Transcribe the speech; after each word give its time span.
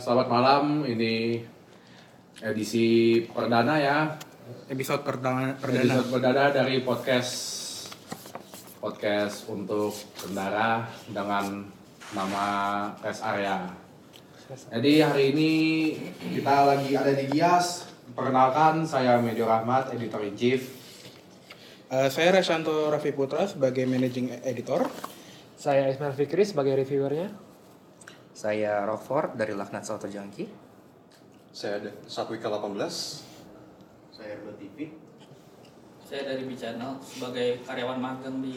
selamat 0.00 0.28
malam. 0.32 0.64
Ini 0.88 1.44
edisi 2.40 3.20
perdana 3.28 3.76
ya. 3.76 3.98
episode 4.66 5.04
perdana 5.04 5.54
perdana 5.60 6.00
Episode 6.00 6.10
perdana 6.10 6.44
dari 6.50 6.80
podcast 6.80 7.34
podcast 8.80 9.44
untuk 9.52 9.92
kendara 10.16 10.88
dengan 11.04 11.68
nama 12.16 12.46
rest 13.04 13.20
area. 13.20 13.68
Jadi 14.72 15.04
hari 15.04 15.24
ini 15.36 15.52
kita 16.32 16.64
lagi 16.64 16.96
ada 16.96 17.12
di 17.12 17.28
Gias. 17.28 17.92
Perkenalkan 18.16 18.88
saya 18.88 19.20
Medio 19.22 19.46
Rahmat, 19.46 19.94
editor 19.94 20.24
in 20.26 20.34
chief. 20.34 20.66
Eh, 21.92 22.08
saya 22.08 22.34
Resanto 22.34 22.88
Raffi 22.88 23.12
Putra 23.14 23.46
sebagai 23.46 23.82
managing 23.82 24.30
editor 24.46 24.86
Saya 25.60 25.92
Ismail 25.92 26.16
Fikri 26.16 26.42
sebagai 26.42 26.72
reviewernya. 26.72 27.49
Saya 28.40 28.88
Rockford 28.88 29.36
dari 29.36 29.52
Laknat 29.52 29.84
Soto 29.84 30.08
Jangki. 30.08 30.48
Saya 31.52 31.76
ada 31.76 31.92
Satwika 32.08 32.48
18. 32.48 32.72
Saya 34.16 34.40
Erdo 34.40 34.56
TV. 34.56 34.96
Saya 36.00 36.24
dari 36.24 36.48
B 36.48 36.56
Channel 36.56 36.96
sebagai 37.04 37.60
karyawan 37.68 38.00
magang 38.00 38.40
di 38.40 38.56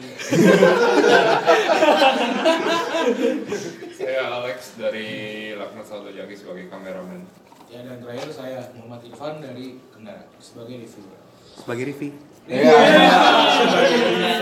Saya 3.92 4.40
Alex 4.40 4.80
dari 4.80 5.52
Laknat 5.52 5.84
Salto 5.84 6.08
Jaki 6.08 6.32
sebagai 6.32 6.72
kameramen. 6.72 7.20
Ya 7.68 7.84
dan 7.84 8.00
terakhir 8.00 8.32
saya 8.32 8.64
Muhammad 8.80 9.04
Irfan 9.04 9.44
dari 9.44 9.84
Kendara 9.92 10.24
sebagai 10.40 10.80
reviewer. 10.80 11.20
Sebagai 11.60 11.84
Rivi. 11.92 12.08
Iya. 12.48 12.72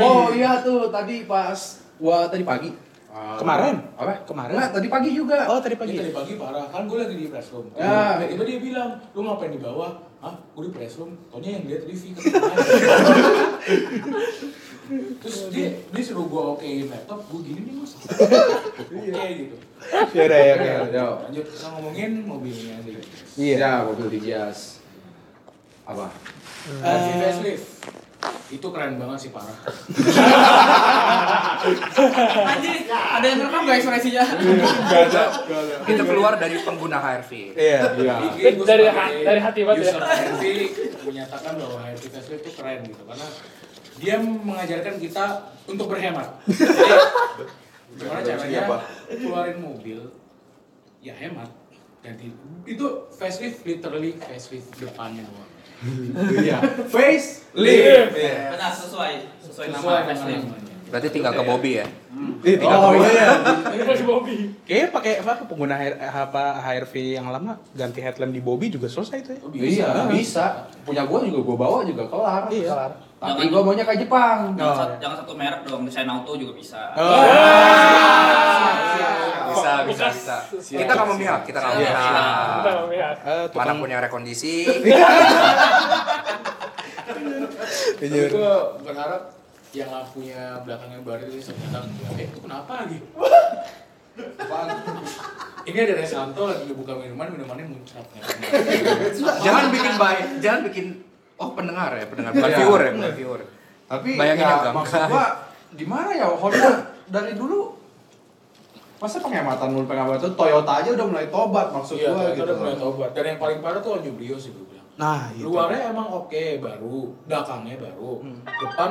Oh 0.07 0.31
iya 0.31 0.63
tuh 0.63 0.87
tadi 0.95 1.27
pas 1.27 1.83
gua 1.99 2.31
tadi 2.31 2.47
pagi. 2.47 2.92
Uh, 3.13 3.37
Kemarin? 3.37 3.77
Apa? 3.93 4.25
Kemarin? 4.25 4.57
Enggak, 4.57 4.71
tadi 4.73 4.89
pagi 4.89 5.11
juga. 5.13 5.45
oh 5.45 5.61
tadi 5.61 5.77
Pagi 5.77 5.93
pagi 5.93 6.01
tadi 6.01 6.13
pagi 6.17 6.33
parah 6.41 6.65
kan 6.73 6.89
gue 6.89 6.97
lagi 6.97 7.13
di 7.13 7.29
press 7.29 7.53
room. 7.53 7.69
Ya. 7.77 8.17
Tiba-tiba 8.17 8.43
dia 8.49 8.59
bilang, 8.59 8.91
lu 9.13 9.21
ngapain 9.21 9.53
di 9.53 9.61
bawah? 9.61 10.01
Hah? 10.25 10.33
Gue 10.57 10.65
di 10.65 10.73
press 10.73 10.97
room. 10.97 11.13
Taunya 11.29 11.61
yang 11.61 11.69
lihat 11.69 11.85
TV 11.85 12.17
kan. 12.17 12.25
Terus 14.93 15.37
dia 15.53 15.69
dia 15.89 16.03
suruh 16.03 16.25
gue 16.25 16.43
okein 16.57 16.89
laptop, 16.89 17.21
gue 17.29 17.41
gini 17.45 17.61
nih 17.69 17.75
mas. 17.77 17.93
Oke 18.93 19.25
gitu. 19.39 19.57
ya 20.13 20.23
udah 20.27 20.41
ya 20.41 20.55
Oke, 20.57 20.69
oke. 20.81 20.91
yo. 20.91 21.09
Lanjut 21.29 21.45
kita 21.49 21.67
ngomongin 21.69 22.11
mobilnya 22.25 22.77
sih. 22.81 22.97
iya 23.37 23.57
Ya, 23.61 23.73
mobil 23.85 24.09
di 24.09 24.19
Gias. 24.25 24.81
Apa? 25.85 26.09
Uh, 26.81 27.13
facelift. 27.21 27.67
Itu 28.53 28.69
keren 28.71 29.01
banget 29.01 29.19
sih 29.27 29.31
parah. 29.35 29.57
Anjir, 32.53 32.75
ada 32.91 33.27
yang 33.27 33.39
rekam 33.49 33.63
gak 33.67 33.77
ekspresinya? 33.81 34.25
Itu 35.89 36.03
keluar 36.07 36.37
dari 36.39 36.57
pengguna 36.63 36.99
HRV. 37.01 37.31
iya 37.57 37.81
Iya. 37.97 38.15
Dari 38.63 38.85
dari 39.25 39.41
hati 39.41 39.61
banget 39.67 39.89
ya. 39.89 39.93
user 39.97 40.05
HRV 40.05 40.43
menyatakan 41.09 41.53
bahwa 41.59 41.77
HRV 41.83 42.05
Facelift 42.13 42.43
itu 42.47 42.51
keren 42.55 42.81
gitu 42.87 43.03
karena 43.09 43.27
dia 43.99 44.17
mengajarkan 44.21 44.95
kita 45.01 45.25
untuk 45.69 45.87
berhemat. 45.91 46.29
Jadi 47.93 48.09
gimana 48.09 48.21
caranya 48.25 48.61
apa? 48.65 48.79
keluarin 49.13 49.59
mobil 49.61 50.01
ya 51.05 51.13
hemat 51.13 51.51
ganti 52.01 52.33
itu 52.65 52.87
facelift 53.13 53.69
literally 53.69 54.17
facelift 54.17 54.73
depannya 54.81 55.23
doang. 55.29 55.52
Iya. 56.39 56.59
Face 56.87 57.45
lift 57.53 58.15
Benar 58.15 58.71
sesuai 58.71 59.13
sesuai 59.41 59.67
nama 59.69 59.81
Sesuai 59.81 60.03
facelift. 60.07 60.45
namanya. 60.45 60.71
Berarti 60.85 61.09
tinggal 61.09 61.33
ke 61.33 61.43
Bobby 61.43 61.73
ya. 61.75 61.87
Oh 62.63 62.93
iya. 62.95 63.29
Ini 63.67 63.83
masih 63.83 64.05
Bobby. 64.05 64.37
kayaknya 64.63 64.89
pakai 64.91 65.13
apa 65.19 65.43
pengguna 65.43 65.75
HR, 65.75 65.97
apa 66.05 66.43
HRV 66.61 66.93
yang 67.15 67.27
lama 67.27 67.57
ganti 67.73 67.99
headlamp 67.99 68.29
di 68.31 68.39
Bobby 68.39 68.69
juga 68.69 68.87
selesai 68.87 69.19
itu 69.19 69.31
ya 69.33 69.41
Oh, 69.41 69.51
Iya, 69.51 69.89
bisa. 70.07 70.45
Punya 70.85 71.03
gua 71.03 71.21
juga 71.23 71.41
gua 71.43 71.57
bawa 71.59 71.79
juga 71.83 72.05
kelar. 72.07 72.43
Iya. 72.47 72.69
Kelar. 72.69 72.93
Tapi 73.17 73.31
Jangan- 73.41 73.51
gua 73.51 73.63
maunya 73.65 73.85
kayak 73.85 74.01
Jepang. 74.01 74.39
Jangan, 74.53 74.69
Oh. 74.69 74.77
sat- 74.77 74.99
jangan 74.99 75.17
satu 75.19 75.33
merek 75.33 75.61
dong, 75.65 75.83
desain 75.83 76.07
auto 76.07 76.33
juga 76.35 76.53
bisa. 76.53 76.93
oh 76.93 77.25
Bisa, 79.53 79.73
bisa, 79.85 80.07
bisa. 80.11 80.37
Kita 80.59 80.91
nggak 80.91 81.09
memihak, 81.11 81.41
kita 81.45 81.59
nggak 81.59 81.73
memihak. 81.75 81.97
Kita 82.57 82.73
memihak. 82.81 83.17
Eh, 83.23 83.45
Mana 83.53 83.73
punya 83.77 83.97
rekondisi. 84.01 84.55
Jujur. 88.01 88.29
gue 88.35 88.55
berharap 88.83 89.23
yang 89.73 89.89
lampunya 89.89 90.61
belakangnya 90.61 91.01
baru 91.01 91.23
itu 91.27 91.49
ternyata 91.49 91.89
eh 92.15 92.29
itu 92.29 92.39
kenapa 92.41 92.73
lagi? 92.85 92.99
Apaan? 94.13 94.69
Ini 95.63 95.79
ada 95.79 95.95
Resanto 95.97 96.43
lagi 96.45 96.69
buka 96.75 96.93
minuman, 96.93 97.33
minumannya 97.33 97.73
muncrat. 97.73 98.05
jangan 99.41 99.73
bikin 99.73 99.95
baik, 99.97 100.25
jangan 100.45 100.61
bikin 100.69 100.87
oh 101.41 101.57
pendengar 101.57 101.97
ya, 101.97 102.05
pendengar 102.05 102.37
bukan 102.37 102.51
Iya. 102.51 102.59
viewer 102.61 102.81
ya, 102.83 102.91
bukan 102.93 103.15
viewer. 103.17 103.41
Tapi 103.89 104.11
Bayangin 104.17 104.45
ya, 104.45 104.73
maksud 104.73 105.01
gua 105.09 105.25
gimana 105.73 106.11
ya 106.13 106.27
Honda 106.29 106.71
dari 107.09 107.33
dulu 107.33 107.73
masa 109.03 109.19
penghematan 109.19 109.69
mulu 109.75 109.85
penghematan 109.85 110.23
tuh 110.23 110.33
Toyota 110.39 110.73
aja 110.79 110.95
udah 110.95 111.07
mulai 111.11 111.27
tobat 111.27 111.75
maksud 111.75 111.99
Iya, 111.99 112.15
gua 112.15 112.23
itu 112.23 112.39
gitu. 112.39 112.47
udah 112.47 112.57
mulai 112.57 112.77
tobat. 112.79 113.11
Dan 113.11 113.25
yang 113.27 113.39
paling 113.43 113.59
parah 113.59 113.81
tuh 113.83 113.99
Brio 113.99 114.39
sih 114.39 114.55
gue 114.55 114.63
bilang. 114.63 114.87
nah 114.95 115.27
itu 115.35 115.43
Luarnya 115.43 115.91
emang 115.91 116.07
oke, 116.07 116.45
baru, 116.63 117.11
belakangnya 117.27 117.83
baru, 117.83 118.13
depan 118.47 118.91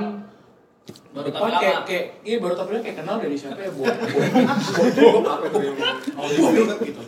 Baru 1.16 1.30
depan 1.30 1.48
kayak 1.56 1.78
lama. 1.78 1.88
kayak 1.88 2.06
iya 2.26 2.38
baru 2.42 2.54
tapi 2.58 2.82
kayak 2.82 2.98
kenal 3.00 3.16
dari 3.22 3.38
siapa 3.38 3.62
ya 3.64 3.72
buat 3.72 3.96
buat 3.96 4.92
itu 4.92 5.06
gitu. 6.84 7.00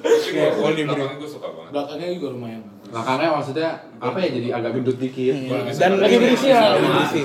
Oh, 0.63 0.69
belakangnya 0.71 1.17
gue 1.17 1.27
suka 1.27 1.47
banget. 1.51 1.71
Belakangnya 1.73 2.07
juga 2.15 2.27
lumayan. 2.31 2.61
Belakangnya 2.87 3.29
maksudnya 3.33 3.69
apa 3.97 4.17
ya 4.21 4.29
jadi 4.29 4.47
agak 4.55 4.71
gendut 4.79 4.97
dikit. 5.01 5.35
Iya. 5.35 5.59
Dan 5.73 5.91
lagi 5.99 6.15
berisi 6.15 6.47
ya 6.47 6.61
berisi 6.77 7.21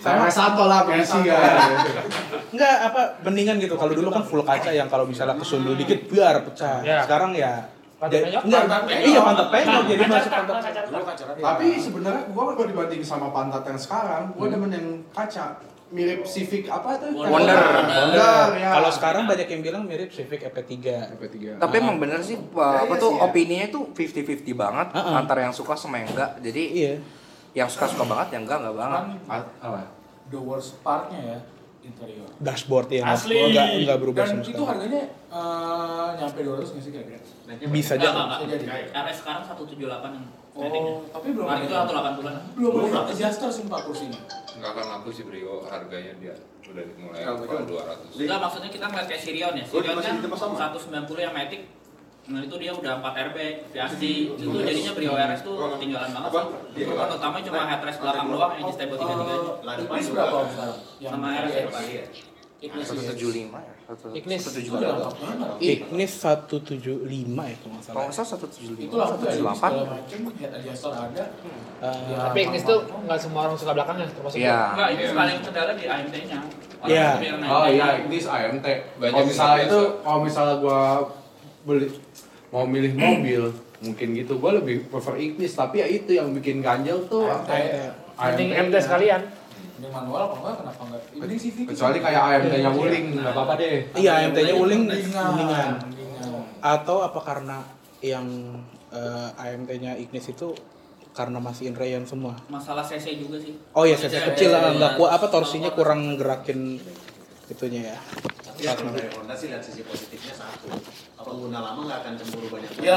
Sama 0.00 0.32
Santo 0.32 0.64
lah 0.64 0.88
berisi 0.88 1.18
ya. 1.26 1.36
Enggak 2.50 2.76
apa 2.84 3.02
mendingan 3.22 3.56
gitu 3.58 3.74
kalau 3.74 3.92
dulu 3.92 4.08
kan 4.08 4.22
full 4.22 4.42
kaca 4.42 4.70
yang 4.70 4.86
kalau 4.86 5.04
misalnya 5.04 5.34
kesundul 5.34 5.74
dikit 5.74 6.06
biar 6.06 6.42
pecah 6.42 6.82
Ya. 6.82 7.02
sekarang 7.02 7.30
ya 7.32 7.62
penyok? 8.00 8.42
enggak, 8.42 8.64
iya 8.88 9.20
pantat 9.20 9.48
penyok 9.48 9.84
jadi 9.86 10.02
masuk 10.04 10.32
pantat. 10.32 10.56
Tapi 11.36 11.66
sebenarnya 11.76 12.22
gua 12.28 12.42
kalau 12.50 12.66
dibanding 12.66 13.02
sama 13.02 13.28
pantat 13.28 13.62
yang 13.62 13.76
sekarang, 13.76 14.32
gua 14.32 14.46
demen 14.48 14.70
yang 14.70 14.86
kaca. 15.10 15.60
Mirip 15.90 16.22
Civic 16.22 16.70
apa 16.70 16.94
tuh? 16.96 17.10
Wonder. 17.12 17.58
Wonder 17.82 18.46
ya. 18.54 18.70
Kalau 18.72 18.90
sekarang 18.90 19.26
banyak 19.26 19.42
yang 19.44 19.58
bilang 19.60 19.82
mirip 19.84 20.06
Civic 20.08 20.38
EP3. 20.40 20.74
MP3. 21.12 21.58
Tapi 21.58 21.74
emang 21.76 21.98
bener 21.98 22.22
sih, 22.22 22.38
Ya, 22.38 22.86
apa 22.86 22.88
iya 22.88 22.94
tuh 22.96 23.10
sih 23.10 23.18
ya. 23.18 23.26
opininya 23.26 23.66
tuh 23.68 23.82
50-50 23.90 24.54
banget 24.54 24.86
antara 24.94 25.42
yang 25.42 25.50
suka 25.50 25.74
sama 25.74 25.98
yang 25.98 26.08
enggak. 26.08 26.30
Jadi 26.40 26.62
Iya. 26.78 26.94
yang 27.52 27.66
suka 27.66 27.84
suka 27.84 28.06
banget, 28.06 28.32
yang 28.32 28.46
enggak 28.46 28.58
enggak 28.62 28.76
banget. 28.78 29.02
Apa? 29.60 29.80
the 30.30 30.38
worst 30.38 30.78
partnya 30.80 31.18
ya 31.18 31.38
interior. 31.82 32.28
Dashboard 32.38 32.88
ya. 32.88 33.02
Asli. 33.06 33.36
Enggak 33.36 33.66
enggak 33.74 33.98
berubah 33.98 34.22
Dan 34.22 34.40
itu 34.42 34.62
harganya 34.62 35.02
eh, 35.30 36.08
nyampe 36.16 36.40
200 36.40 36.60
nggak 36.66 36.82
sih 36.82 36.90
kira-kira? 36.90 37.20
Bisa 37.68 37.92
Enggak, 37.94 38.06
aja. 38.06 38.20
enggak, 38.20 38.38
Bisa 38.38 38.50
jadi. 38.50 38.64
enggak. 38.64 39.04
RS 39.06 39.16
sekarang 39.20 39.42
178 39.42 39.80
yang 40.10 40.26
ratingnya. 40.52 40.92
Oh, 40.92 40.98
tapi 41.08 41.28
belum 41.30 41.46
Kemarin 41.46 41.62
itu 41.62 41.74
ada. 41.74 41.86
180-an. 41.86 42.34
Belum 42.52 42.72
Belum 42.74 42.90
ada 42.90 43.00
adjuster 43.08 43.50
sih 43.50 43.62
4 43.64 43.86
kursinya. 43.86 44.20
Nggak 44.52 44.70
akan 44.70 44.84
laku 44.90 45.08
sih 45.10 45.24
Brio, 45.24 45.54
harganya 45.64 46.12
dia 46.16 46.34
udah 46.62 46.84
dimulai 46.86 47.18
Kalau 47.18 47.38
kalau 47.42 47.62
itu- 47.66 47.74
200. 47.74 48.20
Enggak, 48.20 48.38
maksudnya 48.40 48.70
kita 48.70 48.84
ngeliat 48.86 49.06
kayak 49.08 49.22
Sirion 49.22 49.54
ya. 49.56 49.64
Oh, 49.64 49.70
Sirion 49.72 49.96
kan 49.96 50.12
di 50.12 50.22
tempat 50.22 50.38
sama? 50.38 50.54
190 50.70 51.18
yang 51.20 51.34
Matic. 51.34 51.60
Nah 52.30 52.40
itu 52.40 52.54
dia 52.56 52.70
udah 52.70 52.92
4 52.96 53.10
airbag, 53.16 53.54
VSD, 53.68 54.02
itu 54.32 54.46
jadinya 54.56 54.92
Brio 54.94 55.12
RS 55.12 55.40
tuh 55.42 55.54
ketinggalan 55.74 56.10
banget 56.10 56.30
Apa? 56.30 56.40
sih. 56.70 56.80
Itu 56.80 56.92
kan 56.94 57.08
utamanya 57.10 57.44
cuma 57.44 57.60
headrest 57.66 57.98
belakang 57.98 58.26
doang 58.28 58.52
yang 58.54 58.70
stable 58.70 58.96
tiga-tiganya. 58.96 59.38
Ignis 59.76 60.06
berapa 60.08 60.36
om 60.36 60.48
sekarang? 60.48 60.78
Yang 60.96 61.12
Sama 61.12 61.26
RS 61.28 61.50
RS. 61.50 61.66
depan. 61.66 61.82
Ignis. 62.60 62.86
175 62.86 63.56
ya. 63.56 63.72
Ignis. 64.12 64.40
175. 64.44 64.60
Itu 64.60 64.76
udah 64.76 64.90
lengkap 64.92 65.14
banget. 65.16 65.48
Ignis 65.64 66.12
175 66.14 66.92
ya 67.42 67.56
kalau 67.56 67.72
nggak 67.72 67.80
Kalau 67.80 67.80
salah. 67.80 68.02
nggak 68.04 68.14
salah 68.14 68.28
175. 68.36 68.84
Itu 68.84 68.94
lampu 68.94 69.16
dari 69.16 69.40
178. 69.40 69.56
segala 69.56 69.84
macam, 69.88 70.18
head 70.36 70.52
adjuster 70.54 70.92
ada. 70.92 71.24
Eh, 71.80 72.00
Ya, 72.04 72.16
Tapi 72.22 72.38
Ignis 72.38 72.62
tuh 72.62 72.78
nggak 72.84 73.18
semua 73.18 73.40
orang 73.42 73.56
suka 73.56 73.72
belakangnya 73.72 74.06
termasuk 74.12 74.38
Iya. 74.38 74.58
Enggak, 74.70 74.88
itu 74.92 75.02
paling 75.10 75.38
kendala 75.40 75.72
di 75.72 75.84
AMT-nya. 75.88 76.38
Iya. 76.84 77.08
Oh 77.48 77.64
iya, 77.66 77.86
ini 77.98 78.18
AMT. 78.20 78.66
Banyak 79.00 79.08
Kalau 79.10 79.24
misalnya 79.24 79.62
itu, 79.64 79.80
kalau 79.98 80.20
misalnya 80.20 80.54
gua 80.60 80.80
beli 81.60 81.88
mau 82.50 82.66
milih 82.66 82.92
mobil, 82.98 83.42
mungkin 83.82 84.08
gitu 84.14 84.38
gua 84.42 84.58
lebih 84.58 84.90
prefer 84.90 85.16
Ignis, 85.18 85.54
tapi 85.54 85.82
ya 85.82 85.86
itu 85.86 86.14
yang 86.14 86.34
bikin 86.34 86.60
ganjel 86.60 87.06
tuh 87.06 87.30
AMT. 87.30 87.50
Mending 88.20 88.50
MT 88.68 88.74
sekalian. 88.84 89.22
Ini 89.80 89.88
manual 89.88 90.28
apa 90.28 90.34
enggak? 90.36 90.54
Kenapa 90.60 90.82
enggak? 90.84 91.02
Ini 91.16 91.36
CV. 91.40 91.56
Kecuali 91.72 91.98
kayak 92.04 92.22
AMT-nya 92.36 92.70
Wuling, 92.70 93.06
nggak 93.16 93.32
apa-apa 93.32 93.52
deh. 93.56 93.76
Iya, 93.96 94.10
AMT-nya 94.28 94.54
uling 94.60 94.82
Mendingan. 94.84 95.72
Atau 96.60 97.00
apa 97.00 97.20
karena 97.24 97.64
yang 98.04 98.26
eh, 98.92 99.28
AMT-nya 99.40 99.96
Ignis 99.96 100.28
itu 100.28 100.52
karena 101.16 101.40
masih 101.42 101.72
in 101.72 101.76
rayon 101.76 102.04
semua. 102.04 102.36
Masalah 102.52 102.84
CC 102.84 103.18
juga 103.18 103.40
sih. 103.40 103.56
Oh 103.74 103.88
iya, 103.88 103.96
CC 103.98 104.14
CC 104.14 104.26
kecil 104.34 104.48
lah, 104.54 104.70
iya. 104.70 104.78
nggak 104.78 104.92
kuat 105.00 105.10
apa 105.16 105.26
torsinya 105.26 105.70
kurang 105.74 106.14
gerakin 106.20 106.78
itunya 107.50 107.96
ya. 107.96 107.98
Tapi 108.46 108.60
Ya, 108.60 108.76
Honda 109.16 109.32
sih 109.34 109.48
lihat 109.48 109.64
sisi 109.64 109.82
positifnya 109.82 110.36
satu. 110.36 110.68
Pengguna 111.20 111.58
lama 111.60 111.80
nggak 111.84 111.98
akan 112.00 112.12
cemburu 112.16 112.46
banyak. 112.48 112.70
Ya. 112.80 112.96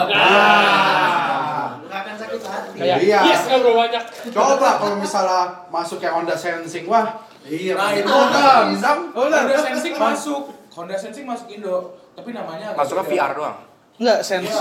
Nggak 1.78 2.00
akan 2.00 2.16
sakit 2.16 2.40
hati. 2.42 2.78
Kayak 2.80 2.98
Iya. 3.00 3.20
yes 3.28 3.44
bro 3.52 3.72
banyak. 3.76 4.04
Coba 4.32 4.70
kalau 4.80 4.96
misalnya 4.96 5.42
masuk 5.68 5.98
kayak 6.00 6.16
Honda 6.16 6.34
Sensing, 6.34 6.88
wah 6.88 7.06
Iya, 7.44 7.76
Nah, 7.76 7.92
itu 7.92 8.08
Honda, 8.08 8.72
Zam. 8.80 9.12
Honda 9.12 9.44
Sensing 9.60 9.94
masuk. 9.94 10.42
Honda 10.72 10.96
Sensing 10.96 11.28
masuk 11.28 11.52
Indo, 11.52 11.92
tapi 12.16 12.32
namanya 12.32 12.72
Masuknya. 12.72 13.04
VR 13.04 13.32
doang. 13.36 13.58
Enggak 13.94 14.26
sensi. 14.26 14.50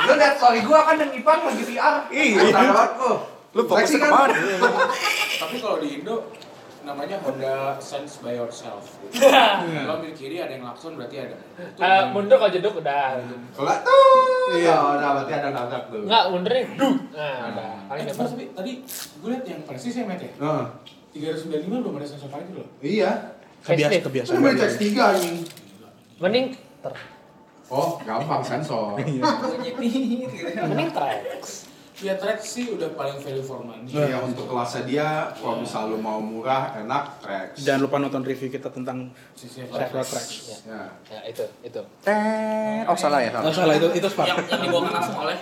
Lu 0.00 0.12
lihat 0.16 0.34
story 0.34 0.60
gua 0.64 0.82
kan 0.82 0.98
yang 0.98 1.12
Ipang 1.12 1.40
lagi 1.44 1.62
VR. 1.62 1.94
Iya. 2.10 2.40
Lu 3.52 3.62
fokusnya 3.62 3.98
kan? 3.98 4.08
ke 4.08 4.16
mana? 4.16 4.34
Tapi 5.36 5.56
kalau 5.58 5.76
di 5.78 6.00
Indo 6.00 6.16
namanya 6.80 7.16
Honda 7.20 7.76
Sense 7.76 8.18
by 8.18 8.32
yourself. 8.32 8.96
Kalau 9.76 9.94
ambil 9.96 10.12
kiri 10.12 10.38
ada 10.38 10.50
yang 10.50 10.64
lakson 10.64 10.96
berarti 10.96 11.16
ada. 11.20 11.36
Itu 11.56 11.78
Eh, 11.78 12.02
mundur 12.10 12.36
kalau 12.36 12.48
jeduk 12.48 12.74
udah. 12.76 13.20
Kalau 13.52 13.74
tuh. 13.80 14.56
Iya, 14.56 14.76
udah 14.96 15.08
berarti 15.16 15.32
ada 15.32 15.48
nabrak 15.50 15.84
tuh. 15.88 16.02
Enggak, 16.04 16.24
mundur 16.28 16.52
nih. 16.52 16.64
Duh. 16.74 16.94
Nah, 17.12 17.36
udah. 17.52 17.70
Paling 17.86 18.04
Eh, 18.04 18.14
tapi 18.14 18.44
tadi 18.50 18.72
gue 19.16 19.28
liat 19.28 19.44
yang 19.44 19.60
persis 19.62 19.92
ya 19.92 20.04
Met 20.04 20.20
ya. 20.20 20.30
Nah, 20.38 20.64
395 21.12 21.82
belum 21.82 21.94
ada 21.96 22.06
sensor 22.06 22.28
parkir 22.28 22.54
loh. 22.54 22.68
iya. 22.80 23.36
Kebiasa 23.60 23.92
Facelift. 23.92 24.04
kebiasaan. 24.08 24.32
Itu 24.32 24.40
beli 24.40 24.56
X3 24.56 24.84
anjing. 24.96 25.36
Mending 26.18 26.46
ter. 26.80 26.94
Oh, 27.68 28.00
gampang 28.00 28.40
sensor. 28.40 28.96
Mending 28.96 30.90
Trax. 30.90 31.68
Ya 32.00 32.16
track 32.16 32.40
sih 32.40 32.72
udah 32.72 32.96
paling 32.96 33.20
value 33.20 33.44
for 33.44 33.60
money. 33.60 33.92
Iya, 33.92 34.24
untuk 34.24 34.48
kelasnya 34.48 34.82
dia, 34.88 35.08
kalau 35.36 35.60
misal 35.60 35.92
lu 35.92 36.00
mau 36.00 36.16
murah, 36.16 36.72
enak, 36.80 37.20
Rex. 37.20 37.60
Jangan 37.60 37.80
lupa 37.84 37.96
nonton 38.00 38.24
review 38.24 38.48
kita 38.48 38.72
tentang 38.72 39.12
Sisi 39.36 39.68
Chevrolet 39.68 40.08
Trax. 40.08 40.24
Ya. 40.64 40.88
Ya, 41.12 41.20
itu, 41.28 41.44
itu. 41.60 41.82
Eh, 42.08 42.88
oh 42.88 42.96
salah 42.96 43.20
ya 43.20 43.36
Oh 43.36 43.52
salah. 43.52 43.52
salah 43.52 43.74
itu 43.76 43.88
itu 43.92 44.08
Spark. 44.08 44.32
Yang 44.32 44.48
yang 44.48 44.60
dibawakan 44.64 44.92
langsung 44.96 45.18
oleh 45.20 45.36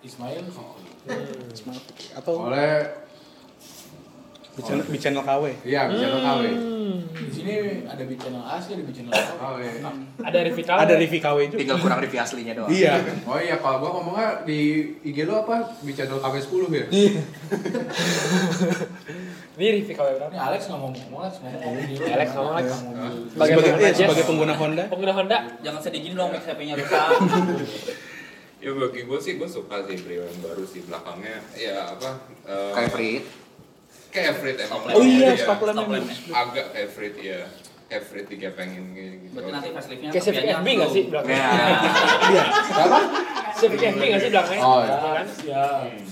Ismail 0.00 0.44
Fakri. 0.48 0.88
Atau 2.16 2.32
Oleh, 2.48 2.88
di 4.60 4.62
channel, 4.62 4.84
di 4.84 4.98
channel 5.00 5.22
KW. 5.24 5.44
iya, 5.64 5.88
bisa 5.88 6.06
lo 6.06 6.20
KW. 6.20 6.42
Di 7.10 7.32
sini 7.32 7.52
ada 7.82 8.04
di 8.04 8.14
channel 8.14 8.44
asli, 8.44 8.70
ada 8.76 8.84
di 8.84 8.92
channel 8.92 9.12
KW. 9.12 9.32
KW. 9.34 9.60
Ada 10.20 10.38
Revital. 10.44 10.76
Ada 10.76 10.94
review 10.94 11.20
KW 11.20 11.38
juga. 11.46 11.58
Tinggal 11.58 11.78
kurang 11.80 11.98
review 11.98 12.20
aslinya 12.20 12.52
doang. 12.52 12.68
Iya. 12.68 12.92
Oh 13.24 13.38
iya, 13.38 13.56
kalau 13.56 13.76
gua 13.78 13.90
ngomongnya 13.96 14.44
di 14.44 14.60
IG 15.00 15.24
lu 15.24 15.34
apa? 15.34 15.56
Di 15.80 15.92
channel 15.92 16.20
KW 16.20 16.34
10 16.36 16.68
ya? 16.70 16.86
Ini 19.52 19.66
Revi 19.76 19.92
KW 19.92 20.08
berapa? 20.16 20.32
Ini 20.32 20.40
Alex 20.40 20.60
nggak 20.68 20.78
ngomong 20.78 21.00
ngomong 21.04 21.20
Alex 21.20 21.34
ngomong 21.36 21.60
ngomong. 21.60 21.76
Alex 22.08 22.28
ngomong 22.32 22.54
Alex. 22.54 22.68
Sebagai 22.70 23.28
Sebagai 23.30 23.54
pengguna 23.56 23.76
eh, 23.76 23.90
Jazz. 23.90 23.98
sebagai 24.00 24.24
pengguna 24.24 24.54
Honda. 24.56 24.84
Pengguna 24.88 25.12
Honda. 25.12 25.38
jangan 25.60 25.80
sedih 25.80 26.00
gini 26.00 26.14
dong 26.16 26.30
HP-nya 26.32 26.74
rusak. 26.76 27.08
Ya 28.60 28.76
bagi 28.76 29.00
gue 29.04 29.16
sih 29.16 29.32
gue 29.36 29.48
suka 29.48 29.80
sih 29.84 29.96
Brio 30.00 30.20
yang 30.20 30.36
baru 30.44 30.64
sih 30.68 30.84
belakangnya 30.84 31.40
ya 31.56 31.96
apa 31.96 32.10
eh, 32.44 32.72
Kayak 32.76 32.90
Frit. 32.92 33.24
Kayak 34.10 34.32
Frit 34.36 34.56
emang 34.58 34.80
Stop 34.82 34.94
Oh 34.94 35.02
iya, 35.02 35.30
Iya, 35.30 35.32
stop 35.38 35.60
lamp 35.62 35.76
Stop 35.78 35.88
lamp-nya. 35.88 36.14
agak 36.32 36.66
kayak 36.70 36.88
Frit 36.90 37.14
ya 37.16 37.40
kayak 37.86 38.02
Frit 38.06 38.26
digepengin 38.26 38.84
gitu 38.94 39.14
Berarti 39.30 39.50
nanti 39.50 39.68
faceliftnya 39.70 40.10
Kayak 40.10 40.24
Civic 40.24 40.44
FB 40.52 40.66
nggak 40.68 40.90
sih 40.90 41.02
belakangnya? 41.06 41.38
Ya. 41.38 41.50
Iya. 42.30 42.44
Apa? 42.80 42.98
Civic 43.52 43.80
FB 43.84 44.02
nggak 44.02 44.20
sih 44.20 44.30
belakangnya? 44.30 44.64
Oh, 44.64 44.78
iya. 44.80 44.96
kan? 44.96 45.26
Ya. 45.42 45.64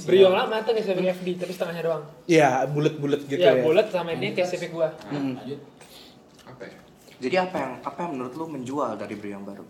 Brio 0.03 0.29
lama 0.29 0.57
tuh 0.61 0.73
kayak 0.73 0.87
Civic 0.87 1.07
FB, 1.13 1.27
tapi 1.37 1.53
setengahnya 1.53 1.83
doang. 1.83 2.05
Iya, 2.25 2.51
bulat-bulat 2.67 3.21
gitu 3.25 3.39
ya, 3.39 3.55
ya. 3.55 3.63
bulat 3.63 3.87
sama 3.89 4.11
ini 4.13 4.31
kayak 4.31 4.49
Civic 4.49 4.71
gua. 4.71 4.91
Hmm. 5.07 5.35
Lanjut. 5.37 5.61
apa 6.45 6.63
ya 6.65 6.79
Jadi 7.19 7.37
apa 7.37 7.57
yang 7.57 7.73
apa 7.83 7.99
yang 8.01 8.11
menurut 8.15 8.35
lu 8.35 8.47
menjual 8.49 8.91
dari 8.95 9.15
Brio 9.15 9.33
yang 9.33 9.45
baru? 9.45 9.65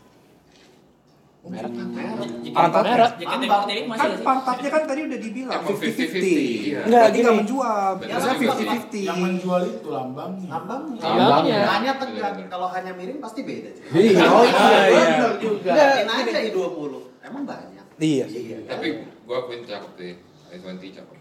Pantat 1.49 2.83
merah. 2.85 3.11
jika 3.19 3.35
tembak 3.39 3.62
tirik 3.65 3.85
masih 3.87 4.00
Kan 4.00 4.09
nggak 4.09 4.25
pantatnya 4.25 4.69
kan 4.69 4.83
tadi 4.85 5.00
udah 5.05 5.19
dibilang 5.19 5.61
50-50. 5.65 5.79
50-50, 5.79 6.19
iya. 6.19 6.79
Enggak, 6.79 6.87
Berarti 6.89 7.12
gini. 7.12 7.25
nggak 7.25 7.37
menjual. 7.41 7.89
Biasanya 7.99 8.29
Yang 8.29 8.41
50-50. 8.43 9.09
Yang 9.09 9.19
menjual 9.19 9.62
itu 9.65 9.89
lambangnya. 9.89 10.49
Lambangnya. 10.49 11.00
Lambangnya. 11.03 11.61
Hanya 11.69 11.93
tegak. 11.99 12.33
Kalau 12.49 12.69
hanya 12.71 12.93
miring 12.95 13.21
pasti 13.21 13.41
beda. 13.43 13.71
Iya, 13.93 14.25
oh 14.29 14.45
iya. 14.45 14.81
bener 14.93 15.33
juga. 15.41 15.71
Yakin 15.73 16.06
aja 16.09 16.39
i20. 16.49 16.93
Emang 17.25 17.45
banyak. 17.45 17.85
Iya. 17.99 18.25
Iya. 18.31 18.59
tapi 18.71 18.87
gue 19.03 19.37
akuin 19.37 19.67
cakep 19.67 19.93
sih 19.99 20.12
i20 20.55 20.85
cakep 20.95 21.18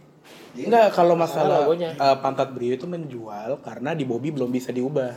Enggak, 0.56 0.88
kalau 0.96 1.14
masalah 1.14 1.68
eh, 1.68 2.18
pantat 2.24 2.50
Brio 2.56 2.74
itu 2.78 2.88
menjual 2.88 3.60
karena 3.62 3.92
di 3.92 4.08
Bobby 4.08 4.32
belum 4.32 4.50
bisa 4.50 4.72
diubah. 4.72 5.12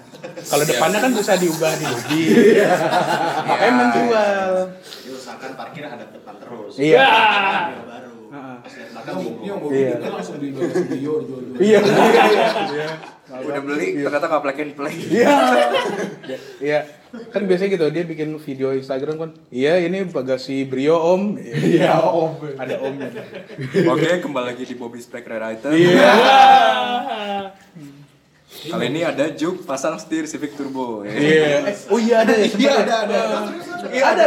Kalau 0.48 0.64
depannya 0.66 0.98
kan 0.98 1.12
bisa 1.14 1.38
diubah 1.38 1.72
di 1.78 1.84
Bobby. 1.86 2.22
Makanya 3.48 3.74
menjual. 3.76 4.52
Jadi 4.80 5.10
usahakan 5.14 5.50
parkir 5.54 5.84
ada 5.86 6.04
depan 6.10 6.34
terus. 6.42 6.72
Iya. 6.76 7.08
Belakang 8.30 9.14
ini 9.16 9.26
bingung. 9.26 9.42
yang 9.42 9.58
mobil 9.58 9.74
Iya. 9.76 9.94
dia 9.98 10.10
langsung 10.14 10.38
di 10.38 10.48
Brio 10.54 10.70
dijual-jual. 10.86 11.42
Iya. 11.58 11.80
Udah 13.42 13.60
beli 13.60 13.86
ternyata 13.98 14.26
nggak 14.26 14.42
plug 14.42 14.58
and 14.60 14.72
play. 14.72 14.94
Iya. 15.10 15.34
Iya. 16.62 16.80
Kan 17.34 17.42
biasanya 17.42 17.70
gitu 17.74 17.86
dia 17.90 18.04
bikin 18.06 18.38
video 18.38 18.70
Instagram 18.70 19.16
kan. 19.18 19.30
Iya, 19.50 19.82
ini 19.82 20.06
bagasi 20.06 20.62
Brio 20.62 20.94
Om. 20.94 21.42
Iya, 21.42 21.98
Om. 21.98 22.54
Ada 22.54 22.74
Omnya. 22.78 23.10
Oke, 23.90 24.22
kembali 24.22 24.46
lagi 24.46 24.62
di 24.62 24.78
Bobby's 24.78 25.10
Black 25.10 25.26
Red 25.26 25.42
Item. 25.42 25.74
Iya. 25.74 26.12
Kali 28.60 28.86
ini 28.86 29.00
ada 29.02 29.26
juk 29.30 29.62
pasang 29.62 29.96
setir 29.96 30.26
Civic 30.26 30.54
Turbo. 30.54 31.02
ya. 31.02 31.10
Iya. 31.10 31.74
Oh 31.88 31.98
iya 31.98 32.22
ada 32.22 32.34
ya. 32.36 32.46
Iya 32.46 32.72
ada 32.78 32.94
ada. 33.02 33.20
Iya 33.88 34.04
ada. 34.06 34.24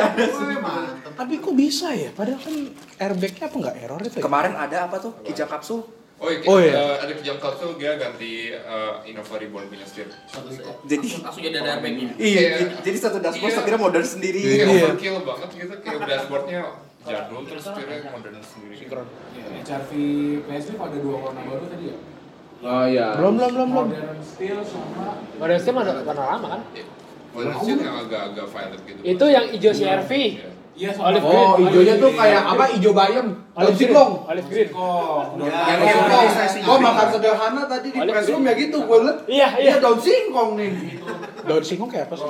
Tapi 1.13 1.33
kok 1.37 1.53
bisa 1.53 1.87
ya? 1.91 2.09
Padahal 2.09 2.39
kan 2.39 2.55
airbagnya 2.99 3.43
apa 3.43 3.55
nggak 3.55 3.75
error 3.79 3.99
itu 4.01 4.15
ya? 4.15 4.23
Kemarin 4.23 4.53
ada 4.55 4.77
apa 4.83 4.95
tuh? 4.97 5.13
Kijang 5.21 5.47
kapsul. 5.47 5.81
oh 6.15 6.31
iya, 6.31 6.39
Oh, 6.45 6.55
iya. 6.55 6.71
eh, 6.71 6.95
ada 6.99 7.11
kijang 7.11 7.35
kapsul 7.35 7.75
dia 7.75 7.95
ganti 7.95 8.47
eh, 8.49 8.93
Innova 9.03 9.35
Reborn 9.35 9.67
punya 9.67 9.83
setir 9.83 10.07
Jadi 10.85 11.19
Langsung 11.19 11.43
jadi 11.43 11.57
ada 11.59 11.75
airbag-nya. 11.75 12.15
iya, 12.15 12.39
Iya. 12.39 12.79
jadi- 12.79 12.95
satu 12.97 13.19
dashboard 13.19 13.43
Iya. 13.45 13.57
setirnya 13.59 13.81
modern 13.81 14.07
sendiri. 14.07 14.39
kayak 14.39 14.55
Iya. 14.63 14.83
overkill 14.87 15.17
banget 15.21 15.49
gitu 15.51 15.73
kayak 15.75 15.99
dashboardnya 16.01 16.61
jadul 17.03 17.41
terus 17.43 17.63
setirnya 17.65 18.07
modern 18.07 18.39
sendiri 18.39 18.75
Ya, 18.79 18.99
HRV 19.67 19.91
facelift 20.45 20.79
ada 20.81 20.97
dua 20.97 21.15
warna 21.19 21.41
baru 21.43 21.65
tadi 21.67 21.85
ya. 21.85 21.97
Oh 22.63 22.85
iya. 22.87 23.07
Belum 23.13 23.33
belum 23.35 23.51
belum 23.51 23.67
belum. 23.69 23.87
Modern 23.91 24.21
steel 24.23 24.59
sama 24.63 25.07
Model 25.35 25.57
Steam 25.59 25.75
ada 25.77 25.91
warna 25.99 26.23
lama 26.29 26.47
kan? 26.49 26.61
modern 27.33 27.53
setir 27.59 27.77
yang 27.81 27.97
agak-agak 27.99 28.45
violet 28.47 28.81
gitu 28.85 28.99
Itu 29.03 29.25
yang 29.27 29.45
hijau 29.49 29.73
CRV. 29.73 30.11
Iya. 30.15 30.49
Iya 30.73 30.89
Olive 30.97 31.21
Oh, 31.23 31.29
green. 31.53 31.69
hijaunya 31.69 31.95
tuh 31.95 32.11
kayak 32.11 32.41
apa? 32.43 32.63
Hijau 32.73 32.91
bayam. 32.91 33.27
Olive 33.53 33.69
green. 33.69 33.77
singkong. 33.79 34.11
Olive 34.25 34.47
green. 34.49 34.67
Kok. 34.67 35.21
Yang 35.37 35.79
Iya, 35.79 35.93
singkong. 35.93 36.25
iya. 36.25 36.65
Gua 36.65 36.77
makan 36.79 37.07
sederhana 37.07 37.61
tadi 37.63 37.87
di 37.87 37.99
press 38.01 38.27
room 38.27 38.43
ya 38.43 38.53
gitu. 38.55 38.77
Gua 38.83 38.97
liat. 38.99 39.17
Iya, 39.23 39.47
iya. 39.53 39.63
Iya, 39.63 39.75
daun 39.77 39.99
singkong 39.99 40.49
nih. 40.57 40.71
Daun 41.43 41.63
singkong 41.63 41.89
kayak 41.89 42.05
apa 42.07 42.15
sih? 42.15 42.29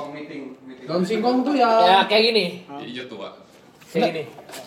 Daun 0.84 1.02
singkong 1.02 1.36
tuh 1.40 1.54
Ya 1.54 1.70
ya. 1.80 1.98
kayak 2.04 2.22
gini. 2.28 2.44
hijau 2.84 3.04
tua 3.08 3.28
Kayak 3.88 4.04
gini. 4.10 4.22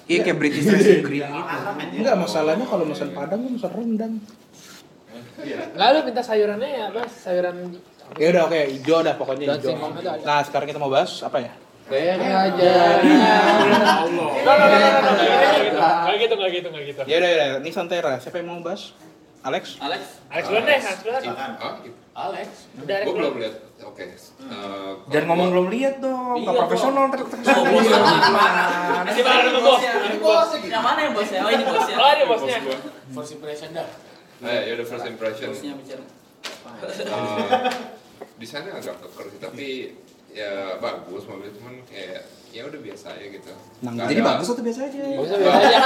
Iya 0.07 0.19
kayak 0.23 0.37
British 0.37 0.65
Racing 0.65 1.03
Green 1.03 1.21
gitu. 1.21 1.51
Enggak, 1.97 2.15
masalahnya 2.17 2.65
kalau 2.65 2.83
pesan 2.87 3.11
Padang 3.11 3.39
gue 3.43 3.51
pesan 3.53 3.71
rendang. 3.71 4.13
Enggak 5.37 5.87
lu 5.91 5.99
minta 6.01 6.21
sayurannya 6.21 6.69
ya 6.71 6.83
apa? 6.89 7.05
Sayuran 7.05 7.55
Ya 8.15 8.31
udah 8.31 8.47
oke, 8.47 8.61
hijau 8.71 9.03
dah 9.03 9.13
pokoknya 9.13 9.45
Daun 9.45 9.59
hijau. 9.59 9.69
singkong 9.69 9.91
itu 9.93 10.09
ada. 10.09 10.23
Nah, 10.23 10.39
sekarang 10.41 10.65
kita 10.65 10.79
mau 10.79 10.87
bahas 10.87 11.11
apa 11.21 11.37
ya? 11.37 11.51
Enggak, 11.87 12.19
enggak, 12.19 12.43
enggak, 14.67 15.03
enggak, 15.07 15.93
enggak 16.03 16.17
gitu, 16.19 16.33
enggak 16.35 16.51
gitu, 16.51 16.67
enggak 16.67 16.83
gitu. 16.91 17.01
Ya 17.07 17.15
udah, 17.23 17.31
ya. 17.31 17.45
Ini 17.63 17.69
santai 17.71 17.99
lah. 18.03 18.19
Siapa 18.19 18.43
yang 18.43 18.47
mau 18.51 18.59
bahas? 18.59 18.91
Alex? 19.47 19.79
Alex, 19.79 20.01
Alex 20.27 20.43
duluan 20.49 20.63
deh, 20.67 20.75
Alex 20.75 20.97
ah 20.97 22.27
Alex. 22.27 22.49
Udah 22.83 22.95
Alex 22.99 23.07
belum 23.15 23.33
lihat 23.39 23.55
oke 23.85 24.03
Eh, 24.03 24.91
Jangan 25.13 25.25
ngomong 25.29 25.47
belum 25.55 25.67
lihat 25.71 25.95
dong, 26.03 26.41
nggak 26.41 26.51
Iya, 26.51 26.61
profesional 26.65 27.03
Bos. 27.07 27.13
ntar 27.13 27.21
Oh, 27.55 27.63
bos 27.71 27.87
mana? 27.87 28.63
Masih 29.05 29.23
marah 29.23 29.43
sama 29.47 29.59
bos. 29.63 29.79
Ini. 30.57 30.67
Yang 30.67 30.83
mana 30.83 30.99
yang 30.99 31.13
bosnya? 31.15 31.39
Oh 31.39 31.51
ini 31.53 31.63
bosnya. 31.63 31.95
Oh, 31.95 32.09
ini 32.11 32.23
bos 32.27 32.41
bosnya. 32.43 32.59
First 33.15 33.31
impression 33.39 33.69
dah. 33.71 33.87
Eh, 34.43 34.59
ya 34.67 34.71
udah 34.75 34.85
first 34.89 35.07
impression. 35.07 35.47
Bosnya 35.53 35.73
bicara. 35.77 36.03
Eh, 36.67 37.71
desainnya 38.41 38.71
agak 38.75 38.95
keker 38.99 39.25
sih, 39.31 39.39
tapi 39.39 39.67
ya 40.37 40.77
bagus 40.77 41.25
mobil 41.25 41.49
cuman 41.49 41.81
kayak 41.89 42.21
ya 42.53 42.61
udah 42.69 42.79
biasa 42.79 43.17
aja 43.17 43.25
gitu. 43.27 43.49
Nah, 43.81 43.91
Nggak 43.91 44.05
Jadi 44.13 44.21
ada- 44.21 44.29
bagus 44.37 44.47
atau 44.53 44.63
biasa 44.63 44.79
aja? 44.85 44.99
Bosnya 45.17 45.37
biasa 45.41 45.59
aja. 45.59 45.79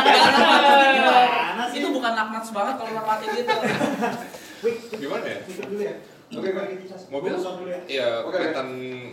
Sih? 1.71 1.79
Itu 1.79 1.87
bukan 1.95 2.11
nakmats 2.11 2.49
banget 2.51 2.75
kalau 2.75 2.91
nakmatin 2.91 3.29
gitu. 3.31 3.55
Gimana 4.99 5.25
ya? 5.25 5.39
Mobil 7.11 7.35
ya 7.91 8.07
kelihatan 8.23 8.67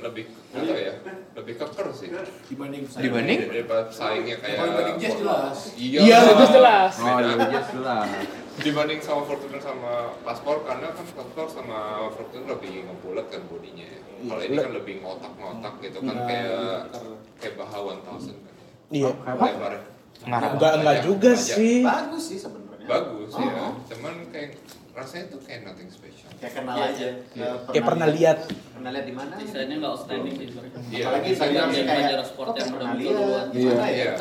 lebih 0.06 0.24
apa 0.54 0.74
ya? 0.78 0.94
Lebih 1.34 1.54
keker 1.58 1.86
sih. 1.90 2.08
Dibanding 2.46 2.82
saya. 2.86 3.02
Dibanding? 3.06 3.38
Daripada 3.50 3.90
saingnya 3.90 4.36
kayak 4.38 4.58
dibanding 4.58 4.98
jelas. 5.02 5.58
Iya. 5.74 5.98
Iya, 5.98 6.16
itu 6.30 6.44
jelas. 6.54 6.92
Oh, 6.98 7.18
iya 7.18 7.34
jelas. 7.74 8.08
Dibanding 8.58 9.00
sama 9.00 9.22
Fortuner 9.22 9.58
sama 9.58 9.92
Paspor 10.20 10.62
karena 10.62 10.90
kan 10.90 11.06
Paspor 11.08 11.46
sama 11.46 11.78
Fortuner 12.10 12.46
lebih 12.50 12.84
ngebulat 12.84 13.26
kan 13.28 13.42
bodinya 13.46 13.86
ya. 13.86 14.00
Kalau 14.20 14.42
ini 14.42 14.56
kan 14.56 14.72
lebih 14.74 14.94
ngotak-ngotak 14.98 15.74
gitu 15.80 15.98
kan 16.02 16.16
kayak 16.26 16.90
kayak 17.38 17.54
Baha 17.54 17.78
1000 17.94 18.02
kan. 18.02 18.54
Iya. 18.90 19.10
Lebarnya. 19.14 19.82
Enggak 20.18 20.72
enggak 20.76 20.96
juga 21.02 21.30
Aja. 21.32 21.54
sih. 21.54 21.78
Bagus 21.80 22.24
sih 22.26 22.38
sebenarnya. 22.38 22.86
Bagus 22.86 23.30
Oh. 23.30 23.40
ya. 23.40 23.70
Cuman 23.86 24.14
kayak 24.34 24.58
rasanya 24.90 25.24
tuh 25.30 25.40
kayak 25.46 25.60
nothing 25.62 25.86
special. 25.86 26.26
Kayak 26.36 26.52
kenal 26.58 26.74
Iya, 26.74 26.86
aja. 26.90 27.08
iya. 27.36 27.50
Kayak 27.70 27.84
pernah 27.86 28.06
lihat. 28.10 28.38
Pernah 28.74 28.90
lihat 28.90 29.06
di 29.06 29.14
mana? 29.14 29.32
Desainnya 29.36 29.76
nggak 29.78 29.92
outstanding 29.92 30.34
sih. 30.34 30.48
Iya. 30.90 31.04
Apalagi 31.06 31.30
yang 31.54 31.70
kayak 31.70 31.86
Pajero 31.86 32.24
Sport 32.26 32.46
kok 32.48 32.56
yang 32.58 32.70
pernah 32.72 32.90
udah 32.90 32.98
lihat 32.98 33.14
duluan. 33.14 33.46
di 33.46 33.58
mana 33.62 33.86
ya? 33.86 33.94
Iya. 33.94 34.12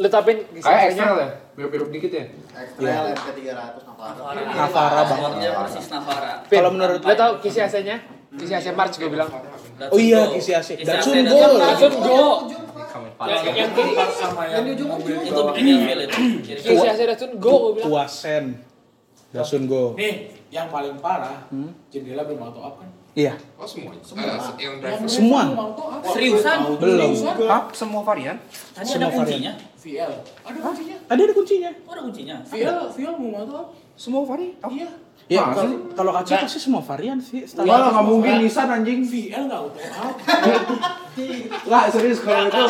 Lu 0.00 0.08
tapin 0.10 0.36
Kayak 0.50 0.90
Excel 0.90 1.14
ya, 1.14 1.28
biru-biru 1.54 1.86
dikit 1.90 2.10
ya. 2.10 2.24
Extrail 2.54 3.14
FT300 3.14 3.82
Navara. 3.86 4.40
Navara 4.42 5.00
banget. 5.06 5.30
Sportnya 5.30 5.50
persis 5.54 5.86
Navara. 5.90 6.32
Kalau 6.50 6.70
menurut 6.74 7.00
Lu 7.02 7.14
tau 7.14 7.32
kisi 7.38 7.58
AC-nya? 7.62 7.96
Kisi 8.34 8.52
AC 8.54 8.66
March 8.74 8.98
gue 8.98 9.06
bilang. 9.06 9.30
Oh 9.90 9.98
iya, 9.98 10.26
kisi 10.34 10.50
AC. 10.50 10.82
Datsun 10.82 11.22
Go. 11.26 11.40
Datsun 11.62 11.94
Go. 12.02 12.22
Yang 13.24 13.56
yang 13.56 13.70
keempat 13.72 14.10
sama 14.10 14.42
yang 14.50 14.66
mobil 14.84 15.16
Itu 15.22 15.40
bikin 15.54 15.64
feel 15.86 16.00
itu. 16.10 16.18
Kisi 16.42 16.86
AC 16.90 17.00
Datsun 17.06 17.30
Go 17.38 17.52
gue 17.70 17.72
bilang. 17.78 17.86
Tuasen. 17.86 18.44
Datsun 19.30 19.62
Go. 19.70 19.94
Nih, 19.94 20.34
yang 20.50 20.70
paling 20.70 20.98
parah, 20.98 21.46
jendela 21.90 22.26
belum 22.26 22.50
auto 22.50 22.62
up 22.62 22.74
kan? 22.82 22.90
Iya. 23.14 23.38
Oh 23.54 23.62
semua. 23.62 23.94
Ah, 23.94 24.50
yang 24.58 24.82
driver. 24.82 25.06
Semua. 25.06 25.42
Up. 25.54 26.02
Seriusan? 26.10 26.58
Belum. 26.82 27.14
Hah? 27.46 27.70
Semua 27.70 28.02
varian? 28.02 28.42
Tadi 28.74 28.90
Semua 28.90 29.06
ada 29.06 29.14
kuncinya. 29.14 29.52
VL. 29.84 30.12
Ada 30.42 30.58
kuncinya. 30.58 30.96
Tadi 31.04 31.20
ada 31.20 31.34
kuncinya. 31.34 31.70
Oh, 31.84 31.92
ada 31.92 32.02
kuncinya. 32.02 32.36
VL, 32.42 32.78
VL 32.90 33.14
mau 33.14 33.30
up. 33.36 33.68
Semua 33.94 34.24
varian? 34.24 34.56
Iya. 34.66 34.88
Ya, 35.24 35.40
kalau 35.46 35.72
kalau 35.94 36.12
kaca 36.12 36.44
pasti 36.44 36.58
semua 36.58 36.80
varian 36.80 37.16
sih. 37.16 37.44
setahu 37.44 37.64
Enggak 37.64 37.78
lah, 37.78 37.86
aku. 37.86 37.94
nggak 37.94 38.06
mungkin 38.06 38.32
Nissan 38.42 38.68
anjing. 38.70 39.00
VL 39.02 39.42
nggak 39.46 39.56
auto 39.58 39.78
up. 40.02 40.14
Enggak, 41.14 41.84
serius 41.90 42.18
kalau 42.20 42.44
itu. 42.44 42.60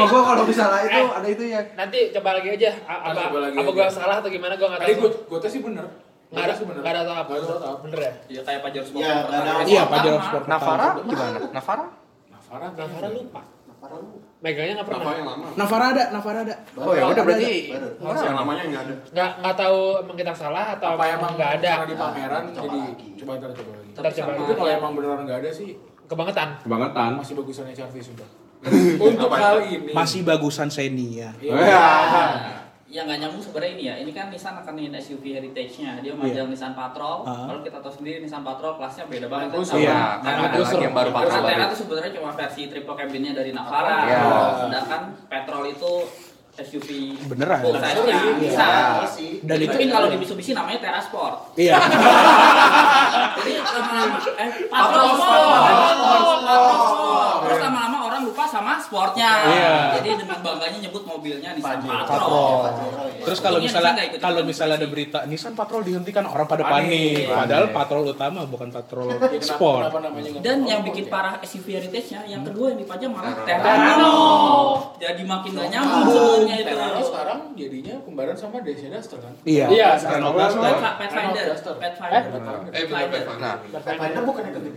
Gua 0.00 0.22
kalau 0.24 0.42
misalnya 0.42 0.80
itu 0.84 0.98
Eh. 0.98 1.08
ada 1.12 1.28
itu 1.28 1.44
ya. 1.44 1.60
Nanti 1.74 1.98
coba 2.10 2.28
lagi 2.34 2.48
aja. 2.50 2.70
A- 2.82 3.02
Apa 3.08 3.20
apa 3.30 3.70
gue 3.70 3.86
salah 3.88 4.16
atau 4.18 4.26
gimana 4.28 4.54
gue 4.54 4.66
nggak 4.66 4.80
Tadi 4.80 4.92
tahu. 4.92 5.02
gue 5.02 5.10
gue 5.24 5.38
tes 5.38 5.50
sih 5.52 5.60
bener. 5.60 5.86
Nggak 6.28 6.44
ada 6.44 6.52
sih 6.52 6.64
bener. 6.64 6.80
nggak 6.82 6.92
ada 6.92 7.00
atau 7.02 7.14
apa. 7.14 7.30
Nggak 7.30 7.46
ada 7.52 7.68
up. 7.68 7.78
Bener 7.80 7.98
ya? 8.00 8.12
Iya 8.28 8.40
kayak 8.42 8.60
Pajero 8.60 8.84
Sport. 8.84 9.02
Iya. 9.02 9.16
Iya. 9.64 9.82
Pajero 9.86 10.18
Sport. 10.20 10.44
Navara 10.46 10.88
gimana? 10.98 11.38
Navara? 11.52 11.84
Navara, 12.26 12.66
Navara 12.72 13.08
lupa. 13.08 13.42
Navara 13.68 13.96
lu. 14.00 14.08
Megangnya 14.38 14.74
nggak 14.78 14.86
pernah. 14.86 15.02
Apa 15.02 15.12
yang 15.18 15.26
lama? 15.26 15.46
Navara 15.58 15.86
ada, 15.90 16.04
Navara 16.14 16.38
ada. 16.46 16.54
Oh 16.78 16.94
ya 16.94 17.04
udah 17.10 17.22
berarti 17.26 17.52
Baru. 17.74 17.88
Yang 18.22 18.36
lamanya 18.38 18.62
nggak 18.70 18.82
ada. 18.86 18.94
Nggak 19.10 19.30
nggak 19.42 19.54
tahu 19.58 19.78
emang 19.98 20.16
kita 20.16 20.32
salah 20.38 20.66
atau 20.78 20.88
apa 20.94 21.04
emang 21.10 21.32
nggak 21.34 21.50
ada. 21.58 21.70
karena 21.74 21.90
di 21.90 21.96
pameran 21.98 22.42
Coba 22.54 22.62
jadi 22.62 22.78
lagi. 22.78 23.08
coba 23.18 23.32
ntar 23.34 23.50
coba 23.50 23.70
lagi. 23.74 23.90
Ntar 23.90 24.12
coba 24.14 24.30
lagi. 24.30 24.52
kalau 24.54 24.70
emang 24.70 24.92
beneran 24.94 25.20
nggak 25.26 25.38
ada 25.42 25.50
sih 25.50 25.68
Kebangetan. 26.08 26.48
Kebangetan. 26.64 27.10
masih 27.18 27.34
bagusan 27.34 27.64
HRV 27.68 27.96
sudah. 28.00 28.28
Untuk 29.10 29.30
hal 29.30 29.56
ini 29.66 29.90
Masih 29.90 30.20
bagusan 30.22 30.68
Xenia. 30.70 31.34
Iya. 31.38 31.86
Nah, 32.88 32.94
yang 32.94 33.04
nggak 33.04 33.20
nyambung 33.20 33.42
sebenarnya 33.42 33.72
ini 33.74 33.84
ya. 33.84 33.94
Ini 33.98 34.10
kan 34.10 34.26
Nissan 34.28 34.56
akan 34.56 34.72
ingin 34.74 34.96
SUV 34.96 35.24
heritage-nya. 35.30 36.00
Dia 36.00 36.12
majang 36.14 36.48
Nissan 36.48 36.72
Patrol. 36.72 37.20
Ah. 37.22 37.44
Kalau 37.46 37.60
kita 37.60 37.78
tahu 37.78 37.92
sendiri 37.94 38.16
Nissan 38.18 38.40
Patrol 38.40 38.72
kelasnya 38.74 39.04
beda 39.04 39.28
banget. 39.28 39.48
Terus, 39.52 39.68
kan? 39.68 39.76
iya. 39.78 39.92
Sama- 39.92 40.08
Kan 40.18 40.32
sama- 40.32 40.48
ada 40.48 40.56
lagi 40.58 40.76
yang 40.78 40.94
baru 40.94 41.10
Karena 41.10 41.20
patrol 41.20 41.44
baru. 41.44 41.60
itu 41.62 41.76
sebenarnya 41.76 42.12
cuma 42.14 42.30
versi 42.32 42.62
triple 42.66 42.94
cabinnya 42.94 43.32
dari 43.34 43.50
Navara. 43.52 43.96
Iya. 44.02 44.20
Sedangkan 44.58 45.00
Petrol 45.26 45.64
itu 45.68 45.92
SUV 46.58 46.88
Beneran? 47.28 47.60
full 47.60 47.76
size-nya 47.76 48.16
bisa. 48.40 48.66
Iya 48.96 49.06
sih. 49.06 49.30
Dan 49.44 49.58
itu 49.60 49.70
Tapi 49.70 49.84
kalau 49.86 50.08
di 50.08 50.16
Mitsubishi 50.16 50.52
namanya 50.52 50.78
Terra 50.80 50.98
Sport. 50.98 51.54
Iya. 51.54 51.76
Jadi 53.36 53.52
lama-lama 53.68 54.16
eh 54.34 54.50
Patrol 54.66 55.08
Sport. 55.12 55.44
Patrol 55.60 56.72
Sport. 56.82 57.36
Terus 57.38 57.58
lama-lama 57.60 57.96
orang 57.96 57.97
lupa 57.97 57.97
sama 58.58 58.74
sportnya. 58.76 59.30
Iya. 59.46 59.74
Jadi 59.96 60.10
dengan 60.18 60.38
bangganya 60.40 60.78
nyebut 60.80 61.02
mobilnya 61.02 61.50
Nissan 61.54 61.78
Patrol. 61.78 62.04
Patrol. 62.04 62.58
Terus 63.18 63.38
kalau 63.38 63.58
misalnya 63.58 63.92
kalau 64.18 64.42
misalnya 64.42 64.76
ada 64.76 64.88
berita 64.88 65.18
Nissan 65.24 65.54
patrol 65.54 65.82
dihentikan 65.82 66.24
orang 66.24 66.44
pada 66.44 66.66
Panik. 66.66 66.90
panik. 66.90 67.24
Iya. 67.24 67.36
Padahal 67.38 67.66
patrol 67.70 68.02
utama 68.04 68.40
bukan 68.44 68.68
patrol 68.68 69.06
Ya, 69.08 69.16
kenapa- 69.16 69.38
sport. 69.40 69.82
kenapa 69.88 69.98
Dan 70.40 70.56
patrol 70.58 70.66
yang 70.66 70.80
bikin 70.82 71.04
ya? 71.04 71.10
parah 71.10 71.34
SUV 71.40 71.66
heritage-nya, 71.72 72.20
yang 72.26 72.42
kedua 72.42 72.66
yang 72.70 72.78
dipajang 72.78 73.10
malah 73.10 73.32
Terrano. 73.38 73.62
Terrano. 73.62 74.14
Jadi 74.98 75.22
makin 75.22 75.50
gak 75.54 75.68
nyambung 75.70 76.04
sebenarnya 76.08 76.54
itu. 76.56 76.66
Terrano 76.68 77.00
sekarang 77.00 77.38
jadinya 77.54 77.94
kembaran 78.02 78.36
sama 78.36 78.56
Dacia 78.60 78.88
Duster 78.90 79.18
kan? 79.18 79.32
Iya. 79.44 79.66
Iya, 79.68 79.88
sekarang. 79.96 80.30
Duster. 80.30 80.72
Pathfinder. 80.98 81.44
Pathfinder, 81.54 82.24
Eh 82.74 82.84
bener 82.84 83.06
Pathfinder. 83.06 83.20
Pathfinder. 83.22 83.54
Pathfinder 83.72 84.22
bukan 84.24 84.42
yang 84.42 84.54
gede. 84.56 84.70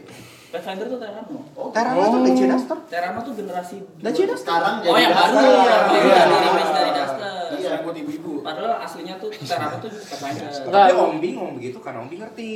Pathfinder 0.51 0.85
tuh 0.85 0.99
Terrano. 0.99 1.37
Terrano 1.71 2.03
tuh 2.05 2.19
Dacia 2.21 2.47
Duster. 2.49 2.77
Terrano 2.85 3.19
tuh 3.21 3.33
generasi 3.33 3.75
Dacia 3.97 4.25
dua. 4.25 4.35
Sekarang 4.35 4.75
Oh 4.83 4.97
yang 4.97 5.11
baru, 5.11 5.31
Duster. 5.31 5.47
yang 5.47 5.83
baru 5.87 5.95
Iya. 6.03 6.21
dari 6.21 6.35
remake 6.43 6.71
dari 6.73 6.91
Duster. 6.91 7.30
Iya. 7.63 7.81
Buat 7.81 7.95
ibu-ibu. 7.95 8.33
Padahal 8.41 8.81
aslinya 8.81 9.15
tuh 9.15 9.29
Terrano 9.31 9.77
tuh. 9.77 9.91
Enggak. 9.91 10.85
Tapi 10.87 10.93
Om 10.93 11.17
Bing 11.17 11.33
ngomong 11.35 11.55
begitu 11.55 11.77
karena 11.77 11.99
Om 11.99 12.07
Bing 12.07 12.19
ngerti. 12.19 12.51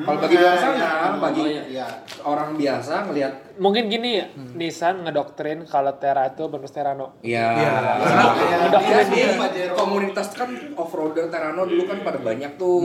Kalau 0.00 0.18
bagi 0.18 0.36
luar 0.36 0.56
sana, 0.56 0.76
iya. 0.76 0.90
bagi 1.14 1.40
Oh, 1.40 1.46
iya. 1.46 1.62
Iya. 1.66 1.86
orang 2.22 2.50
biasa 2.54 2.94
ngelihat 3.06 3.34
Mungkin 3.56 3.88
gini 3.88 4.16
ya, 4.16 4.26
Nissan 4.54 5.04
ngedoktrin 5.04 5.64
kalau 5.64 5.92
Terra 5.94 6.24
itu 6.26 6.44
bonus 6.46 6.70
Terrano. 6.70 7.20
Iya. 7.20 7.44
Iya. 7.52 7.72
Karena 7.98 8.24
Kayak 8.32 8.58
dia 8.64 8.80
dia 8.80 8.98
di 9.02 9.12
sih, 9.12 9.36
Pajero. 9.36 9.72
komunitas 9.74 10.26
kan 10.30 10.48
off-roader 10.74 11.28
Terrano 11.28 11.62
dulu 11.62 11.84
kan 11.84 12.00
pada 12.00 12.16
banyak 12.18 12.56
tuh 12.56 12.80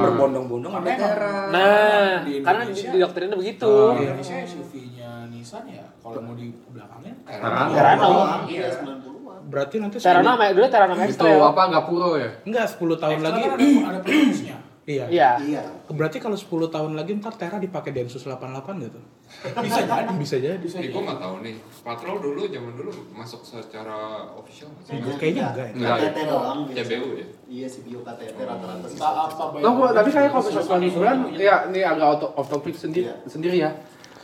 berbondong-bondong 0.00 0.72
ada 0.76 0.90
Terra. 0.92 1.34
Nah, 1.48 2.10
Di 2.22 2.42
karena 2.42 2.62
Indonesia- 2.64 2.90
di, 2.90 2.98
doktrinnya 2.98 3.36
begitu. 3.36 3.70
Di 3.70 4.02
Indonesia 4.04 4.34
SUV-nya 4.40 5.10
Nissan 5.28 5.64
ya 5.68 5.84
kalau 5.96 6.20
mau 6.20 6.34
di 6.34 6.50
belakangnya 6.66 7.14
Terrano. 7.22 7.70
Terrano. 7.70 8.10
Iya, 8.44 8.66
90-an. 8.72 9.09
Berarti 9.50 9.76
nanti 9.76 9.96
sepuluh- 9.98 10.22
sama 10.24 10.46
dulu 10.48 10.66
Terrano 10.66 10.94
Itu 10.94 11.02
Extra. 11.04 11.30
apa 11.44 11.62
nggak 11.66 11.84
puro 11.84 12.10
ya? 12.14 12.30
enggak 12.42 12.66
10 12.70 12.94
tahun 12.96 13.14
Extra 13.16 13.28
lagi. 13.28 13.42
kan 13.42 13.50
ada, 13.50 13.98
ada. 13.98 14.00
Iya. 14.82 15.06
Iya. 15.06 15.30
Iya. 15.38 15.62
Berarti 15.88 16.18
kalau 16.18 16.34
10 16.34 16.50
tahun 16.66 16.92
lagi 16.94 17.14
ntar 17.14 17.30
Terra 17.32 17.58
dipakai 17.58 17.92
Densus 17.92 18.24
88 18.24 18.74
gitu. 18.80 18.98
Bisa 19.62 19.80
jadi. 19.84 20.10
Bisa 20.12 20.36
jadi. 20.36 20.58
Bisa 20.58 20.76
Eh, 20.76 20.88
jadi. 20.88 20.90
gue 20.90 21.02
nggak 21.04 21.20
tahu 21.20 21.34
nih. 21.40 21.54
Patrol 21.78 22.16
dulu 22.18 22.42
zaman 22.44 22.72
dulu 22.74 22.90
masuk 23.12 23.38
secara 23.40 23.94
official 24.32 24.66
nggak 24.72 24.82
sih? 24.82 25.14
Kayaknya 25.14 25.42
enggak 25.46 25.62
ya. 25.62 25.72
Enggak. 25.76 25.96
KTT 26.00 26.18
doang. 26.26 26.58
biasa. 26.64 26.80
CBU 26.82 27.08
ya? 27.12 27.26
Iya 27.46 27.66
sih 27.68 27.80
bio 27.84 28.00
KTT 28.00 28.38
rata-rata 28.40 28.86
sih. 28.88 28.98
Tapi 28.98 30.08
kayak 30.10 30.28
kalau 30.28 30.44
misalnya 30.44 30.78
liburan, 30.80 31.16
ya 31.34 31.54
ini 31.66 31.80
agak 31.80 32.06
auto 32.08 32.26
off 32.32 32.48
topic 32.48 32.74
sendiri, 32.74 33.06
Iya. 33.06 33.14
sendiri 33.26 33.56
ya. 33.60 33.70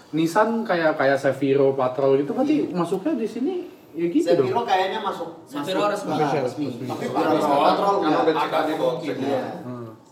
Nissan 0.09 0.63
kayak 0.63 0.95
kayak 0.95 1.15
Seviro 1.17 1.75
Patrol 1.75 2.17
gitu 2.17 2.33
berarti 2.33 2.71
masuknya 2.71 3.15
di 3.15 3.29
sini 3.29 3.55
ya 3.97 4.07
gitu 4.07 4.29
dong. 4.29 4.47
Seviro 4.47 4.63
kayaknya 4.63 5.01
masuk 5.01 5.29
Seviro 5.43 5.81
masuk- 5.81 5.91
resmi. 5.91 6.13
Resmi. 6.15 6.39
resmi. 6.39 6.87
Tapi 6.87 7.05
Seviro 7.07 7.33
patrol, 7.59 7.95
enggak. 7.97 8.07
udah 8.07 8.21
ada 8.21 8.33
cerita 8.37 8.59
di 8.61 8.75
bawah 8.75 8.95
kemungkinan. 8.95 9.25
Iya. 9.27 9.43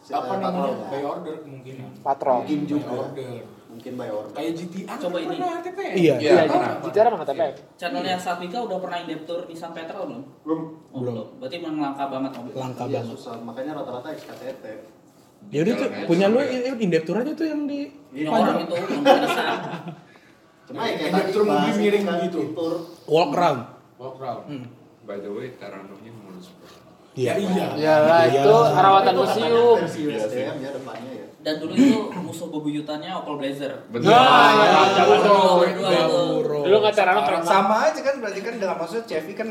Apa 0.07 0.33
namanya? 0.37 0.73
By 0.87 1.03
order 1.03 1.35
kemungkinan. 1.39 1.89
Patrol. 2.01 2.39
Mungkin 2.43 2.61
juga. 2.65 2.89
order. 2.91 3.41
Mungkin 3.67 3.93
by 3.97 4.09
order. 4.09 4.33
Kayak 4.33 4.53
Coba 4.95 5.17
kan 5.17 5.21
ini. 5.21 5.35
pernah 5.35 5.61
TP. 5.61 5.79
Iya. 5.95 6.15
Iya? 6.17 6.33
GTR 6.81 7.07
emang 7.09 7.25
TPF. 7.25 7.55
Channelnya 7.75 8.17
Satvika 8.17 8.59
udah 8.61 8.79
pernah 8.79 8.99
indeptur 8.99 9.45
Nissan 9.45 9.73
Petrol 9.73 10.03
belum? 10.07 10.23
Belum. 10.43 10.61
Oh, 10.89 10.99
belum. 11.01 11.15
Berarti 11.39 11.57
memang 11.59 11.79
langka 11.83 12.05
banget 12.07 12.31
mobil. 12.35 12.53
Langka 12.55 12.85
Iya, 12.85 13.01
banget. 13.01 13.13
susah. 13.13 13.35
Makanya 13.39 13.73
rata-rata 13.75 14.09
XKTT. 14.11 14.65
Ya 15.47 15.61
udah 15.61 15.75
tuh 15.75 15.89
punya 16.07 16.27
lu 16.27 16.41
i- 16.41 16.73
indeptur 16.79 17.17
aja 17.17 17.33
tuh 17.33 17.45
yang 17.45 17.65
di 17.65 17.85
Ini 18.15 18.25
orang 18.27 18.61
itu 18.61 18.75
belum. 18.75 19.03
Cuma 20.65 20.81
ya 20.83 20.97
kayak 20.97 21.13
Ini 21.13 21.33
tadi 21.37 21.73
miring 21.77 22.05
kan, 22.07 22.17
gitu. 22.23 22.41
walk 23.05 23.31
around. 23.33 23.61
Walk 24.05 24.21
round. 24.21 24.45
By 25.05 25.17
the 25.17 25.33
way, 25.33 25.57
Terrano-nya 25.57 26.13
mulus. 26.13 26.53
Ya 27.15 27.39
iya. 27.39 27.73
Ya 27.79 27.95
lah, 28.03 28.27
Iya. 28.27 28.43
itu 28.43 28.53
perawatan 28.75 29.15
katanya 29.15 29.23
museum. 29.49 29.77
Versi 29.81 30.01
USDM 30.03 30.57
ya 30.59 30.71
depannya 30.75 31.13
ya. 31.15 31.27
Dan 31.41 31.55
dulu 31.61 31.73
itu 31.73 32.01
musuh 32.19 32.49
bebuyutannya 32.51 33.11
Opel 33.15 33.35
Blazer. 33.39 33.73
Bener. 33.87 34.09
Nah, 34.09 34.91
Zaman 34.91 35.19
dulu, 35.23 36.77
nggak 36.83 36.93
keren 36.93 37.15
banget. 37.15 37.45
Sama 37.45 37.77
aja 37.87 38.01
kan 38.01 38.15
berarti 38.19 38.41
kan 38.41 38.55
dengan 38.57 38.77
maksud 38.77 39.05
Chevy 39.05 39.33
kan 39.33 39.47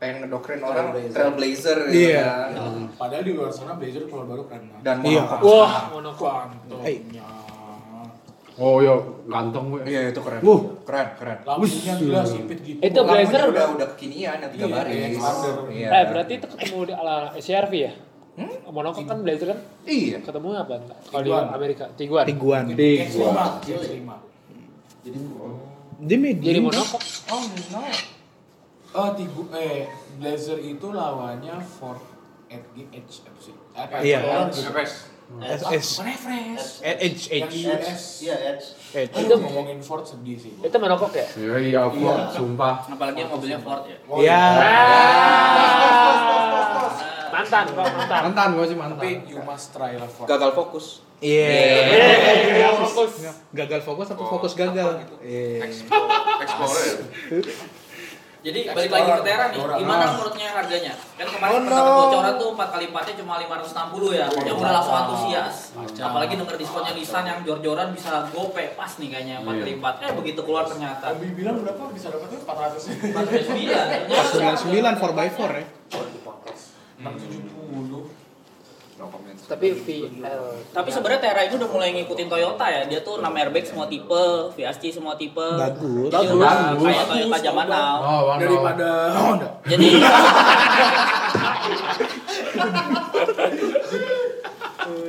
pengen 0.00 0.16
ngedoktrin 0.24 0.62
orang 0.62 0.86
Trailblazer. 0.90 1.12
Trailblazer 1.12 1.78
gitu 1.90 1.98
Iya. 2.10 2.26
kan. 2.54 2.74
Padahal 2.96 3.22
di 3.22 3.32
luar 3.34 3.50
sana 3.52 3.72
Blazer 3.76 4.02
kalau 4.06 4.24
baru 4.24 4.42
keren 4.46 4.64
banget. 4.66 4.82
Dan 4.82 4.96
Iya. 5.04 5.22
monocoque. 5.22 5.46
Wah, 5.46 5.74
monokok. 5.92 6.34
Oh 8.60 8.84
yo, 8.84 9.24
ganteng 9.24 9.72
gue. 9.72 9.80
Iya 9.88 10.12
itu 10.12 10.20
keren. 10.20 10.40
Wuh. 10.44 10.84
Keren, 10.84 11.08
keren. 11.16 11.38
Lampunya 11.48 11.94
gila 11.96 12.20
sipit 12.20 12.58
gitu. 12.60 12.78
Itu 12.84 13.00
Blazer 13.00 13.48
udah 13.48 13.64
udah 13.72 13.86
kekinian 13.96 14.44
yang 14.44 14.50
tiga 14.52 14.66
Iya, 14.68 14.74
baris. 14.76 14.92
yang 14.92 15.12
standar. 15.16 15.54
Iya. 15.72 15.88
Eh, 15.88 16.04
berarti 16.12 16.32
itu 16.36 16.46
ketemu 16.52 16.76
di 16.84 16.92
ala 16.92 17.16
SCRV 17.32 17.72
ya? 17.72 17.92
Monokok 18.68 19.04
kan 19.04 19.18
Blazer 19.24 19.46
kan? 19.56 19.58
Iya. 19.88 20.16
Ketemu 20.20 20.48
apa? 20.52 20.74
Kalau 20.84 21.22
di 21.24 21.30
Tiguan. 21.32 21.44
Amerika, 21.48 21.84
Tiguan. 21.96 22.24
Tiguan. 22.28 22.64
X5, 22.76 23.24
X5. 23.64 24.10
Jadi 25.02 25.18
Dia 26.02 26.18
medium. 26.18 26.44
Jadi 26.44 26.58
monokok. 26.60 27.02
Oh, 27.32 27.42
no. 27.72 27.80
Oh, 28.92 29.08
Tigu 29.16 29.42
eh 29.56 29.88
Blazer 30.20 30.60
itu 30.60 30.92
lawannya 30.92 31.56
Ford 31.64 32.00
Edge 32.52 32.84
Edge 32.92 33.24
apa 33.24 33.40
sih? 33.40 33.54
Apa? 33.72 34.04
Iya. 34.04 34.20
FS. 35.42 35.62
SS 35.64 35.86
Bukan 35.96 36.08
Everest. 36.12 36.72
Edge 36.84 37.22
Edge. 37.32 37.56
Iya, 37.56 37.74
Edge. 38.52 38.66
Edge. 38.92 39.14
Itu 39.16 39.34
ngomongin 39.40 39.78
Ford 39.80 40.04
sedih 40.04 40.36
sih. 40.36 40.52
Itu 40.60 40.76
merokok 40.76 41.12
ya? 41.16 41.26
Iya, 41.34 41.54
iya, 41.62 41.80
Ford, 41.88 42.22
sumpah. 42.36 42.84
Apalagi 42.86 43.24
yang 43.24 43.30
mobilnya 43.32 43.58
Ford 43.58 43.82
ya. 43.88 43.96
Iya. 44.20 44.42
Mantan, 47.32 47.64
kok 47.72 47.80
mantan. 47.80 48.20
Mantan 48.28 48.48
gue 48.54 48.66
sih 48.68 48.76
mantan. 48.76 48.98
Tapi 49.00 49.10
you 49.26 49.40
must 49.40 49.72
try 49.72 49.96
lah 49.96 50.08
Ford. 50.08 50.28
Gagal 50.28 50.50
fokus. 50.52 51.00
Iya. 51.22 51.48
Iya, 52.58 52.68
fokus. 52.76 53.12
Gagal 53.54 53.80
fokus 53.80 54.06
atau 54.12 54.24
fokus 54.28 54.52
gagal? 54.52 55.00
Iya. 55.24 55.64
Explorer. 55.64 56.96
Jadi 58.42 58.60
balik 58.68 58.90
lagi 58.90 59.06
ke 59.06 59.22
Tera 59.22 59.44
nih, 59.48 59.58
Dora. 59.62 59.74
gimana 59.78 60.02
Nah. 60.02 60.10
menurutnya 60.18 60.48
harganya? 60.50 60.92
Kan 61.14 61.26
kemarin 61.30 61.62
sempat 61.62 61.78
ada 61.78 61.92
bocoran 61.94 62.32
tuh 62.34 62.48
4 62.52 62.74
kali 62.74 62.84
4 62.90 63.06
nya 63.06 63.14
cuma 63.22 63.34
560 63.38 64.10
ya, 64.10 64.26
yang 64.26 64.56
udah 64.58 64.72
langsung 64.74 64.96
antusias. 64.98 65.56
Apalagi 66.02 66.34
denger 66.34 66.56
diskonnya 66.58 66.92
Nissan 66.92 67.22
yang 67.22 67.38
jor-joran 67.46 67.94
bisa 67.94 68.26
gope 68.34 68.64
pas 68.74 68.90
nih 68.98 69.08
kayaknya 69.08 69.36
4 69.40 69.62
kali 69.62 69.72
4 69.78 69.94
Eh 70.02 70.10
begitu 70.18 70.40
keluar 70.42 70.66
ternyata. 70.66 71.14
Abi 71.14 71.30
bilang 71.30 71.62
berapa 71.62 71.82
bisa 71.94 72.10
dapatnya 72.10 72.38
400 72.42 72.82
ya? 73.70 73.82
409. 74.10 74.74
99 74.74 74.98
4x4 74.98 75.38
ya. 75.54 75.64
670. 76.98 77.41
Tapi 79.42 79.66
VL. 79.74 80.42
Tapi 80.70 80.88
sebenarnya 80.88 81.20
Tera 81.20 81.40
ini 81.44 81.54
udah 81.58 81.70
mulai 81.70 81.90
ngikutin 81.92 82.28
Toyota 82.30 82.66
ya. 82.70 82.82
Dia 82.86 83.00
tuh 83.02 83.18
6 83.18 83.26
airbag 83.26 83.64
semua 83.66 83.86
tipe, 83.90 84.24
VSC 84.54 84.94
semua 84.94 85.14
tipe. 85.18 85.42
Bagus. 85.42 86.08
Jadi 86.08 86.26
udah 86.32 86.78
kayak 86.78 87.06
Toyota 87.10 87.38
zaman 87.42 87.66
now. 87.66 87.96
Oh, 88.00 88.20
Daripada 88.38 88.88
Honda. 89.12 89.48
Jadi 89.66 89.86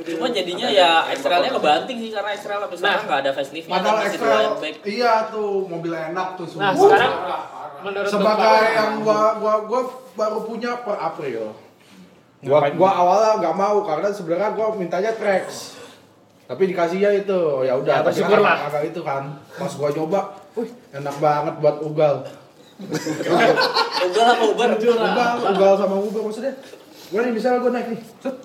Cuma 0.04 0.26
jadinya 0.30 0.68
ya 0.70 0.90
X-Trailnya 1.16 1.50
kebanting 1.50 1.96
sih 1.98 2.10
karena 2.14 2.30
X-Trail 2.36 2.60
sampai 2.62 2.78
sekarang 2.78 3.04
nggak 3.04 3.20
ada 3.26 3.30
facelift 3.34 3.66
Padahal 3.66 3.98
airbag. 4.06 4.74
iya 4.86 5.12
tuh 5.32 5.66
mobil 5.66 5.92
enak 5.92 6.28
tuh 6.38 6.46
semua. 6.46 6.70
Nah, 6.70 6.72
sekarang 6.78 7.12
menurut 7.84 8.08
sebagai 8.08 8.60
yang 8.70 8.90
gua 9.02 9.20
gua 9.42 9.54
gua 9.66 9.80
baru 10.14 10.38
punya 10.46 10.72
per 10.86 10.96
April. 10.96 11.52
Gua 12.44 12.58
gua 12.76 12.90
awalnya 12.92 13.32
nggak 13.40 13.56
mau 13.56 13.76
karena 13.88 14.08
sebenarnya 14.12 14.50
gua 14.52 14.76
mintanya 14.76 15.12
Trax. 15.16 15.80
Tapi 16.44 16.62
dikasihnya 16.68 17.24
itu, 17.24 17.32
oh 17.32 17.64
ya 17.64 17.72
udah. 17.72 17.94
Ya, 17.98 18.00
tapi 18.04 18.20
bersyukur 18.20 18.40
lah. 18.44 18.68
agak 18.68 18.92
itu 18.92 19.00
kan. 19.00 19.32
Pas 19.56 19.72
gua 19.72 19.88
coba, 19.88 20.20
wih 20.60 20.68
enak 20.92 21.16
banget 21.16 21.54
buat 21.56 21.76
ugal. 21.80 22.14
Ugal 24.04 24.26
apa 24.28 24.44
Uber? 24.50 24.70
Ugal, 24.76 25.30
ugal 25.56 25.72
sama 25.78 25.96
ugal 25.96 26.22
maksudnya. 26.28 26.52
Gua 27.08 27.20
nih 27.24 27.32
misalnya 27.32 27.58
gua 27.64 27.72
naik 27.72 27.88
nih, 27.96 28.00
set. 28.20 28.36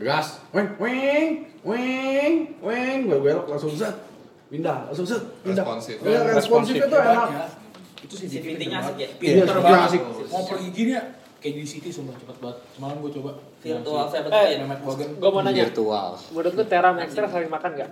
Gas, 0.00 0.40
weng, 0.54 0.68
weng, 0.78 1.28
weng, 1.66 2.32
weng, 2.62 2.98
gua 3.10 3.18
belok 3.18 3.46
langsung 3.50 3.74
set. 3.74 3.96
Pindah, 4.46 4.86
langsung 4.86 5.06
set, 5.10 5.22
pindah. 5.42 5.66
Responsif. 5.66 5.96
Iya, 6.06 6.20
responsifnya 6.38 6.86
tuh 6.86 7.00
enak. 7.02 7.28
Ya. 7.34 7.46
Itu 8.00 8.14
sih 8.14 8.26
CVT-nya 8.30 8.78
asik 8.78 8.94
ya. 8.94 9.08
Iya, 9.10 9.16
Pinter 9.18 9.56
iya, 9.58 9.64
banget. 9.66 9.88
asik. 9.90 10.02
Mau 10.30 10.42
pergi 10.46 10.68
gini 10.70 10.92
ya 10.94 11.02
kayak 11.40 11.54
di 11.54 11.64
city 11.64 11.88
sumpah 11.88 12.14
cepet 12.14 12.36
banget. 12.38 12.56
Semalam 12.70 12.96
gue 12.98 13.12
coba. 13.16 13.30
Virtual 13.58 13.96
Iya, 13.98 14.10
Seventeen. 14.10 14.58
Mehmet 14.62 14.80
Wagen. 14.82 15.08
Gue 15.16 15.30
mau 15.30 15.40
nanya, 15.40 15.62
Virtual. 15.64 16.08
menurut 16.30 16.52
lu 16.54 16.64
Tera 16.64 16.88
sama 16.88 17.00
Extra 17.02 17.26
saling 17.26 17.48
makan 17.48 17.70
nggak? 17.74 17.90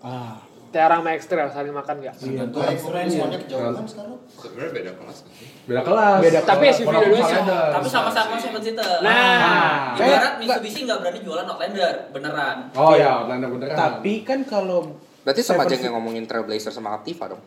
Ah. 0.00 0.36
Tera 0.70 0.96
sama 0.96 1.10
Extra 1.12 1.42
saling 1.48 1.70
makan 1.70 1.94
nggak? 1.96 2.14
Tergantung 2.16 2.50
Itu 2.56 2.70
iPhone-nya. 2.72 3.06
semuanya 3.08 3.38
kejauhan 3.40 3.84
sekarang. 3.84 4.18
Sebenarnya 4.32 4.70
beda 4.72 4.90
kelas. 4.96 5.18
Beda 5.64 5.82
kelas. 5.82 6.18
Beda 6.20 6.40
Tapi. 6.40 6.64
SUV. 6.68 6.86
Outlander. 6.88 7.66
Tapi 7.72 7.88
sama-sama 7.88 8.34
seven 8.36 8.60
seater. 8.60 8.98
Nah, 9.00 9.94
Ibarat 9.94 10.34
Mitsubishi 10.36 10.80
nggak 10.82 10.98
berani 10.98 11.20
jualan 11.20 11.46
Outlander, 11.46 11.94
beneran. 12.10 12.56
Oh 12.72 12.92
ya, 12.92 13.10
Outlander 13.20 13.48
beneran. 13.50 13.76
Tapi 13.76 14.22
kan 14.22 14.42
kalau 14.42 14.98
Berarti 15.22 15.40
sama 15.40 15.62
aja 15.62 15.74
kayak 15.74 15.88
ngomongin 15.90 16.24
Trailblazer 16.24 16.68
sama 16.68 16.92
Captiva 16.92 17.30
dong. 17.30 17.42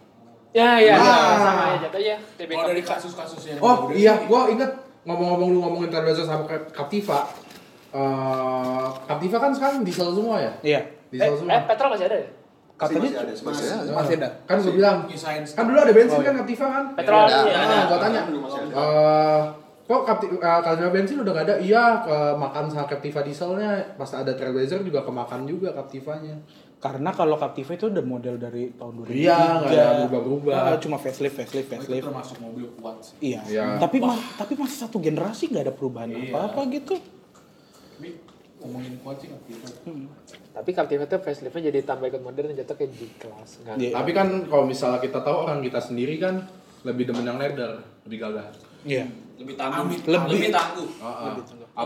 ya 0.49 0.79
ya, 0.79 0.95
Ah. 0.95 1.37
sama 1.37 1.63
aja. 1.77 1.87
TBK. 2.33 2.49
Kalau 2.49 2.65
dari 2.65 2.81
kasus-kasus 2.81 3.41
yang 3.45 3.59
Oh 3.59 3.91
iya, 3.91 4.17
gua 4.23 4.47
inget 4.47 4.71
ngomong-ngomong 5.07 5.49
lu 5.49 5.59
ngomongin 5.59 5.87
Trailblazer 5.87 6.23
sama 6.23 6.43
Cap- 6.43 6.69
Captiva. 6.69 7.19
Eh, 7.89 8.85
Captiva 9.07 9.37
kan 9.39 9.51
sekarang 9.51 9.81
diesel 9.81 10.11
semua 10.11 10.37
ya? 10.37 10.51
iya, 10.61 10.79
Eh, 10.83 11.15
Diesel 11.15 11.31
eh, 11.31 11.37
semua. 11.39 11.63
petrol 11.63 11.89
masih 11.89 12.05
ada 12.05 12.17
ya? 12.17 12.27
katanya 12.77 12.99
Masih 13.01 13.17
ada, 13.17 13.31
masih 13.33 13.65
ada. 13.65 13.91
masih 13.95 14.15
ada. 14.15 14.29
Kan 14.43 14.55
gua 14.59 14.69
bilang, 14.71 14.97
nyusahin 15.07 15.41
kan 15.47 15.63
dulu 15.65 15.79
ada 15.79 15.89
bensin 15.89 16.13
Oh, 16.13 16.21
iya. 16.21 16.27
kan 16.27 16.33
Captiva 16.37 16.65
kan? 16.69 16.83
Petrol 16.93 17.17
Ada, 17.17 17.37
iya. 17.41 17.55
ada. 17.55 17.65
Nah, 17.65 17.83
gua 17.87 17.97
tanya. 17.97 18.21
Masih. 18.27 18.59
Eh, 18.69 19.41
kok 19.87 20.01
Captiva, 20.03 20.35
uh, 20.37 20.61
Captiva 20.61 20.89
bensin 20.91 21.17
udah 21.17 21.31
gak 21.33 21.45
ada? 21.47 21.55
Iya, 21.57 21.83
kemakan 22.03 22.67
sama 22.67 22.85
Captiva 22.85 23.23
dieselnya. 23.23 23.95
Pas 23.95 24.11
ada 24.11 24.31
Trailblazer 24.31 24.83
juga 24.83 25.01
kemakan 25.01 25.47
juga 25.47 25.71
Captivanya. 25.71 26.35
Karena 26.77 27.09
kalau 27.09 27.33
Captiva 27.35 27.73
itu 27.73 27.87
udah 27.87 28.03
model 28.03 28.35
dari 28.35 28.69
tahun 28.69 28.93
2003. 29.01 29.17
Iya, 29.17 29.37
nggak 29.57 29.71
ada 29.73 29.93
berubah-berubah. 30.03 30.53
Ah, 30.53 30.77
cuma 30.77 30.97
facelift, 30.97 31.33
facelift, 31.35 31.67
itu 31.67 31.75
facelift. 31.79 32.05
termasuk 32.05 32.37
mobil 32.37 32.67
kuat 32.75 33.01
sih. 33.01 33.15
Iya. 33.23 33.41
Iya. 33.47 33.65
Tapi 33.79 33.97
ma- 33.97 34.21
tapi 34.35 34.53
masih 34.53 34.77
satu 34.77 34.99
generasi 34.99 35.49
nggak 35.49 35.63
ada 35.63 35.73
perubahan 35.73 36.11
Iya. 36.11 36.29
apa-apa 36.29 36.69
gitu. 36.69 36.93
Tapi 37.97 38.09
ngomongin 38.59 38.93
kuat 39.01 39.17
sih 39.17 39.27
nggak 39.27 39.41
bisa. 39.47 39.67
Tapi 40.51 40.69
Captiva 40.69 41.03
itu 41.05 41.17
faceliftnya 41.17 41.63
jadi 41.65 41.79
tambah 41.81 42.05
ikut 42.07 42.21
modern 42.21 42.53
jatuh 42.53 42.75
kayak 42.75 42.91
di 42.91 43.07
kelas. 43.15 43.49
Nggak. 43.63 43.75
Iya. 43.79 43.91
Tapi 43.95 44.11
kan 44.11 44.27
kalau 44.45 44.65
misalnya 44.65 44.99
kita 44.99 45.19
tahu 45.23 45.37
orang 45.47 45.63
kita 45.63 45.79
sendiri 45.79 46.19
kan 46.19 46.45
lebih 46.83 47.09
demen 47.09 47.25
yang 47.25 47.39
leather, 47.39 47.81
lebih 48.05 48.17
gagah. 48.21 48.53
Iya. 48.85 49.05
Lebih 49.37 49.55
tangguh. 49.55 49.81
Amit. 49.85 50.01
Lebih, 50.03 50.29
Lebih. 50.33 50.49
tangguh. 50.49 50.87
Heeh. 50.97 51.33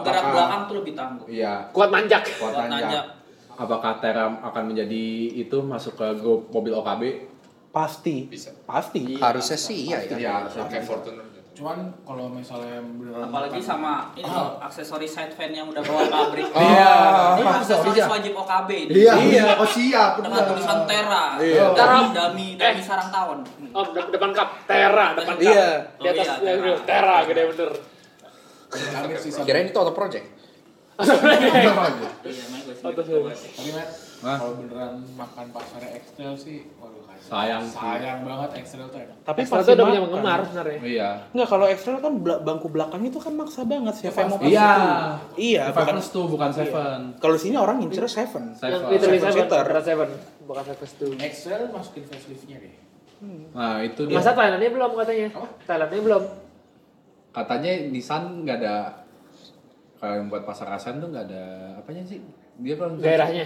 Gerak 0.02 0.24
belakang 0.32 0.62
tuh 0.66 0.76
lebih 0.80 0.94
tangguh. 0.96 1.26
Iya, 1.28 1.54
Kuat 1.76 1.90
manjak. 1.92 2.24
kuat 2.40 2.54
nanjak. 2.68 3.06
Apakah 3.52 4.00
Tera 4.02 4.26
akan 4.42 4.64
menjadi 4.74 5.04
itu 5.38 5.58
masuk 5.62 5.94
ke 5.94 6.08
grup 6.18 6.50
mobil 6.50 6.74
OKB? 6.74 7.04
Pasti. 7.72 8.26
Bisa. 8.26 8.52
Pasti. 8.66 9.16
Harusnya 9.16 9.56
sih 9.56 9.88
iya 9.88 10.00
ya. 10.04 10.16
Iya, 10.18 10.34
Kayak 10.66 10.84
Fortuner 10.84 11.24
gitu. 11.24 11.31
Cuman 11.52 11.78
kalau 12.02 12.26
misalnya 12.28 12.80
beneran 12.80 13.28
Apalagi 13.28 13.60
makan- 13.60 13.68
sama 13.68 13.94
ini 14.14 14.24
Ah. 14.24 14.34
loh, 14.34 14.50
aksesoris 14.62 15.12
side 15.12 15.32
fan 15.32 15.52
yang 15.52 15.68
udah 15.68 15.84
bawa 15.84 16.08
pabrik. 16.08 16.48
Iya. 16.56 16.94
Ini 17.36 17.44
aksesoris 17.44 18.08
wajib 18.08 18.34
OKB 18.34 18.70
ini. 18.88 18.92
Iya, 19.04 19.14
oh 19.62 19.68
siap. 19.68 20.12
Dengan 20.18 20.48
tulisan 20.48 20.80
Tera. 20.86 21.26
Iya. 21.38 21.66
Tera. 21.70 21.92
Dami, 22.00 22.06
dami, 22.14 22.48
dami 22.56 22.80
sarang 22.80 23.10
tawon. 23.10 23.40
Oh, 23.70 23.84
de- 23.86 24.10
depan 24.10 24.32
kap. 24.32 24.64
Tera, 24.64 25.12
depan 25.14 25.36
kap. 25.36 25.44
Iya. 25.44 25.68
Di 25.94 26.08
atas 26.10 26.28
Oh, 26.32 26.38
iya, 26.42 26.54
ya, 26.56 26.76
Tera, 26.82 27.18
gede 27.26 27.42
bener. 27.48 27.72
Kirain 29.44 29.68
itu 29.68 29.78
auto 29.78 29.92
project. 29.92 30.28
Iya, 30.98 31.72
makanya 31.74 32.08
gue 32.24 32.32
sih. 32.32 32.46
Oh, 32.82 32.92
terus. 32.94 33.40
Tapi 33.52 33.70
Matt, 33.72 33.90
Hah? 34.22 34.38
kalau 34.38 34.54
beneran 34.56 34.94
makan 35.12 35.46
pasarnya 35.50 35.90
Excel 35.94 36.32
sih, 36.34 36.58
waduh 36.78 37.01
Sayang 37.22 37.64
sih. 37.64 37.78
Sayang 37.78 38.26
banget 38.26 38.50
Excel 38.60 38.82
tuh 38.90 38.98
enak. 38.98 39.18
Tapi 39.22 39.40
tuh 39.46 39.62
udah 39.62 39.86
punya 39.86 40.02
penggemar 40.04 40.40
sebenarnya. 40.44 40.80
Iya. 40.82 41.10
Enggak 41.32 41.48
kalau 41.54 41.66
ekstra 41.70 42.02
kan 42.02 42.14
bangku 42.22 42.68
belakangnya 42.68 43.10
itu 43.14 43.22
kan 43.22 43.34
maksa 43.38 43.62
banget 43.64 43.94
siapa 43.94 44.18
yang 44.26 44.30
mau 44.34 44.40
pas 44.42 44.50
Iya. 44.50 44.72
Iya, 45.38 45.64
Bukan 45.72 45.98
tuh, 46.02 46.26
bukan 46.28 46.50
Seven. 46.52 47.00
Kalau 47.22 47.36
sini 47.38 47.56
orang 47.56 47.78
ngincer 47.80 48.10
seven. 48.10 48.52
Seven. 48.58 48.80
Seven 48.98 49.20
seven, 49.80 50.10
bukan 50.44 50.64
seven 50.66 50.88
two. 50.98 51.12
Excel 51.16 51.70
masukin 51.70 52.04
faceliftnya 52.10 52.58
deh. 52.58 52.74
Nah, 53.54 53.86
itu 53.86 54.02
dia. 54.10 54.18
Masa 54.18 54.34
Thailandnya 54.34 54.74
belum 54.74 54.92
katanya? 54.98 55.28
Apa? 55.38 55.48
Thailandnya 55.70 56.02
belum. 56.02 56.24
Katanya 57.32 57.72
Nissan 57.88 58.44
nggak 58.44 58.58
ada 58.60 58.76
kalau 60.02 60.14
yang 60.18 60.28
buat 60.34 60.44
pasar 60.44 60.68
ASEAN 60.74 60.98
tuh 60.98 61.14
nggak 61.14 61.30
ada 61.30 61.44
apanya 61.78 62.02
sih? 62.02 62.18
Dia 62.58 62.76
kalau 62.76 62.98
Gairahnya. 62.98 63.46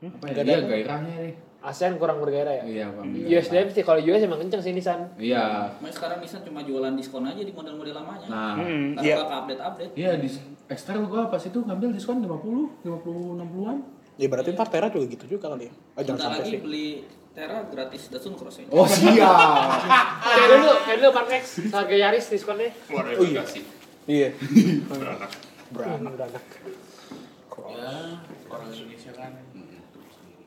apa 0.00 0.24
ya? 0.26 0.32
Nggak 0.32 0.32
ada 0.32 0.42
Iya, 0.48 0.56
apa? 0.56 0.68
gairahnya 0.72 1.14
nih. 1.20 1.34
ASEAN 1.58 1.96
kurang 1.96 2.18
bergairah 2.18 2.52
ya. 2.52 2.64
Iya, 2.64 2.86
Bang. 2.90 3.10
USDM 3.12 3.68
sih 3.70 3.82
kalau 3.82 3.98
US 3.98 4.20
emang 4.20 4.38
kenceng 4.38 4.60
sih 4.60 4.70
Nissan. 4.70 5.10
Iya. 5.16 5.72
Makanya 5.76 5.92
sekarang 5.92 6.18
Nissan 6.20 6.42
cuma 6.42 6.60
jualan 6.60 6.92
diskon 6.92 7.22
aja 7.22 7.38
di 7.38 7.50
model-model 7.50 7.94
lamanya. 7.94 8.26
Nah, 8.26 8.54
Hmm, 8.54 8.94
Karena 8.94 9.02
iya. 9.02 9.14
nggak 9.18 9.40
update-update. 9.40 9.92
iya 9.94 10.10
di 10.14 10.28
ekstra 10.66 10.94
gua 11.00 11.26
pas 11.26 11.40
itu 11.40 11.58
ngambil 11.58 11.88
diskon 11.90 12.18
50, 12.20 12.82
50 12.82 13.40
60-an. 13.40 13.76
Ya 14.16 14.26
berarti 14.26 14.48
ntar 14.50 14.68
Tera 14.68 14.88
juga 14.88 15.06
gitu 15.06 15.24
juga 15.28 15.50
kali 15.50 15.66
ya. 15.66 15.72
Ah, 15.92 16.02
jangan 16.02 16.18
sampai 16.22 16.38
lagi 16.40 16.50
sih. 16.50 16.60
beli 16.60 16.86
Tera 17.32 17.58
gratis 17.64 18.02
Datsun 18.08 18.32
Cross 18.32 18.56
ini. 18.58 18.68
Oh, 18.70 18.86
siap. 18.86 19.12
Kayak 20.26 20.48
dulu, 20.48 20.70
kayak 20.82 20.96
dulu 20.98 21.10
Park 21.12 21.30
X, 21.36 21.44
harga 21.68 21.96
Yaris 21.98 22.26
diskonnya. 22.26 22.72
Keluar 22.86 23.04
dari 23.06 23.16
bagasi. 23.34 23.60
Iya. 24.06 24.28
Beranak. 24.86 25.30
Hmm, 25.68 26.08
beranak. 26.08 26.44
Ya, 27.66 27.92
orang 28.46 28.68
Indonesia 28.70 29.12
kan. 29.12 29.32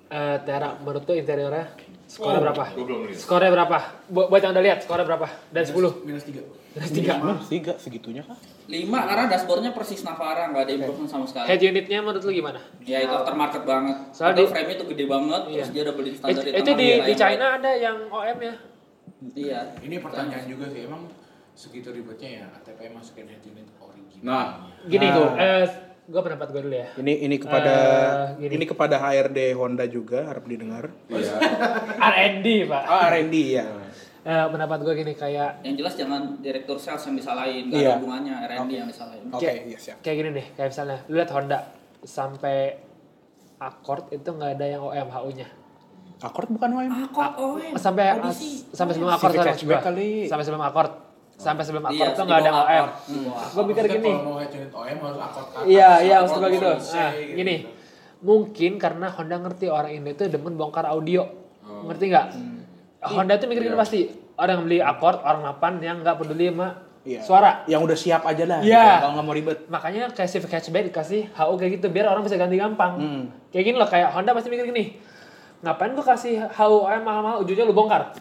Eh, 0.09 0.37
Tera, 0.41 0.73
menurut 0.75 1.05
tuh 1.05 1.13
interiornya 1.13 1.69
skornya 2.03 2.41
berapa? 2.41 2.65
Gue 2.73 2.81
belum 2.83 3.01
lihat. 3.05 3.21
Skornya 3.21 3.51
berapa? 3.51 3.77
Bu- 4.09 4.25
buat 4.25 4.41
yang 4.41 4.51
udah 4.51 4.65
lihat, 4.65 4.79
skornya 4.81 5.05
berapa? 5.05 5.27
Dan 5.47 5.63
10? 5.63 6.01
Minus 6.01 6.25
tiga. 6.25 6.41
Dari 6.69 6.89
3. 6.97 7.13
Emang 7.15 7.37
tiga 7.45 7.73
segitunya 7.77 8.25
kah? 8.25 8.33
5 8.65 8.73
karena 9.05 9.25
dashboardnya 9.27 9.69
persis 9.69 10.01
Navara, 10.01 10.49
nggak 10.49 10.63
ada 10.63 10.73
improvement 10.75 11.05
sama 11.07 11.25
sekali. 11.25 11.45
Head 11.45 11.61
unitnya 11.63 12.01
menurut 12.01 12.21
lu 12.21 12.31
gimana? 12.31 12.57
Ya 12.81 12.97
itu 12.99 13.13
aftermarket 13.13 13.63
banget. 13.63 13.97
Soalnya 14.09 14.35
di- 14.35 14.49
frame 14.49 14.69
itu 14.71 14.83
gede 14.87 15.05
banget, 15.05 15.41
Iya. 15.43 15.53
terus 15.55 15.69
dia 15.69 15.83
double 15.85 16.03
It- 16.03 16.17
standar 16.17 16.43
itu 16.47 16.71
di, 16.73 16.87
di 16.99 17.13
China 17.13 17.45
ada 17.55 17.71
yang 17.71 17.97
OM 18.07 18.37
ya? 18.39 18.55
Iya. 19.35 19.59
Ini 19.79 19.95
pertanyaan 19.99 20.45
juga 20.45 20.65
sih, 20.67 20.81
emang 20.83 21.05
segitu 21.53 21.91
ribetnya 21.91 22.29
ya 22.31 22.45
ATP 22.55 22.89
masukin 22.89 23.29
head 23.29 23.43
unit 23.43 23.69
original. 23.77 24.21
Nah, 24.23 24.45
Gini, 24.81 25.05
Nah. 25.05 25.35
eh, 25.35 25.65
gue 26.09 26.21
pendapat 26.25 26.47
gue 26.49 26.61
dulu 26.65 26.75
ya. 26.75 26.87
Ini 26.97 27.13
ini 27.21 27.35
kepada 27.37 27.73
gini. 28.35 28.51
ini 28.57 28.65
kepada 28.65 28.95
HRD 28.97 29.53
Honda 29.53 29.85
juga 29.85 30.25
harap 30.25 30.43
didengar. 30.49 30.89
iya. 31.07 31.37
R&D 31.95 32.47
pak. 32.65 32.83
Ah, 32.89 33.13
R&D 33.13 33.35
ya. 33.53 33.65
Eh, 34.19 34.45
pendapat 34.51 34.83
gue 34.83 34.93
gini 34.99 35.13
kayak 35.15 35.63
Yang 35.63 35.75
jelas 35.79 35.93
jangan 35.95 36.21
direktur 36.43 36.75
sales 36.75 37.01
yang 37.07 37.15
disalahin, 37.15 37.71
gak 37.71 37.79
Iya. 37.79 37.87
ada 37.87 37.97
hubungannya 38.01 38.33
R&D 38.51 38.71
yang 38.73 38.89
disalahin. 38.89 39.23
Oke, 39.31 39.53
iya 39.69 39.77
siap. 39.77 39.97
kayak 40.01 40.15
gini 40.17 40.29
deh, 40.33 40.45
kayak 40.57 40.69
misalnya 40.73 40.99
lu 41.07 41.13
lihat 41.15 41.31
Honda 41.31 41.59
sampai 42.01 42.57
Accord 43.59 44.07
itu 44.09 44.29
nggak 44.29 44.51
ada 44.55 44.65
yang 44.65 44.81
OMHU-nya. 44.83 45.47
Accord 46.19 46.47
bukan 46.51 46.69
OM. 46.73 46.91
Sampai 47.79 48.15
sampai 48.71 48.93
sebelum 48.95 49.11
Accord. 49.11 49.33
Sampai 50.27 50.43
sebelum 50.43 50.63
Accord. 50.63 51.08
Sampai 51.39 51.63
sebelum 51.63 51.87
Iya, 51.87 52.11
Accord 52.11 52.11
tuh 52.19 52.23
nggak 52.27 52.39
ada 52.43 52.51
OM. 52.51 52.67
Bawah 52.67 53.47
Gue 53.55 53.63
mikir 53.71 53.83
Maksudnya 53.87 53.95
gini. 53.95 54.11
Kalau 54.11 54.27
mau 54.27 54.35
unit 54.43 54.71
OM 54.75 54.97
harus. 54.99 55.17
Iya, 55.63 55.89
iya, 56.03 56.15
maksud 56.19 56.37
gue 56.37 56.49
gitu. 56.51 56.67
Nah, 56.67 57.11
gitu. 57.15 57.33
gini. 57.39 57.55
Mungkin 58.19 58.71
karena 58.75 59.07
Honda 59.07 59.35
ngerti 59.39 59.65
orang 59.71 59.91
Indo 59.95 60.11
itu 60.11 60.27
demen 60.27 60.59
bongkar 60.59 60.83
audio. 60.83 61.23
Ngerti 61.63 62.03
nggak? 62.11 62.25
Honda 62.99 63.39
tuh 63.39 63.47
mikir 63.47 63.63
gini 63.63 63.79
pasti. 63.79 64.11
Orang 64.35 64.51
yang 64.55 64.63
beli 64.67 64.79
Accord, 64.79 65.19
orang 65.19 65.43
mapan 65.43 65.79
yang 65.79 65.99
nggak 65.99 66.15
peduli 66.15 66.47
sama 66.51 66.67
Iya. 67.07 67.19
suara. 67.23 67.51
Yang 67.67 67.81
udah 67.87 67.97
siap 67.97 68.21
aja 68.27 68.43
lah. 68.43 68.59
Iya. 68.59 68.83
gitu, 68.83 68.95
Kalau 68.99 69.13
nggak 69.15 69.25
mau 69.25 69.35
ribet. 69.35 69.57
Makanya 69.67 70.03
kayak 70.11 70.29
Civic 70.29 70.51
hatchback 70.51 70.83
dikasih 70.91 71.31
HU 71.31 71.53
kayak 71.55 71.71
gitu 71.79 71.87
biar 71.87 72.07
orang 72.07 72.23
bisa 72.23 72.35
ganti 72.35 72.59
gampang. 72.59 72.91
Hmm. 72.99 73.23
Kayak 73.51 73.63
gini 73.63 73.75
loh 73.79 73.87
kayak 73.87 74.11
Honda 74.11 74.35
pasti 74.35 74.51
mikir 74.51 74.67
gini. 74.67 74.99
Ngapain 75.59 75.91
gua 75.91 76.05
kasih 76.05 76.43
HU 76.51 76.75
OM 76.83 77.01
mahal-mahal 77.01 77.37
ujungnya 77.43 77.63
lu 77.63 77.75
bongkar? 77.75 78.11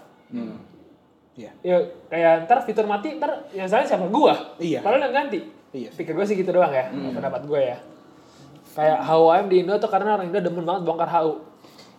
Iya. 1.39 1.51
Ya 1.63 1.77
kayak 2.11 2.51
ntar 2.51 2.59
fitur 2.67 2.85
mati 2.91 3.15
ntar 3.15 3.47
yang 3.55 3.71
salah 3.71 3.87
siapa 3.87 4.11
gua? 4.11 4.59
Iya. 4.59 4.83
Padahal 4.83 5.07
yang 5.07 5.15
ganti. 5.15 5.41
Iya. 5.71 5.95
Pikir 5.95 6.19
gue 6.19 6.27
sih 6.27 6.35
gitu 6.35 6.51
doang 6.51 6.73
ya, 6.73 6.91
pendapat 6.91 7.47
gue 7.47 7.61
ya. 7.61 7.79
Kayak 8.75 8.99
HU 9.07 9.23
OM 9.31 9.47
di 9.47 9.57
Indo 9.63 9.75
tuh 9.79 9.91
karena 9.91 10.17
orang 10.19 10.33
Indo 10.33 10.41
demen 10.43 10.65
banget 10.67 10.83
bongkar 10.83 11.07
HU. 11.13 11.45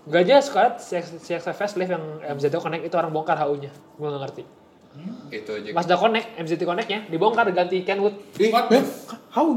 Gak 0.09 0.25
aja 0.25 0.41
sekarang 0.41 0.73
CX 1.21 1.43
Facelift 1.53 1.91
yang 1.91 2.03
MZ 2.39 2.49
Connect 2.57 2.83
itu 2.87 2.95
orang 2.97 3.13
bongkar 3.13 3.37
HU-nya. 3.37 3.69
Gue 3.99 4.07
gak 4.09 4.21
ngerti. 4.25 4.43
Itu 5.29 5.51
aja. 5.53 5.69
Mazda 5.69 5.95
Connect, 6.01 6.27
MZT 6.39 6.61
Connect-nya 6.65 6.99
dibongkar 7.13 7.45
ganti 7.53 7.85
Kenwood. 7.85 8.17
Eh, 8.41 8.49
how? 9.29 9.47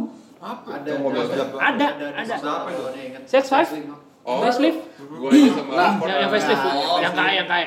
Ada 0.43 0.91
Itu 0.93 0.99
mobil 0.99 1.23
ada 1.23 1.45
Ada, 1.57 1.87
ada 1.97 2.07
ada. 2.21 2.35
Apa 2.37 2.69
itu? 2.75 2.83
Ada 2.85 3.01
ingat. 3.01 3.23
CX-5? 3.31 4.12
Oh, 4.23 4.39
Facelift? 4.39 4.79
gua 5.03 5.29
aja 5.29 5.51
sama 5.51 5.73
Nah, 5.73 5.91
Rockford. 5.93 6.07
yang, 6.07 6.21
yang 6.21 6.31
facelift, 6.31 6.63
Oh, 6.63 6.99
yang 6.99 7.11
kae, 7.13 7.33
yang 7.35 7.49
kae. 7.49 7.65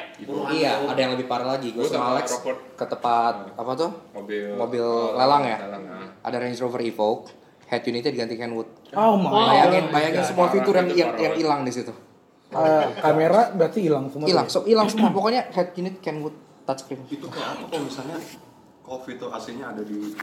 Iya, 0.56 0.72
ada 0.88 0.96
yang 0.98 1.12
lebih 1.12 1.26
parah 1.26 1.48
lagi. 1.50 1.70
Gue 1.70 1.84
Gua 1.84 1.91
sama 1.91 2.00
sama 2.02 2.12
Alex 2.15 2.28
Rockford. 2.32 2.60
ke 2.74 2.86
tempat 2.88 3.36
apa 3.54 3.72
tuh? 3.76 3.91
mobil 4.13 4.46
Mobil 4.56 4.80
oh, 4.82 5.12
lelang 5.13 5.44
ya? 5.44 5.58
Lelang, 5.62 5.84
ah. 5.86 6.08
Ada 6.22 6.38
Range 6.39 6.56
Rover 6.58 6.82
Evoque, 6.82 7.28
head 7.65 7.84
unitnya 7.84 8.08
diganti 8.10 8.36
Kenwood. 8.36 8.70
Oh 8.89 9.13
my. 9.13 9.28
Oh. 9.28 9.46
Bayangin, 9.46 9.84
bayangin 9.91 10.15
Parah, 10.18 10.30
semua 10.32 10.48
fitur 10.48 10.74
yang 10.74 10.88
yang 10.89 11.36
hilang 11.36 11.62
di 11.62 11.72
situ. 11.72 11.91
Eh, 12.48 12.86
kamera 12.98 13.52
berarti 13.52 13.80
hilang 13.82 14.08
semua. 14.08 14.26
Hilang, 14.26 14.48
so, 14.48 14.63
hilang 14.63 14.88
semua. 14.88 15.12
Pokoknya 15.18 15.52
head 15.52 15.76
unit 15.76 16.00
Kenwood 16.00 16.36
touchscreen. 16.63 17.04
Itu 17.06 17.28
kayak 17.28 17.52
apa 17.52 17.63
kalau 17.68 17.84
misalnya 17.84 18.15
kalau 18.80 19.00
fitur 19.02 19.28
AC-nya 19.28 19.76
ada 19.76 19.84
di 19.84 20.15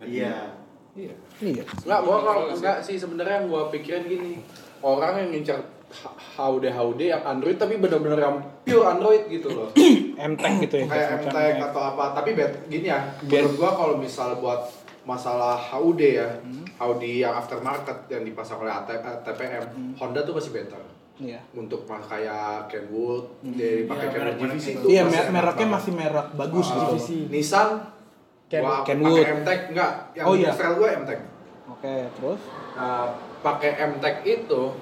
Iya. 0.00 0.48
ya? 0.96 1.12
Iya. 1.42 1.62
Enggak, 1.76 2.00
gua 2.00 2.16
kalau 2.22 2.42
enggak 2.48 2.80
sih 2.80 2.96
sebenarnya 2.96 3.42
yang 3.42 3.46
gua 3.46 3.68
pikirin 3.68 4.08
gini. 4.08 4.40
Orang 4.84 5.16
yang 5.16 5.28
ngincar 5.32 5.64
HUD 6.36 6.68
HUD 6.68 7.00
yang 7.00 7.22
Android 7.24 7.56
tapi 7.56 7.80
bener-bener 7.80 8.20
yang 8.20 8.36
pure 8.60 8.84
Android 8.84 9.24
gitu 9.32 9.48
loh. 9.48 9.68
MTech 10.30 10.54
gitu 10.60 10.74
ya. 10.82 10.86
Kayak 10.86 11.08
MTech 11.24 11.54
atau 11.72 11.82
apa. 11.82 12.04
Tapi 12.12 12.36
bet, 12.36 12.52
gini 12.68 12.92
ya, 12.92 13.00
menurut 13.22 13.54
gua 13.56 13.70
kalau 13.72 13.94
misal 13.96 14.36
buat 14.36 14.68
masalah 15.04 15.56
HUD 15.56 16.00
ya, 16.00 16.28
HUD 16.76 17.02
yang 17.02 17.32
aftermarket 17.32 18.12
yang 18.12 18.22
dipasang 18.24 18.60
oleh 18.60 18.72
TPM, 19.24 19.64
Honda 19.96 20.20
tuh 20.20 20.36
masih 20.36 20.52
better. 20.52 20.82
Iya. 21.14 21.38
Untuk 21.54 21.86
mas 21.86 22.02
kayak 22.10 22.66
Kenwood, 22.66 23.38
dia 23.54 23.86
pakai 23.86 24.06
Iya, 24.10 24.14
Kenwood 24.34 24.50
GVC 24.50 24.66
itu. 24.74 24.86
Iya, 24.90 25.02
masih 25.06 25.30
mereknya 25.30 25.66
masih 25.70 25.92
merek 25.94 26.28
bagus 26.34 26.66
gitu. 26.68 26.94
Nissan, 27.30 27.68
Ken- 28.50 28.66
Kenwood. 28.82 29.22
pakai 29.22 29.34
MTech 29.40 29.60
enggak, 29.70 29.92
yang 30.18 30.26
Oh, 30.26 30.34
iya. 30.34 30.50
gua 30.50 30.88
MTech. 30.90 31.20
Oke, 31.70 31.94
terus? 32.18 32.40
Nah, 32.74 33.14
pakai 33.44 33.76
MTech 33.76 34.24
itu 34.24 34.72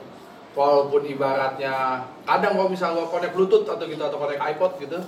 walaupun 0.55 1.03
ibaratnya 1.03 2.07
kadang 2.23 2.55
kalau 2.55 2.71
misalnya 2.71 3.03
gua 3.03 3.11
connect 3.11 3.35
Bluetooth 3.35 3.67
atau 3.67 3.83
gitu 3.83 3.99
atau 3.99 4.19
connect 4.21 4.39
iPod 4.39 4.79
gitu 4.79 4.99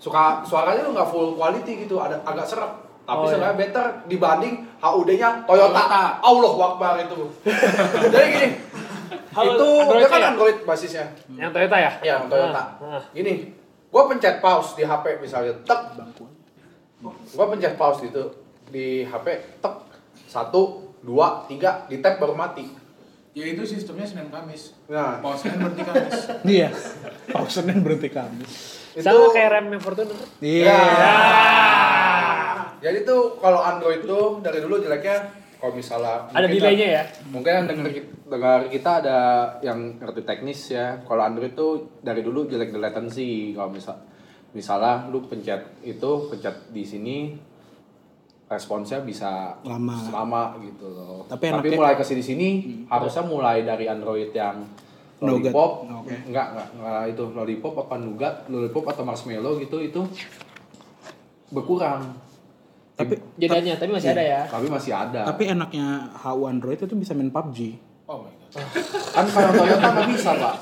suka 0.00 0.40
suaranya 0.42 0.88
lu 0.88 0.96
nggak 0.96 1.10
full 1.12 1.36
quality 1.36 1.84
gitu 1.84 2.00
ada 2.00 2.16
agak 2.24 2.48
serap 2.48 2.72
tapi 3.02 3.18
Oh, 3.18 3.26
iya. 3.26 3.30
sebenarnya 3.34 3.58
better 3.58 3.86
dibanding 4.06 4.54
HUD-nya 4.78 5.42
Toyota. 5.42 5.82
Allah 6.22 6.52
Akbar 6.54 7.02
itu. 7.02 7.34
Jadi 8.14 8.26
gini, 8.30 8.48
Halo, 9.34 9.58
itu 9.58 9.66
Android 9.82 9.98
dia 9.98 10.06
kan 10.06 10.20
ya? 10.22 10.28
Android 10.30 10.56
basisnya. 10.62 11.06
Yang 11.34 11.50
Toyota 11.50 11.76
ya? 11.82 11.92
Ya, 11.98 12.16
Toyota. 12.30 12.62
Ah, 12.78 13.02
ah. 13.02 13.02
Gini, 13.10 13.58
gua 13.90 14.06
pencet 14.06 14.38
pause 14.38 14.78
di 14.78 14.86
HP 14.86 15.18
misalnya, 15.18 15.50
tek. 15.66 15.98
Gua 17.34 17.46
pencet 17.50 17.74
pause 17.74 18.06
gitu 18.06 18.38
di 18.70 19.02
HP, 19.02 19.26
tek. 19.58 19.74
Satu, 20.30 20.91
dua, 21.02 21.44
tiga, 21.50 21.86
di 21.90 21.98
tap 21.98 22.22
baru 22.22 22.34
mati. 22.34 22.66
Ya 23.32 23.48
itu 23.48 23.64
sistemnya 23.64 24.04
Senin 24.04 24.28
Kamis. 24.28 24.76
Nah, 24.92 25.16
Mau 25.24 25.32
Senin 25.40 25.58
berarti 25.60 25.82
Kamis. 25.82 26.16
Iya. 26.44 26.68
Pausenin 27.32 27.80
berhenti 27.80 28.12
kami. 28.12 28.44
itu 28.92 29.00
Sama 29.00 29.32
kayak 29.32 29.50
rem 29.56 29.72
Fortuner. 29.80 30.18
Iya. 30.44 30.80
Jadi 32.82 32.98
tuh 33.08 33.40
kalau 33.40 33.64
Android 33.64 34.04
tuh 34.04 34.42
dari 34.44 34.60
dulu 34.60 34.82
jeleknya 34.82 35.32
kalau 35.56 35.72
misalnya 35.78 36.26
Ada 36.34 36.50
delaynya 36.50 36.86
ya? 37.00 37.02
Mungkin 37.30 37.52
yang 37.62 37.66
dengar 37.70 37.88
dengar 38.26 38.58
kita 38.68 38.90
ada 39.00 39.18
yang 39.62 39.96
ngerti 39.96 40.22
teknis 40.26 40.60
ya. 40.74 41.00
Kalau 41.06 41.22
Android 41.22 41.54
tuh 41.54 42.02
dari 42.02 42.20
dulu 42.20 42.50
jelek 42.50 42.74
di 42.74 42.78
latency. 42.82 43.32
Kalau 43.54 43.70
misal 43.70 43.96
misalnya 44.52 45.08
lu 45.08 45.24
pencet 45.24 45.80
itu 45.80 46.10
pencet 46.28 46.68
di 46.68 46.84
sini 46.84 47.16
responsnya 48.52 49.00
bisa 49.00 49.56
Lama. 49.64 49.96
lama 50.12 50.42
gitu 50.60 50.84
loh. 50.86 51.24
Tapi 51.24 51.48
Tapi, 51.48 51.72
enaknya- 51.72 51.78
mulai 51.80 51.94
ke 51.96 52.04
sini 52.04 52.20
sini 52.20 52.48
harusnya 52.86 53.24
mulai 53.24 53.64
dari 53.64 53.88
Android 53.88 54.28
yang 54.30 54.60
lollipop, 55.18 55.86
Oke. 55.86 56.12
enggak, 56.28 56.52
enggak, 56.52 56.68
enggak 56.76 57.02
itu 57.08 57.22
lollipop 57.32 57.74
apa 57.78 57.94
nougat, 57.96 58.34
lollipop 58.46 58.84
atau 58.86 59.02
marshmallow 59.02 59.56
gitu 59.56 59.80
itu 59.80 60.00
berkurang. 61.48 62.12
Tapi 62.92 63.16
Jedanya, 63.40 63.80
tapi 63.80 63.90
masih 63.90 64.12
ada 64.12 64.22
ya. 64.22 64.40
Tapi 64.44 64.66
masih 64.68 64.92
ada. 64.92 65.20
tapi 65.24 65.48
enaknya 65.48 66.12
HU 66.12 66.44
Android 66.44 66.76
itu 66.76 66.92
bisa 66.92 67.16
main 67.16 67.32
PUBG. 67.32 67.80
Oh 68.04 68.20
my 68.20 68.28
god. 68.28 68.52
kan 69.16 69.24
kalau 69.24 69.50
Toyota 69.56 69.86
nggak 69.88 70.08
bisa 70.12 70.30
pak. 70.36 70.54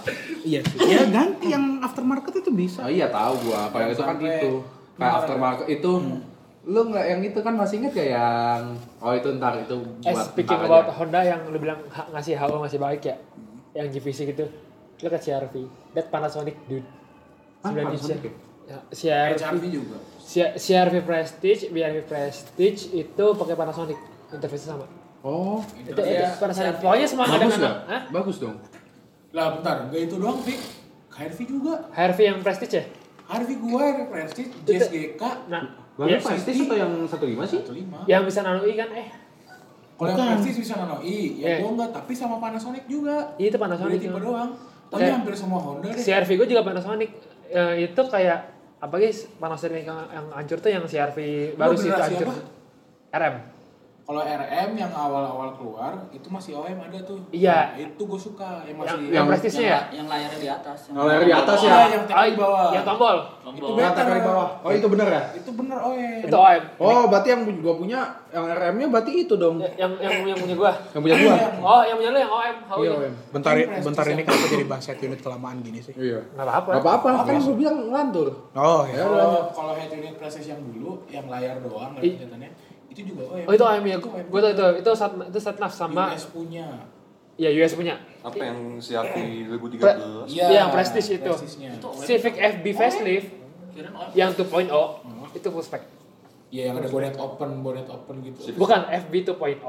Iya 0.46 0.60
sih. 0.62 0.78
Ya 0.86 1.02
ganti 1.10 1.46
yang 1.50 1.82
aftermarket 1.82 2.38
itu 2.38 2.50
bisa. 2.54 2.86
Oh 2.86 2.92
iya 2.92 3.10
tahu 3.10 3.50
gua, 3.50 3.66
kayak 3.74 3.98
itu 3.98 4.02
kan 4.04 4.16
itu. 4.16 4.52
Kayak 4.94 5.14
aftermarket 5.24 5.66
itu 5.72 5.90
lu 6.62 6.80
nggak 6.86 7.04
yang 7.06 7.20
itu 7.22 7.38
kan 7.38 7.54
masih 7.54 7.80
inget 7.80 7.94
ya 7.94 8.06
yang 8.14 8.62
oh 8.98 9.12
itu 9.12 9.28
ntar 9.34 9.56
itu 9.58 9.76
Eh, 10.02 10.12
buat 10.12 10.26
speaking 10.26 10.52
ntar 10.54 10.68
about 10.68 10.86
aja. 10.86 10.92
Honda 10.94 11.20
yang 11.22 11.40
lu 11.46 11.56
bilang 11.56 11.80
ha- 11.88 12.08
ngasih 12.10 12.36
HO 12.36 12.56
masih 12.58 12.76
baik 12.76 13.02
ya. 13.02 13.16
Yang 13.72 13.86
GVC 13.96 14.28
gitu. 14.28 14.44
Lu 14.98 15.08
ke 15.08 15.16
CRV. 15.16 15.54
That 15.92 16.06
Panasonic 16.08 16.56
dude. 16.66 16.84
Ah, 17.60 17.70
9 17.70 17.80
inch 17.90 18.04
ya. 18.04 18.16
Ya, 18.66 18.78
CRV. 18.88 19.40
HRV 19.40 19.64
juga. 19.68 19.96
C- 20.20 20.54
CRV 20.54 21.00
Prestige, 21.00 21.62
BRV 21.68 22.04
Prestige 22.04 22.80
itu 22.94 23.24
pakai 23.32 23.56
Panasonic. 23.56 23.98
Interface 24.28 24.68
sama. 24.68 24.84
Oh, 25.20 25.64
Itu, 25.74 25.96
itu 25.96 26.24
Panasonic. 26.36 26.76
Pokoknya 26.78 27.06
semua 27.06 27.24
ada 27.24 27.34
bagus 27.36 27.56
nama. 27.56 27.64
ya? 27.64 27.72
Hah? 27.88 28.02
Bagus 28.10 28.36
dong. 28.38 28.56
Lah 29.30 29.46
bentar, 29.54 29.76
enggak 29.82 30.00
itu 30.02 30.14
doang, 30.16 30.38
Vic. 30.40 30.60
HRV 31.10 31.38
juga. 31.42 31.88
HRV 31.90 32.18
yang 32.20 32.38
Prestige 32.40 32.74
ya? 32.74 32.84
HRV 33.26 33.50
gue, 33.54 33.84
Prestige, 34.06 34.50
JSGK, 34.62 35.22
Nah, 35.46 35.79
Bagus 36.00 36.16
ya, 36.16 36.18
Prestige 36.24 36.60
atau 36.64 36.76
yang 36.78 36.92
15 37.04 37.44
sih? 37.44 37.60
15. 37.60 38.08
yang 38.08 38.22
bisa 38.24 38.40
nano 38.40 38.64
i 38.64 38.72
kan 38.72 38.88
eh 38.90 39.08
Kalau 39.94 40.08
yang. 40.10 40.32
Prestige 40.32 40.58
bisa 40.58 40.74
nano 40.74 40.96
i, 40.98 41.16
ya 41.36 41.60
gue 41.60 41.70
enggak, 41.70 41.90
tapi 41.92 42.12
sama 42.16 42.40
Panasonic 42.40 42.88
juga. 42.88 43.36
itu 43.36 43.52
Beda 43.52 43.60
Panasonic. 43.60 44.00
tipe 44.00 44.08
yang- 44.08 44.16
doang. 44.18 44.50
Tapi 44.88 45.00
Kayak- 45.02 45.14
hampir 45.14 45.34
semua 45.36 45.60
Honda 45.60 45.86
deh. 45.86 46.00
CRV 46.00 46.30
gue 46.34 46.48
juga 46.48 46.62
Panasonic. 46.64 47.10
Eh, 47.46 47.74
itu 47.84 48.02
kayak 48.08 48.38
apa 48.80 48.94
guys 48.96 49.28
Panasonic 49.36 49.84
yang, 49.84 50.00
yang 50.08 50.26
hancur 50.32 50.56
tuh 50.56 50.66
yang 50.68 50.82
CRV 50.82 51.18
baru 51.54 51.76
sih 51.76 51.86
itu 51.86 52.00
hancur. 52.00 52.26
RM. 53.12 53.34
Kalau 54.02 54.20
RM 54.20 54.70
yang 54.74 54.90
awal-awal 54.90 55.54
keluar 55.54 55.92
itu 56.10 56.26
masih 56.26 56.52
OM 56.52 56.74
ada 56.76 56.98
tuh. 57.00 57.22
Iya. 57.30 57.58
Nah, 57.70 57.78
itu 57.78 58.02
gue 58.02 58.20
suka 58.20 58.62
yang 58.62 58.74
Yang, 58.74 58.76
masih 58.76 58.98
yang 59.08 59.24
prestisnya 59.24 59.64
ya? 59.64 59.80
Yang 59.92 60.06
layarnya 60.08 60.38
di 60.38 60.50
atas. 60.50 60.78
yang- 60.84 60.96
Oh, 60.96 61.04
layar 61.04 61.22
di 61.22 61.30
atas 61.32 61.56
Oh, 61.56 61.62
ya? 61.62 61.70
yang 61.70 62.02
Oh, 62.02 62.08
teknik 62.08 62.26
di 62.26 62.36
bawah. 62.36 62.68
yang 62.70 62.84
tombol. 62.84 63.16
Itu 63.16 63.38
Tombol. 63.40 63.68
Yang 63.70 63.78
better. 63.80 64.04
teknik 64.04 64.24
bawah. 64.24 64.48
Oh 64.60 64.70
itu 64.70 64.86
bener 64.88 65.08
ya? 65.08 65.22
Itu 65.32 65.50
bener 65.52 65.78
OM. 65.80 66.20
Itu 66.22 66.36
OM. 66.36 66.62
Oh 66.78 67.02
berarti 67.06 67.28
yang 67.28 67.40
gua 67.56 67.74
punya 67.76 68.00
yang 68.30 68.44
RM-nya 68.46 68.86
berarti 68.88 69.12
itu 69.16 69.34
dong. 69.34 69.56
Yang 69.58 69.92
yang 69.98 70.12
yang 70.24 70.38
punya 70.38 70.54
gua. 70.54 70.72
Yang 70.90 71.02
punya 71.02 71.16
gua. 71.16 71.34
Oh, 71.60 71.82
yang 71.82 71.96
punya 71.96 72.10
lu 72.10 72.18
yang 72.18 72.32
OM. 72.32 72.56
How 72.64 72.76
Iya, 72.76 72.86
ya? 72.86 72.96
OM. 72.96 73.12
Bentar, 73.30 73.52
Kan 73.52 73.68
bentar 73.80 73.82
prestis 74.00 74.06
ini 74.06 74.14
yang- 74.16 74.28
kenapa 74.28 74.46
jadi 74.48 74.64
bahas 74.66 74.84
head 74.86 75.00
unit 75.00 75.20
kelamaan 75.20 75.56
gini 75.60 75.80
sih? 75.80 75.94
Iya. 75.94 76.18
Enggak 76.30 76.46
apa-apa. 76.48 76.70
Gak 76.72 76.82
apa-apa, 76.82 77.08
kan 77.24 77.34
gua 77.38 77.56
bilang 77.56 77.76
ngelantur. 77.84 78.28
Oh 78.52 78.82
ya. 78.86 79.02
Kalau 79.50 79.72
head 79.72 79.90
unit 79.92 80.14
PlayStation 80.14 80.50
yang 80.52 80.62
dulu 80.64 80.90
yang 81.06 81.26
layar 81.26 81.58
doang 81.58 81.94
kelihatannya 81.94 82.50
itu 82.90 83.00
juga 83.14 83.22
OM. 83.30 83.46
Oh, 83.46 83.52
itu 83.54 83.64
OM 83.64 83.84
ya. 83.86 83.96
Gua 84.02 84.40
tahu 84.42 84.52
itu. 84.52 84.66
Itu 84.82 84.90
sat 84.98 85.12
itu 85.14 85.38
satnaf 85.38 85.72
sama 85.72 86.10
US 86.12 86.26
punya. 86.28 86.66
ya 87.38 87.48
US 87.62 87.72
punya. 87.78 87.94
Apa 88.20 88.42
yang 88.42 88.58
CRT 88.82 89.16
2013? 89.48 90.28
Iya, 90.28 90.46
yang 90.50 90.68
Prestige 90.74 91.22
itu. 91.22 91.32
Prestige-nya. 91.32 91.70
Civic 92.04 92.34
FB 92.36 92.64
facelift 92.74 93.28
Kirain 93.70 93.94
OM. 93.94 94.10
yang 94.18 94.30
2.0 94.34 95.38
itu 95.38 95.48
full 95.48 95.64
spec. 95.64 95.82
Iya, 96.50 96.74
yang 96.74 96.82
ada 96.82 96.90
bonnet 96.90 97.14
open, 97.14 97.62
bonnet 97.62 97.86
open 97.86 98.26
gitu. 98.26 98.58
Bukan 98.58 98.90
FB 98.90 99.38
2.0 99.38 99.62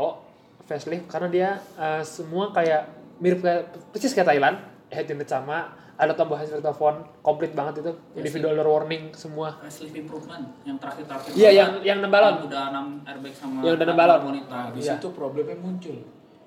facelift 0.66 1.06
karena 1.06 1.28
dia 1.30 1.50
eh, 1.78 2.02
semua 2.02 2.50
kayak 2.50 2.90
mirip 3.22 3.46
kayak 3.46 3.70
persis 3.94 4.18
kayak 4.18 4.34
Thailand, 4.34 4.58
head 4.90 5.06
unit 5.06 5.30
sama, 5.30 5.78
ada 6.02 6.18
tambahan 6.18 6.42
smartphone, 6.44 7.06
komplit 7.22 7.54
banget 7.54 7.86
itu, 7.86 7.94
individual 8.16 8.58
door 8.58 8.70
warning 8.76 9.14
semua. 9.14 9.62
Facelift 9.62 9.94
improvement 9.96 10.50
yang 10.66 10.82
terakhir-terakhir. 10.82 11.30
Iya, 11.32 11.50
yang 11.54 11.70
yang 11.80 11.98
enam 12.02 12.10
balon. 12.10 12.34
Yang 12.34 12.48
Udah 12.50 12.64
6 12.66 13.06
airbag 13.06 13.34
sama 13.38 13.58
Yang 13.62 13.74
udah 13.78 13.86
enam 13.86 13.98
balon. 13.98 14.20
monitor. 14.26 14.50
Nah, 14.50 14.68
di 14.74 14.82
Iya. 14.82 14.92
situ 14.98 15.08
problemnya 15.14 15.56
muncul. 15.56 15.98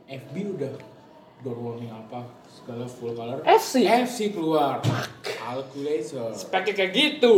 FB 0.05 0.35
udah 0.53 0.75
door 1.41 1.59
warning 1.63 1.89
apa 1.89 2.21
segala 2.45 2.85
full 2.85 3.15
color. 3.15 3.39
FC. 3.47 3.87
FC 3.87 4.35
keluar. 4.35 4.83
Calculator. 5.23 6.35
Speknya 6.35 6.75
kayak 6.75 6.91
gitu. 6.93 7.35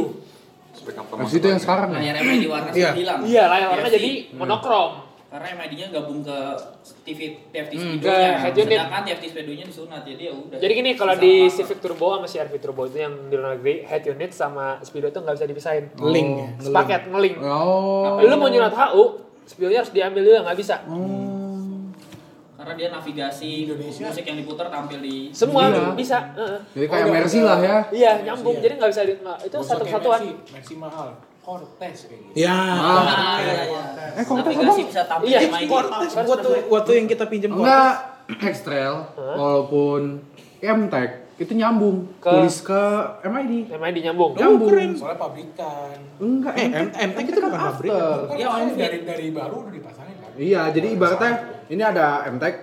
Spek 0.73 0.93
apa 0.93 1.13
itu 1.25 1.47
yang 1.47 1.57
sekarang 1.57 1.89
ya? 1.91 2.01
Layar 2.01 2.17
MID 2.19 2.45
warna 2.47 2.69
Iya. 2.69 2.93
sudah 2.93 2.97
hilang. 2.97 3.21
Iya, 3.25 3.43
layar 3.47 3.67
warna 3.71 3.89
TFT. 3.89 3.97
jadi 3.97 4.11
monokrom. 4.33 4.91
Karena 5.37 5.53
MID-nya 5.55 5.93
gabung 5.93 6.25
ke 6.25 6.39
TV 7.05 7.21
TFT 7.47 7.73
Hmm, 7.73 8.01
Speedo-nya. 8.01 8.29
unit. 8.41 8.57
Sedangkan 8.73 9.03
TFT 9.05 9.25
Speedo-nya 9.29 9.65
disunat 9.69 10.01
jadi 10.01 10.23
ya 10.23 10.33
udah. 10.33 10.57
Jadi 10.57 10.73
gini 10.73 10.91
kalau 10.93 11.13
Bisa 11.13 11.21
di. 11.21 11.35
Civic 11.53 11.79
Turbo 11.79 12.07
sama 12.11 12.25
CRV 12.25 12.53
Turbo 12.57 12.83
itu 12.85 12.97
yang 12.97 13.13
di 13.29 13.37
luar 13.37 13.53
negeri 13.53 13.85
head 13.85 14.03
unit 14.07 14.33
sama 14.33 14.81
speedo 14.81 15.07
itu 15.07 15.21
nggak 15.21 15.37
bisa 15.37 15.45
dipisahin. 15.45 15.85
Link 16.01 16.29
ya. 16.33 16.49
Sepaket 16.63 17.03
ngeling. 17.07 17.37
Oh. 17.39 18.17
Lu 18.19 18.33
mau 18.35 18.49
nyunat 18.49 18.73
HU, 18.73 19.05
speedonya 19.45 19.85
harus 19.85 19.93
diambil 19.93 20.25
dulu 20.25 20.37
nggak 20.41 20.57
bisa. 20.57 20.77
karena 22.57 22.73
dia 22.75 22.89
navigasi 22.91 23.69
Indonesia. 23.69 24.09
musik 24.09 24.25
yang 24.25 24.41
diputar 24.41 24.67
tampil 24.67 24.99
di 24.99 25.29
Semua 25.31 25.69
Iya. 25.69 25.93
bisa. 25.93 26.19
heeh. 26.35 26.59
Jadi 26.73 26.87
kayak 26.89 27.05
Oh, 27.05 27.13
Mercy 27.13 27.39
lah 27.39 27.59
ya. 27.61 27.79
Iya, 27.93 28.13
nyambung. 28.25 28.57
Jadi 28.57 28.73
nggak 28.75 28.91
bisa 28.91 29.03
di, 29.05 29.15
itu 29.45 29.57
satu 29.61 29.85
kesatuan. 29.85 30.21
Messi 30.51 30.75
mahal. 30.75 31.13
Cortez 31.47 31.97
kayak 32.05 32.21
gitu. 32.27 32.35
Ya. 32.35 32.59
Ah, 32.59 33.39
iya, 33.39 33.55
iya. 33.63 33.83
Eh, 34.19 34.25
Cortez 34.27 34.51
navigasi 34.51 34.83
bisa 34.85 35.03
tampil 35.07 35.27
Iya, 35.31 35.39
MID. 35.47 35.71
Cortez 35.71 36.11
waktu 36.19 36.51
waktu 36.67 36.91
yang 36.93 37.07
kita 37.07 37.25
pinjam 37.31 37.51
Enggak, 37.55 37.95
X-Trail 38.27 38.95
walaupun 39.15 40.01
M-Tech 40.59 41.11
itu 41.37 41.53
nyambung 41.53 42.11
Ke- 42.19 42.33
tulis 42.33 42.59
ke 42.61 42.83
MID. 43.23 43.71
Yang 43.71 43.79
main 43.79 43.95
di 43.95 44.03
nyambung. 44.03 44.31
Nyambung. 44.35 44.73
Soalnya 44.99 45.19
pabrikan. 45.21 45.97
Enggak, 46.19 46.55
Eh, 46.57 46.67
M 46.67 46.89
MTech 46.91 47.27
itu 47.29 47.39
bukan 47.39 47.61
pabrik. 47.63 47.91
Iya, 48.35 48.49
dari 48.75 48.99
dari 49.07 49.27
baru 49.31 49.57
udah 49.63 49.73
dipasangin 49.73 50.17
kan. 50.19 50.31
Iya, 50.35 50.63
jadi 50.75 50.87
ibaratnya 50.91 51.33
ini 51.69 51.83
ada 51.85 52.07
M-Tech, 52.27 52.55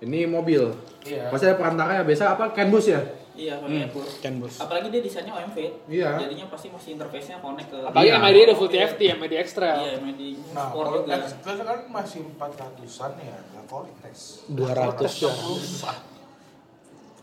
ini 0.00 0.30
mobil. 0.30 0.62
Iya. 1.02 1.26
Pasti 1.26 1.50
ada 1.50 1.58
perantaranya 1.58 2.06
biasa 2.06 2.38
apa? 2.38 2.54
Canbus 2.54 2.86
ya? 2.86 3.02
Iya, 3.32 3.54
pakai 3.58 3.88
Apple. 3.88 4.04
Can 4.20 4.34
bos. 4.38 4.54
Apalagi 4.56 4.86
dia 4.88 5.00
desainnya 5.00 5.32
OMV. 5.32 5.58
Iya. 5.88 6.08
Jadinya 6.20 6.46
pasti 6.52 6.68
masih 6.68 6.90
interface-nya 6.94 7.40
connect 7.40 7.68
ke 7.72 7.78
Apalagi 7.80 8.06
Iya. 8.06 8.16
MID 8.18 8.36
udah 8.44 8.56
full 8.56 8.68
TFT, 8.68 9.00
MID 9.16 9.32
extra. 9.34 9.70
Iya, 9.78 9.92
MID 9.98 10.20
Nah, 10.52 10.68
sport 10.68 10.84
kalau 10.84 10.98
juga. 11.00 11.14
Express 11.16 11.58
kan 11.62 11.78
masih 11.88 12.20
400-an 12.30 13.12
ya, 13.18 13.36
nggak 13.42 13.64
Cortez. 13.66 14.20
200 14.46 15.12
ya. 15.18 15.32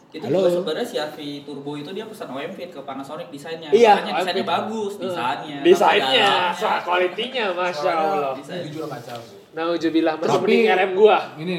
Itu 0.10 0.26
Halo. 0.26 0.42
juga 0.42 0.50
sebenarnya 0.50 0.86
si 0.90 0.96
RV 0.98 1.18
Turbo 1.46 1.78
itu 1.78 1.94
dia 1.94 2.02
pesan 2.02 2.34
OMV 2.34 2.58
ke 2.74 2.80
Panasonic 2.82 3.30
desainnya. 3.30 3.70
Iya, 3.70 4.02
Makanya 4.02 4.14
desainnya 4.18 4.46
bagus, 4.50 4.94
desainnya. 4.98 5.58
Desainnya, 5.62 6.30
Tapi 6.50 6.58
soal 6.58 6.80
kualitinya, 6.82 7.46
masya 7.54 7.92
Allah. 7.94 8.32
Desain. 8.34 8.66
Jujur 8.66 8.90
kacau 8.90 9.22
sih. 9.22 9.38
Naujubillah, 9.50 10.14
masih 10.18 10.30
Tapi- 10.34 10.42
mending 10.44 10.66
RM 10.68 10.92
gua. 10.98 11.18
Ini 11.38 11.58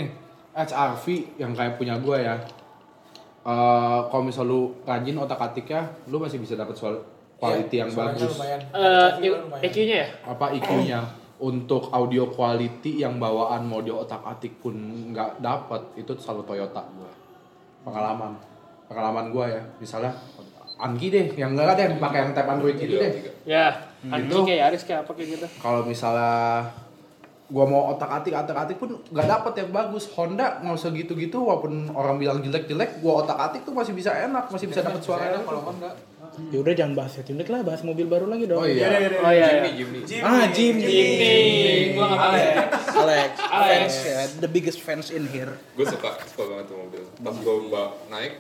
HRV 0.51 1.05
yang 1.39 1.55
kayak 1.55 1.79
punya 1.79 1.95
gua 2.03 2.19
ya. 2.19 2.35
Eh, 3.41 4.01
kalau 4.07 4.21
misal 4.21 4.45
lu 4.45 4.61
rajin 4.83 5.17
otak 5.17 5.41
atiknya, 5.43 5.81
lu 6.07 6.21
masih 6.21 6.37
bisa 6.37 6.55
dapat 6.55 6.77
soal 6.77 7.01
quality 7.35 7.73
Iya, 7.73 7.81
yang 7.81 7.91
bagus. 7.91 8.37
lumayan. 8.37 8.61
Eh. 8.69 9.65
EQ-nya 9.65 9.97
ya? 9.97 10.09
Apa 10.27 10.53
IQ-nya 10.53 11.01
untuk 11.41 11.89
audio 11.89 12.29
quality 12.29 13.01
yang 13.01 13.17
bawaan 13.17 13.65
mau 13.65 13.81
di 13.81 13.89
otak 13.89 14.21
atik 14.23 14.61
pun 14.61 14.77
nggak 15.11 15.41
dapat 15.41 15.81
itu 15.97 16.13
selalu 16.15 16.45
Toyota 16.45 16.85
gua. 16.91 17.09
Pengalaman, 17.81 18.37
pengalaman 18.87 19.27
gua 19.31 19.49
ya. 19.49 19.63
Misalnya 19.79 20.13
Anggi 20.77 21.09
deh, 21.09 21.37
yang 21.37 21.53
enggak 21.53 21.77
ada 21.77 21.83
yang 21.83 21.97
pakai 21.97 22.19
yang 22.19 22.33
tap 22.33 22.49
Android 22.51 22.73
gitu 22.75 22.97
deh. 22.97 23.13
Ya, 23.45 23.69
Hmm. 24.01 24.17
anjing 24.17 24.33
Gitu. 24.33 24.49
kayak 24.49 24.61
Yaris 24.65 24.83
kayak 24.83 25.01
apa 25.05 25.13
kayak 25.13 25.29
gitu. 25.37 25.47
Kalau 25.61 25.81
misalnya 25.85 26.33
gua 27.51 27.67
mau 27.67 27.91
otak 27.91 28.23
atik 28.23 28.33
otak 28.33 28.57
atik 28.57 28.77
pun 28.79 28.97
nggak 29.11 29.27
dapet 29.27 29.53
yang 29.59 29.71
bagus 29.75 30.07
Honda 30.15 30.63
nggak 30.63 30.75
usah 30.79 30.91
gitu 30.95 31.19
gitu 31.19 31.43
walaupun 31.43 31.91
orang 31.93 32.17
bilang 32.17 32.39
jelek 32.41 32.71
jelek 32.71 33.03
gua 33.03 33.27
otak 33.27 33.37
atik 33.37 33.67
tuh 33.67 33.75
masih 33.75 33.91
bisa 33.91 34.15
enak 34.15 34.47
masih 34.49 34.71
bisa 34.71 34.87
dapat 34.87 35.03
suara 35.03 35.35
enak 35.35 35.43
kalau 35.43 35.63
Honda. 35.67 35.91
Ya 36.55 36.63
udah 36.63 36.73
jangan 36.73 36.95
bahas 36.95 37.19
head 37.19 37.27
unit 37.27 37.51
lah, 37.51 37.61
bahas 37.67 37.83
mobil 37.83 38.07
baru 38.07 38.31
lagi 38.31 38.47
dong. 38.47 38.63
oh 38.63 38.69
iya 38.69 38.87
Oh 39.19 39.33
iya, 39.35 39.67
iya. 39.67 39.75
Jimny, 39.75 40.07
Jimny. 40.07 40.23
Ah, 40.23 40.47
Jimny. 40.47 40.87
Ini 40.87 41.35
gua 41.99 42.05
nggak 42.07 42.21
tahu 42.23 42.35
ya. 42.39 42.53
Alex, 43.01 43.31
Alex. 43.51 43.67
fans 43.67 43.95
ya, 44.07 44.21
the 44.39 44.51
biggest 44.51 44.79
fans 44.79 45.11
in 45.11 45.27
here. 45.27 45.51
Gue 45.75 45.87
suka, 45.89 46.23
suka 46.23 46.43
banget 46.47 46.71
tuh 46.71 46.77
mobil. 46.79 47.03
Pas 47.19 47.35
gue 47.35 47.57
naik, 48.15 48.33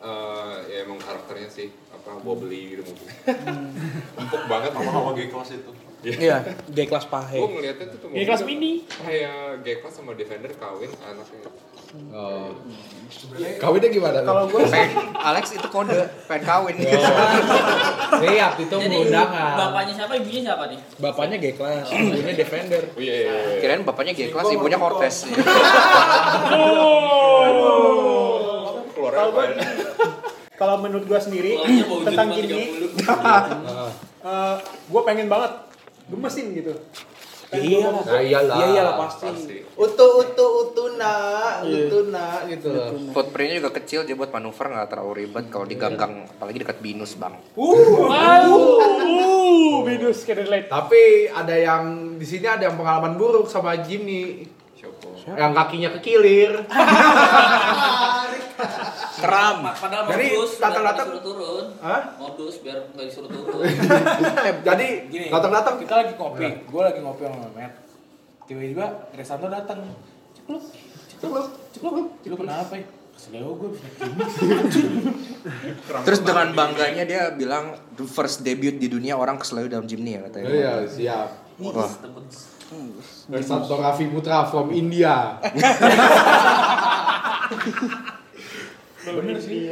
eh, 0.00 0.54
ya 0.72 0.76
emang 0.88 0.98
karakternya 1.02 1.50
sih 1.52 1.68
apa 1.92 2.18
wobbly 2.24 2.72
gitu 2.72 2.82
mobil. 2.88 3.08
Empuk 4.16 4.42
banget. 4.48 4.70
Hawa-hawa 4.72 5.10
G-Class 5.12 5.50
itu. 5.60 5.72
Iya, 6.04 6.44
G 6.68 6.78
kelas 6.84 7.08
pahe. 7.08 7.40
Gue 7.40 7.50
ngeliatnya 7.56 7.86
tuh 7.88 7.98
tuh 8.04 8.08
Ini 8.12 8.24
kelas 8.28 8.42
mini. 8.44 8.84
kayak 8.84 9.64
G-Class 9.64 9.94
sama 9.96 10.12
Defender 10.12 10.52
kawin 10.54 10.92
anaknya. 11.00 11.48
oh. 12.12 12.50
kawinnya 13.56 13.88
gimana 13.88 14.18
Kalau 14.20 14.50
gue 14.50 14.60
Alex 15.16 15.54
itu 15.54 15.68
kode 15.70 15.96
pengen 16.28 16.42
kawin. 16.44 16.74
lihat 18.20 18.58
itu 18.58 18.74
Jadi 18.76 18.96
undangan 19.06 19.54
bapaknya 19.56 19.92
siapa, 19.96 20.12
ibunya 20.18 20.40
siapa 20.44 20.64
nih? 20.68 20.80
Bapaknya 21.00 21.36
G 21.40 21.46
kelas, 21.56 21.86
ibunya 21.88 22.34
Defender. 22.36 22.82
Oh 22.92 23.00
iya, 23.00 23.14
iya, 23.16 23.32
iya. 23.32 23.58
Kirain 23.62 23.82
bapaknya 23.86 24.12
G 24.12 24.28
kelas, 24.28 24.46
ibunya 24.52 24.76
Cortez. 24.76 25.16
Keluarnya 28.92 29.22
apa 29.30 29.40
ya? 29.46 29.54
Kalau 30.56 30.76
menurut 30.80 31.04
gua 31.04 31.20
sendiri 31.20 31.60
tentang 32.04 32.28
gini, 32.32 32.90
30. 32.96 33.04
eh 34.26 34.56
gua 34.90 35.02
pengen 35.06 35.28
banget 35.30 35.65
gemesin 36.10 36.46
gitu. 36.54 36.72
Iya 37.54 37.94
lah. 37.94 38.02
nah 38.02 38.18
iyalah 38.18 38.56
Iya 38.58 38.66
iyalah 38.74 38.94
pasti. 39.06 39.26
Pasti. 39.30 39.56
utu 39.78 40.06
utu 40.18 40.46
utu 40.66 40.84
nak 40.98 41.62
utu 41.62 42.10
nak 42.10 42.50
gitu 42.50 42.74
loh 42.74 42.90
Footprintnya 43.14 43.62
juga 43.62 43.70
kecil, 43.78 44.02
jadi 44.02 44.18
buat 44.18 44.34
manuver 44.34 44.66
nggak 44.66 44.88
terlalu 44.90 45.12
ribet 45.22 45.46
kalau 45.46 45.62
di 45.62 45.78
gang-gang, 45.78 46.26
apalagi 46.26 46.58
dekat 46.66 46.82
binus 46.82 47.14
bang. 47.14 47.38
Wow, 47.54 48.82
uh, 48.82 49.78
bidus 49.86 50.26
can 50.26 50.42
relate. 50.42 50.66
tapi 50.66 51.30
ada 51.30 51.54
yang 51.54 52.16
di 52.18 52.26
sini 52.26 52.50
ada 52.50 52.66
yang 52.66 52.74
pengalaman 52.74 53.14
buruk 53.14 53.46
sama 53.46 53.78
Jimny 53.78 54.42
Siapa? 55.26 55.36
yang 55.36 55.52
kakinya 55.52 55.88
kekilir 55.92 56.52
Keram. 59.16 59.56
Pa- 59.62 59.74
Padahal 59.74 60.04
Jadi, 60.08 60.26
modus, 60.30 60.50
datang-datang- 60.56 61.08
disuruh 61.08 61.24
turun. 61.24 61.64
Hah? 61.78 62.00
Modus 62.16 62.54
biar 62.60 62.78
nggak 62.86 63.04
disuruh 63.06 63.26
turun. 63.26 63.62
jadi 64.68 64.86
Gini, 65.06 65.26
datang 65.26 65.50
datang 65.50 65.74
kita 65.76 65.92
lagi 65.96 66.12
ngopi, 66.14 66.46
gue 66.62 66.82
lagi 66.82 66.98
ngopi 67.00 67.20
sama 67.24 67.48
Matt. 67.50 67.72
Tiba-tiba 68.44 68.84
Resanto 69.10 69.46
datang. 69.48 69.78
Cekluk, 70.32 70.62
cekluk, 71.10 71.46
cekluk, 71.70 71.94
cekluk 72.22 72.38
kenapa 72.38 72.72
ya? 72.76 72.84
Keseleo 73.10 73.50
gue. 73.56 73.68
Terus 76.06 76.20
dengan 76.22 76.46
bangganya 76.52 77.02
dia 77.02 77.22
bilang 77.32 77.74
the 77.92 78.04
first 78.04 78.40
debut 78.40 78.72
di 78.72 78.86
dunia 78.86 79.14
orang 79.14 79.36
keselayu 79.36 79.66
dalam 79.66 79.84
Jimny 79.84 80.12
ya 80.12 80.20
katanya. 80.22 80.46
iya 80.46 80.72
siap 80.84 81.28
Wah, 81.56 81.88
Santo 83.40 83.74
Raffi 83.74 84.06
Putra 84.06 84.44
from 84.44 84.68
India 84.70 85.40
Bener 89.02 89.38
sih. 89.38 89.70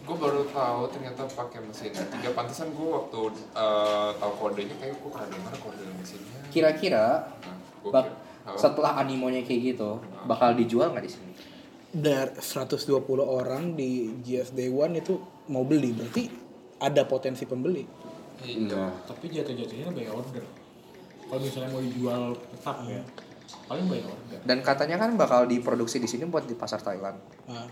Gue 0.00 0.16
baru 0.16 0.42
tahu 0.46 0.90
ternyata 0.90 1.22
pakai 1.28 1.62
mesin 1.62 1.90
tiga 1.92 2.30
pantesan 2.32 2.70
gue 2.70 2.82
waktu 2.84 3.20
eh, 3.52 4.10
tahu 4.12 4.32
kodenya 4.36 4.74
kayak 4.76 4.94
gue 4.96 5.08
pernah 5.08 5.28
dengar 5.28 5.54
kode 5.56 5.84
mesinnya. 5.92 6.40
kira-kira 6.50 7.30
Nah, 7.30 7.56
bak 7.86 8.04
kira- 8.04 8.28
Setelah 8.56 8.96
animonya 8.96 9.42
kayak 9.42 9.60
gitu, 9.68 9.90
bakal 10.24 10.54
dijual 10.54 10.90
nggak 10.90 11.04
di 11.04 11.12
sini? 11.12 11.30
Dari 11.92 12.34
120 12.34 12.98
orang 13.20 13.74
di 13.74 14.10
GS 14.18 14.50
Day 14.50 14.66
One 14.66 14.96
itu 14.96 15.20
mau 15.46 15.62
beli, 15.62 15.92
berarti 15.92 16.26
ada 16.78 17.04
potensi 17.04 17.44
pembeli. 17.44 17.84
Iya. 18.40 18.90
Tapi 19.04 19.24
jatuh-jatuhnya 19.28 19.92
by 19.92 20.06
order. 20.08 20.42
Kalau 21.30 21.40
misalnya 21.40 21.70
mau 21.70 21.78
dijual 21.80 22.22
tetap 22.34 22.76
ya, 22.84 23.00
paling 23.64 23.86
by 23.86 24.00
order. 24.02 24.38
Dan 24.42 24.58
katanya 24.60 24.96
kan 24.98 25.14
bakal 25.14 25.46
diproduksi 25.46 25.96
di 25.96 26.06
sini 26.06 26.26
buat 26.26 26.42
di 26.42 26.52
pasar 26.52 26.78
Thailand. 26.80 27.16
Nah, 27.46 27.66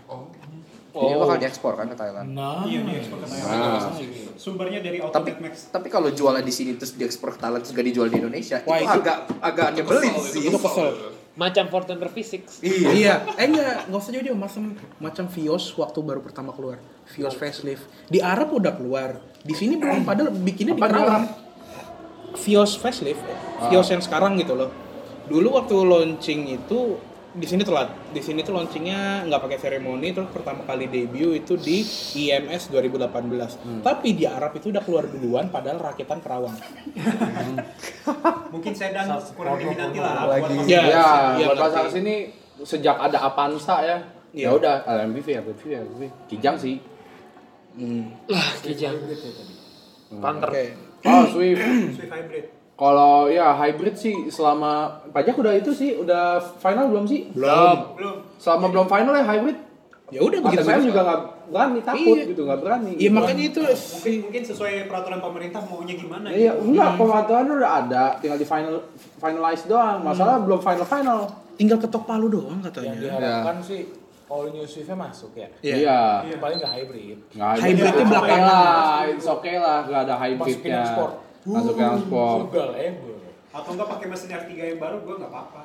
Jadi 0.89 1.13
bakal 1.13 1.37
diekspor 1.37 1.73
kan 1.75 1.85
ke 1.85 1.93
Thailand. 1.93 2.33
Nah, 2.33 2.65
Iya, 2.65 2.81
nih 2.81 2.95
ekspor 2.97 3.19
ke 3.19 3.27
Nah. 3.27 3.37
Thailand. 3.37 3.93
Sumbernya 4.35 4.79
dari 4.79 4.97
Tapi 4.97 5.05
Autodesk 5.05 5.39
Max. 5.39 5.53
tapi 5.69 5.87
kalau 5.87 6.09
jualnya 6.09 6.41
di 6.41 6.49
sini 6.49 6.73
terus 6.73 6.95
diekspor 6.95 7.29
ke 7.31 7.39
Thailand 7.39 7.61
terus 7.61 7.75
gak 7.75 7.85
dijual 7.85 8.07
di 8.07 8.17
Indonesia, 8.17 8.57
Wah, 8.63 8.73
itu, 8.75 8.87
itu- 8.87 8.95
agak 8.97 9.17
agak 9.39 9.67
nyebelin 9.75 10.13
sih. 10.23 10.41
itu 10.45 10.57
kesel. 10.57 10.89
Macam 11.35 11.69
Fortnite 11.69 12.09
Physics. 12.09 12.59
Iya. 12.59 12.89
iya, 12.91 13.13
eh 13.37 13.45
enggak, 13.45 13.85
enggak 13.85 14.01
usah 14.01 14.11
jauh-jauh 14.11 14.35
macam 14.35 14.61
macam 14.99 15.25
Vios 15.29 15.71
waktu 15.73 15.99
baru 16.01 16.19
pertama 16.19 16.51
keluar. 16.51 16.81
Vios 17.07 17.31
facelift. 17.33 17.85
Di 18.05 18.19
Arab 18.19 18.51
udah 18.51 18.73
keluar. 18.73 19.09
Di 19.39 19.53
sini 19.53 19.77
belum 19.77 20.03
padahal 20.03 20.33
bikinnya 20.33 20.73
di 20.73 20.81
Kerawang. 20.81 21.25
Vios 22.35 22.75
facelift, 22.75 23.21
Vios 23.67 23.87
yang 23.87 23.99
sekarang 23.99 24.35
gitu 24.35 24.53
loh. 24.53 24.69
Dulu 25.25 25.55
waktu 25.55 25.75
launching 25.77 26.41
itu 26.51 26.97
di 27.29 27.45
sini 27.45 27.61
telat. 27.61 27.93
Di 28.09 28.17
sini 28.19 28.41
tuh 28.41 28.51
launchingnya 28.51 29.25
nggak 29.25 29.37
pakai 29.39 29.57
seremoni, 29.57 30.09
terus 30.09 30.29
pertama 30.29 30.65
kali 30.65 30.89
debut 30.89 31.37
itu 31.37 31.53
di 31.53 31.85
IMS 32.17 32.69
2018. 32.69 33.85
Tapi 33.85 34.17
di 34.17 34.25
Arab 34.25 34.53
itu 34.53 34.69
udah 34.69 34.81
keluar 34.81 35.05
duluan, 35.05 35.47
padahal 35.47 35.77
rakitan 35.79 36.17
Kerawang. 36.19 36.57
Mungkin 38.49 38.73
saya 38.73 38.91
dan 38.95 39.13
kurang 39.31 39.61
diminati 39.61 39.97
lah 39.97 40.25
buat 40.25 40.41
Lagi. 40.41 40.53
masuk. 40.57 40.69
Iya, 40.69 40.81
Ya, 40.81 41.05
iya, 41.37 41.45
buat 41.45 41.59
pasar 41.61 41.85
sini 41.87 42.15
sejak 42.59 42.97
ada 42.97 43.17
Avanza 43.21 43.77
ya. 43.79 43.97
Ya 44.29 44.45
Iya. 44.45 44.49
udah, 44.51 44.75
LMPV 44.85 45.27
ya, 45.27 45.41
MPV 45.41 45.61
ya, 45.65 45.79
MPV. 45.81 46.01
Kijang 46.29 46.55
sih. 46.57 46.77
Lah, 48.25 48.47
kijang. 48.61 48.93
Panther. 50.17 50.49
Oke. 50.49 50.65
Oh, 51.05 51.23
Swift. 51.27 51.59
Swift 51.95 52.11
hybrid. 52.11 52.45
Kalau 52.73 53.27
ya 53.27 53.51
hybrid 53.53 53.91
sih 53.93 54.15
selama 54.31 55.03
pajak 55.11 55.35
udah 55.35 55.51
itu 55.51 55.71
sih 55.75 55.99
udah 55.99 56.39
final 56.57 56.87
belum 56.87 57.03
sih? 57.03 57.27
Belum. 57.35 57.95
Belum. 57.99 58.15
Selama 58.39 58.71
belum 58.71 58.87
final 58.87 59.13
ya 59.13 59.25
hybrid. 59.27 59.57
Ya 60.09 60.25
udah 60.25 60.39
begitu. 60.41 60.65
saya 60.65 60.81
juga 60.81 61.05
nggak 61.05 61.21
berani 61.53 61.79
takut 61.85 62.17
Iya. 62.17 62.23
gitu 62.33 62.41
nggak 62.41 62.59
berani. 62.65 62.91
Iya 62.97 63.09
makanya 63.13 63.43
itu 63.45 63.61
Mungkin 63.61 64.13
mungkin 64.25 64.41
sesuai 64.41 64.73
peraturan 64.89 65.19
pemerintah 65.21 65.61
maunya 65.61 65.93
gimana. 65.93 66.25
Iya, 66.33 66.57
gitu. 66.57 66.65
enggak 66.65 66.89
pemantauan 66.97 67.45
udah 67.51 67.71
ada, 67.85 68.03
tinggal 68.17 68.39
di 68.39 68.47
final 68.47 68.75
finalize 69.21 69.63
doang. 69.69 70.01
Masalah 70.01 70.41
belum 70.41 70.59
final 70.59 70.87
final. 70.87 71.21
tinggal 71.59 71.75
ketok 71.75 72.07
palu 72.07 72.31
doang 72.31 72.57
yang 72.57 72.71
katanya. 72.71 72.91
diharapkan 72.95 73.59
sih 73.59 73.83
all 74.29 74.45
new 74.53 74.63
Swift-nya 74.63 74.95
masuk 74.95 75.33
ya. 75.33 75.49
Iya. 75.59 75.75
Iya. 75.75 75.99
Itu 76.29 76.37
paling 76.37 76.57
nggak 76.61 76.73
hybrid. 76.77 77.17
Nggak 77.33 77.49
ada. 77.49 77.59
Hybridnya 77.59 77.89
It's 77.89 77.97
okay 77.97 78.05
belakangan. 78.05 78.45
lah, 78.45 78.97
it's 79.09 79.27
okay 79.27 79.55
lah, 79.57 79.77
nggak 79.83 80.01
ada 80.05 80.13
Masukin 80.13 80.37
hybridnya. 80.37 80.69
yang 80.71 80.85
sport. 80.85 81.13
Masukin 81.43 81.83
yang 81.83 81.99
sport. 81.99 82.39
Juga 82.45 82.63
label. 82.71 83.15
Atau 83.49 83.69
enggak 83.73 83.87
pakai 83.89 84.05
mesin 84.07 84.29
R3 84.29 84.51
yang 84.53 84.79
baru 84.79 84.95
gua 85.01 85.15
enggak 85.17 85.31
apa-apa. 85.33 85.61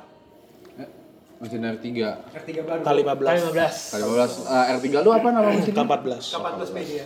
Mesin 1.35 1.61
R3. 1.61 1.87
R3 2.33 2.49
baru. 2.63 2.81
K15. 2.81 3.21
K15. 3.21 3.73
Kali 3.93 4.03
15 4.03 4.49
eh, 4.49 4.65
R3 4.79 4.85
lu 5.05 5.09
apa 5.13 5.27
nama 5.29 5.47
mesinnya? 5.51 5.83
K14. 5.85 6.21
K14 6.33 6.61
media. 6.73 7.05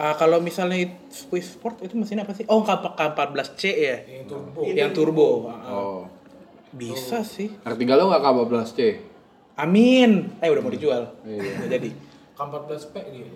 Ah, 0.00 0.14
kalau 0.16 0.38
misalnya 0.40 0.96
Swiss 1.12 1.58
Sport 1.58 1.82
itu 1.84 1.92
mesin 1.98 2.22
apa 2.22 2.32
sih? 2.32 2.46
Oh, 2.48 2.62
K 2.62 2.72
K14C 2.72 3.62
ya. 3.74 3.96
Yang 4.06 4.24
turbo. 4.30 4.60
Yang 4.64 4.90
turbo. 4.94 5.28
Oh. 5.66 6.00
Bisa 6.70 7.26
sih. 7.26 7.50
R3 7.66 7.82
lu 7.82 8.04
nggak 8.08 8.22
K12C? 8.22 8.78
Amin. 9.60 10.10
Eh 10.38 10.48
udah 10.48 10.60
mau 10.60 10.70
dijual. 10.70 11.02
Iya. 11.22 11.42
Udah 11.58 11.70
jadi. 11.70 11.90
K14P 12.32 12.94
dia. 13.10 13.28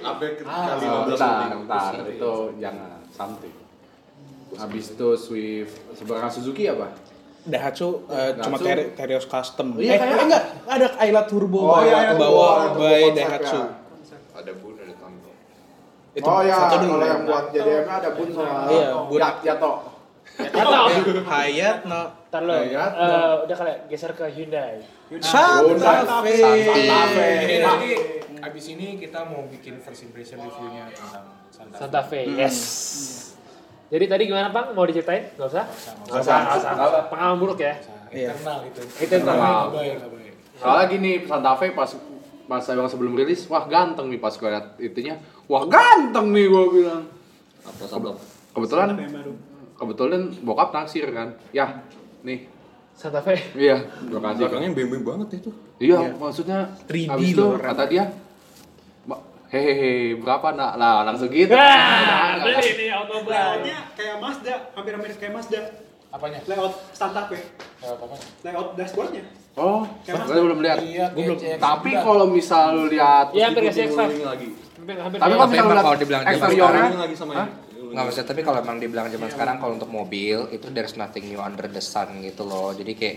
Update 0.00 0.34
ke 0.36 0.42
Ah, 0.44 0.64
kali 0.70 0.84
oh, 0.84 1.02
15 1.04 1.10
bentar, 1.10 1.50
bentar, 1.52 1.90
itu 2.06 2.32
jangan 2.56 2.90
something. 3.08 3.54
Habis 4.50 4.84
itu 4.92 5.08
Swift 5.14 5.74
sebenarnya 5.92 6.30
Suzuki 6.30 6.64
apa? 6.64 6.86
Daihatsu 7.44 8.06
eh, 8.06 8.32
Daihatsu. 8.32 8.42
cuma 8.42 8.56
Ter- 8.58 8.90
Terios 8.94 9.26
custom. 9.26 9.76
Iya, 9.76 9.92
eh, 9.92 9.98
kayak- 9.98 10.14
eh, 10.14 10.24
enggak, 10.24 10.44
ada 10.66 10.86
Ayla 10.98 11.22
Turbo 11.24 11.58
Oh, 11.60 11.66
bawa, 11.74 11.80
iya, 11.82 11.96
Ayla 11.98 12.12
bawa 12.14 12.48
Turbo, 12.68 12.80
by 12.80 13.02
Daihatsu. 13.12 13.58
ya. 13.58 13.68
Ada 14.34 14.52
bun, 14.54 14.74
ada 14.76 14.94
tampil. 14.94 15.32
Itu 16.14 16.26
oh 16.26 16.40
ya, 16.40 16.56
satu 16.56 16.76
dulu. 16.78 16.92
kalau 16.92 17.06
yang 17.06 17.22
buat 17.24 17.44
JDM 17.50 17.86
ada 17.86 18.08
Bun 18.12 18.28
sama 18.28 18.54
Iya, 18.68 18.88
Bun. 19.02 19.18
Ya- 19.18 19.38
Yato. 19.44 19.72
Atau 20.38 20.82
Hayat 21.26 21.78
no 21.84 22.00
Ntar 22.28 22.44
lo, 22.44 22.52
Ya, 22.52 22.64
ya. 22.68 22.84
eh, 22.92 23.34
udah 23.48 23.56
kali 23.56 23.70
ya, 23.72 23.76
geser 23.88 24.12
ke 24.12 24.28
Hyundai. 24.28 24.84
Santa 25.24 26.20
Fe. 26.20 26.36
Santa 26.36 27.00
Fe. 27.08 27.28
Ini 27.48 27.56
nanti 27.64 27.90
abis 28.38 28.64
ini 28.76 29.00
kita 29.00 29.24
mau 29.24 29.48
bikin 29.48 29.80
first 29.80 30.04
impression 30.04 30.36
reviewnya 30.36 30.92
tentang 30.92 31.24
Santa 31.48 31.72
Fe. 31.72 31.80
Santa 31.80 32.00
Fe, 32.04 32.20
yes. 32.36 32.56
Jadi 33.88 34.04
tadi 34.04 34.22
gimana 34.28 34.52
Bang? 34.52 34.76
Mau 34.76 34.84
diceritain? 34.84 35.32
Gak 35.40 35.48
usah? 35.48 35.64
Gak 36.04 36.20
usah, 36.20 36.36
gak 36.44 36.56
usah. 36.60 37.02
Pengalaman 37.08 37.38
buruk 37.40 37.64
ya? 37.64 37.80
Iya. 38.12 38.36
Internal 38.36 38.58
itu. 38.68 38.80
Itu 38.84 39.14
internal. 39.16 39.64
Soalnya 40.60 40.84
gini, 40.92 41.12
Santa 41.24 41.52
Fe 41.56 41.72
pas 41.72 41.90
pas 42.44 42.60
saya 42.60 42.84
sebelum 42.84 43.16
rilis, 43.16 43.48
wah 43.48 43.64
ganteng 43.64 44.12
nih 44.12 44.20
pas 44.20 44.36
gue 44.36 44.48
liat 44.48 44.76
itunya. 44.76 45.16
Wah 45.48 45.64
ganteng 45.64 46.28
nih 46.36 46.44
gue 46.44 46.64
bilang. 46.76 47.08
Apa? 47.64 48.12
Kebetulan 48.52 48.88
kebetulan 49.80 50.22
bokap 50.44 50.76
naksir 50.76 51.08
kan. 51.16 51.32
Ya, 51.56 51.80
nih. 52.20 52.38
Santa 52.92 53.20
Fe. 53.20 53.38
Iya, 53.54 53.78
gue 54.00 54.18
kasih. 54.18 54.42
Belakangnya 54.42 54.70
BMW 54.72 54.94
banget 55.00 55.28
itu. 55.36 55.50
Iya, 55.78 55.98
maksudnya 56.12 56.58
3D 56.82 57.06
habis 57.08 57.30
itu 57.30 57.38
loh, 57.40 57.54
kata 57.56 57.86
dia 57.86 58.10
"Ma- 59.04 59.22
hehehe 59.48 59.92
berapa 60.16 60.50
nak 60.52 60.74
lah 60.74 61.06
langsung 61.06 61.30
gitu 61.30 61.54
Wah, 61.54 62.42
beli 62.42 62.58
nih 62.74 62.88
auto 62.90 63.22
buy. 63.22 63.30
Layoutnya 63.30 63.78
kayak 63.94 64.16
Mazda, 64.18 64.54
hampir-hampir 64.72 65.14
kayak 65.14 65.32
Mazda. 65.32 65.60
Apanya? 66.08 66.40
Layout 66.44 66.74
Santa 66.90 67.22
Fe, 67.24 67.38
layout 68.42 68.74
dashboardnya. 68.74 69.22
oh 69.54 69.86
Kayak 70.02 70.24
gue 70.24 70.40
belum 70.40 70.60
lihat 70.60 70.78
Iya, 70.80 71.06
Gua 71.08 71.22
belum- 71.24 71.38
tapi 71.60 71.90
CX-9. 71.92 72.02
kalau 72.02 72.26
misal 72.28 72.64
lu 72.72 72.84
lihat 72.88 73.26
Iya, 73.30 73.44
hampir 73.46 73.62
terus 73.62 73.68
kayak 73.68 73.78
CX-5. 73.84 73.94
diulang-ulang 74.00 74.26
lagi 74.26 74.48
Hampir, 74.78 74.94
hampir 74.96 75.18
tapi 75.20 75.32
kalau 75.32 75.46
misal 75.46 75.66
lihat 75.68 76.24
eksteriornya 76.26 76.86
Ini 76.88 76.98
lagi 76.98 77.14
sama 77.14 77.32
ini. 77.36 77.50
Nggak 77.98 78.14
maksudnya, 78.14 78.28
tapi 78.30 78.40
kalau 78.46 78.58
emang 78.62 78.78
dibilang 78.78 79.10
zaman 79.10 79.26
sekarang 79.26 79.58
kalau 79.58 79.74
untuk 79.74 79.90
mobil 79.90 80.46
itu 80.54 80.70
there's 80.70 80.94
nothing 80.94 81.26
new 81.26 81.42
under 81.42 81.66
the 81.66 81.82
sun 81.82 82.22
gitu 82.22 82.46
loh. 82.46 82.70
Jadi 82.70 82.94
kayak 82.94 83.16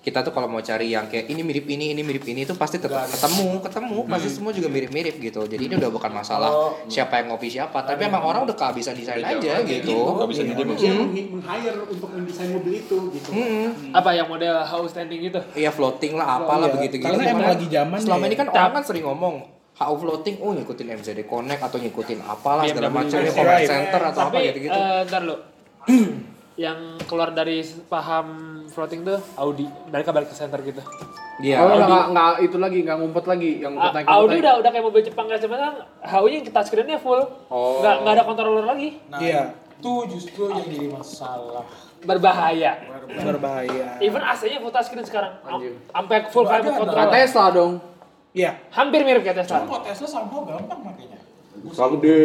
kita 0.00 0.20
tuh 0.20 0.36
kalau 0.36 0.48
mau 0.48 0.60
cari 0.60 0.92
yang 0.92 1.08
kayak 1.08 1.28
ini 1.28 1.40
mirip 1.40 1.64
ini, 1.64 1.92
ini 1.92 2.04
mirip 2.04 2.24
ini 2.24 2.44
itu 2.44 2.52
pasti 2.52 2.76
tetap 2.76 3.08
ketemu, 3.08 3.56
ketemu, 3.60 3.98
pasti 4.04 4.28
semua 4.28 4.52
juga 4.52 4.68
mirip-mirip 4.68 5.16
gitu. 5.16 5.48
Jadi 5.48 5.64
ini 5.64 5.80
udah 5.80 5.88
bukan 5.88 6.12
masalah 6.12 6.52
siapa 6.88 7.20
yang 7.20 7.32
ngopi 7.32 7.48
siapa, 7.48 7.84
tapi 7.84 8.04
emang 8.04 8.20
orang 8.20 8.44
udah 8.44 8.52
kehabisan 8.52 8.92
desain 8.96 9.24
aja 9.24 9.64
gitu. 9.64 9.96
Gak 9.96 10.28
bisa 10.28 10.44
jadi 10.44 10.60
Dia 10.60 10.92
meng- 10.92 11.08
meng-hire 11.08 11.88
untuk 11.88 12.08
mendesain 12.12 12.52
mobil 12.52 12.84
itu 12.84 12.96
gitu. 13.16 13.28
Mm-mm. 13.32 13.96
Apa 13.96 14.12
yang 14.12 14.28
model 14.28 14.60
house 14.60 14.92
standing 14.92 15.20
gitu? 15.24 15.40
Iya 15.56 15.72
floating 15.72 16.16
lah, 16.16 16.36
apalah 16.36 16.68
Iya, 16.68 16.74
begitu-gitu. 16.76 17.08
karena 17.08 17.24
emang 17.24 17.48
lagi 17.56 17.66
zamannya 17.72 18.04
Selama 18.04 18.24
ya. 18.24 18.28
ini 18.28 18.36
kan 18.36 18.48
orang 18.52 18.72
kan 18.76 18.84
sering 18.84 19.04
ngomong 19.08 19.34
HU 19.74 19.94
floating, 19.96 20.38
oh 20.38 20.54
ngikutin 20.54 20.86
MZD 20.94 21.20
Connect 21.24 21.58
atau 21.60 21.76
ngikutin 21.76 22.22
apalah 22.22 22.62
segala 22.62 22.86
BMW. 22.86 22.98
macamnya 23.00 23.26
Right. 23.26 23.34
comment 23.34 23.66
center 23.66 24.00
atau 24.04 24.20
apa 24.24 24.36
gitu-gitu. 24.40 24.70
eh, 24.72 25.00
ntar 25.04 25.22
lo. 25.24 25.36
yang 26.56 26.78
keluar 27.02 27.30
dari 27.30 27.58
paham 27.84 28.26
floating 28.68 29.02
tuh 29.02 29.18
Audi. 29.34 29.66
Mereka 29.90 30.08
balik 30.08 30.30
ke 30.30 30.36
center 30.36 30.62
gitu. 30.62 30.78
Iya. 31.36 31.58
oh 31.58 31.66
Audi. 31.68 31.82
nggak 31.82 32.04
nggak 32.08 32.30
itu 32.40 32.56
lagi 32.56 32.78
nggak 32.80 32.96
ngumpet 32.96 33.24
lagi 33.26 33.50
yang 33.58 33.74
ngumpet 33.74 33.90
A- 33.90 33.96
naik 33.96 34.06
Audi 34.06 34.36
udah 34.38 34.54
udah 34.62 34.70
kayak 34.70 34.84
mobil 34.84 35.02
Jepang 35.02 35.26
kayak 35.26 35.42
cuman 35.42 35.58
kan 35.58 35.74
HU-nya 36.04 36.36
yang 36.38 36.46
touchscreen-nya 36.48 36.98
full. 37.00 37.22
Oh. 37.50 37.82
Nggak 37.82 37.94
nggak 38.00 38.14
ada 38.14 38.22
controller 38.22 38.64
lagi. 38.64 38.88
Nah, 39.08 39.18
Iya. 39.18 39.42
itu 39.74 39.92
justru 40.08 40.42
yang 40.48 40.62
jadi 40.64 40.86
masalah. 40.88 41.66
Berbahaya. 42.00 42.72
Berbahaya. 43.10 43.98
Even 43.98 44.22
AC-nya 44.22 44.62
full 44.62 44.70
touchcreen 44.70 45.02
sekarang. 45.02 45.34
Sampai 45.90 46.16
full 46.30 46.46
climate 46.46 46.70
ada, 46.70 46.78
control. 46.78 47.10
Tesla 47.10 47.46
dong 47.50 47.72
Iya. 48.34 48.50
Hampir 48.68 49.00
mirip 49.00 49.22
kayak 49.22 49.40
Tesla. 49.40 49.62
Cuma 49.62 49.70
kalau 49.70 49.82
Tesla 49.86 50.06
somehow 50.10 50.42
gampang 50.42 50.80
makanya. 50.82 51.18
Terlalu 51.64 51.94
gede 51.96 52.16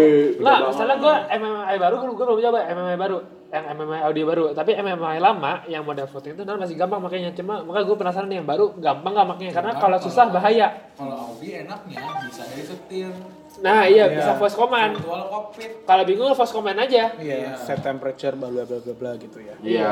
Nggak, 0.41 0.57
misalnya 0.67 0.95
gue 0.97 1.15
MMI 1.31 1.77
baru, 1.79 1.93
gue 2.01 2.11
belum 2.19 2.39
coba 2.43 2.59
MMI 2.65 2.97
baru, 2.97 3.17
yang 3.47 3.65
MMI 3.71 3.99
Audi 4.03 4.21
baru. 4.25 4.43
Tapi 4.51 4.71
MMI 4.75 5.17
lama 5.17 5.63
yang 5.65 5.85
model 5.85 6.09
floating 6.09 6.33
itu 6.33 6.43
masih 6.43 6.75
gampang 6.75 6.99
makanya. 6.99 7.29
Cuma 7.31 7.61
makanya 7.61 7.85
gue 7.85 7.97
penasaran 7.97 8.27
nih 8.27 8.37
yang 8.41 8.49
baru 8.49 8.73
gampang 8.75 9.11
nggak 9.13 9.27
makanya? 9.27 9.53
Karena 9.53 9.71
kalau 9.77 9.97
susah 9.97 10.25
bahaya. 10.27 10.67
Kalau 10.97 11.15
Audi 11.29 11.55
enaknya 11.55 12.01
bisa 12.25 12.43
dari 12.43 12.63
setir, 12.63 13.13
Nah 13.59 13.83
iya 13.83 14.07
Iya. 14.07 14.17
bisa 14.17 14.31
voice 14.35 14.55
command. 14.55 14.93
virtual 14.95 15.23
cockpit. 15.25 15.71
Kalau 15.83 16.03
bingung 16.03 16.31
voice 16.31 16.51
command 16.51 16.79
aja. 16.79 17.03
Iya, 17.15 17.53
set 17.55 17.79
temperature 17.79 18.33
bla 18.33 18.49
bla 18.49 18.63
bla 18.65 18.77
bla 18.91 19.11
gitu 19.15 19.37
ya. 19.39 19.53
iya 19.61 19.91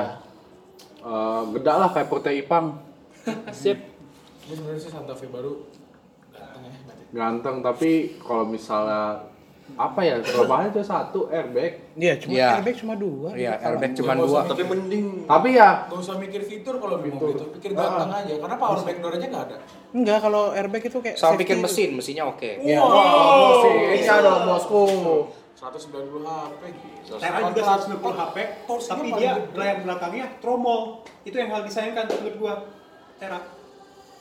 Eh, 0.97 1.41
gede 1.53 1.71
lah 1.71 1.87
kayak 1.87 2.07
Porte 2.07 2.33
Ipang 2.33 2.83
Sip. 3.53 3.79
Gue 4.43 4.55
sebenarnya 4.55 4.81
sih 4.81 4.89
Santa 4.89 5.13
Fe 5.13 5.27
baru 5.27 5.61
ganteng 7.11 7.59
ya. 7.59 7.63
tapi 7.71 7.91
kalau 8.19 8.45
misalnya 8.45 9.23
apa 9.75 9.99
ya 9.99 10.15
perubahannya 10.23 10.71
itu 10.71 10.79
satu 10.79 11.27
airbag 11.27 11.91
Iya, 11.99 12.15
cuma 12.23 12.31
Iya. 12.39 12.47
airbag 12.55 12.75
cuma 12.79 12.93
dua. 12.95 13.29
Iya, 13.35 13.51
airbag 13.59 13.91
cuma 13.99 14.15
usah 14.15 14.23
dua. 14.23 14.39
Tapi 14.47 14.63
mending 14.63 15.05
tapi 15.27 15.49
ya 15.59 15.69
Gak 15.91 15.99
usah 15.99 16.15
mikir 16.15 16.41
fitur 16.47 16.79
kalau 16.79 17.03
di 17.03 17.11
mobil 17.11 17.35
itu, 17.35 17.45
pikir 17.59 17.71
ganteng 17.75 18.15
aja. 18.15 18.33
Karena 18.39 18.55
power 18.55 18.79
back 18.87 18.97
door 19.03 19.13
aja 19.19 19.27
nggak 19.27 19.43
ada. 19.51 19.57
Enggak, 19.91 20.19
kalau 20.23 20.43
airbag 20.55 20.83
itu 20.87 20.97
kayak 21.03 21.17
Sama 21.19 21.35
pikir 21.35 21.59
mesin, 21.59 21.89
mesinnya 21.99 22.23
oke. 22.31 22.47
Iya. 22.63 22.79
mesinnya 23.91 24.15
dong 24.23 24.41
bosku 24.47 24.81
190 25.57 26.21
HP. 26.23 26.63
Tera 27.17 27.39
juga 27.49 27.61
190 27.65 28.13
HP, 28.13 28.37
tapi 28.87 29.07
dia 29.19 29.31
layar 29.51 29.77
belakangnya 29.83 30.25
tromol. 30.39 31.01
Itu 31.25 31.35
yang 31.35 31.49
hal 31.51 31.65
disayangkan 31.67 32.05
menurut 32.07 32.35
gua. 32.39 32.53
Tera. 33.17 33.56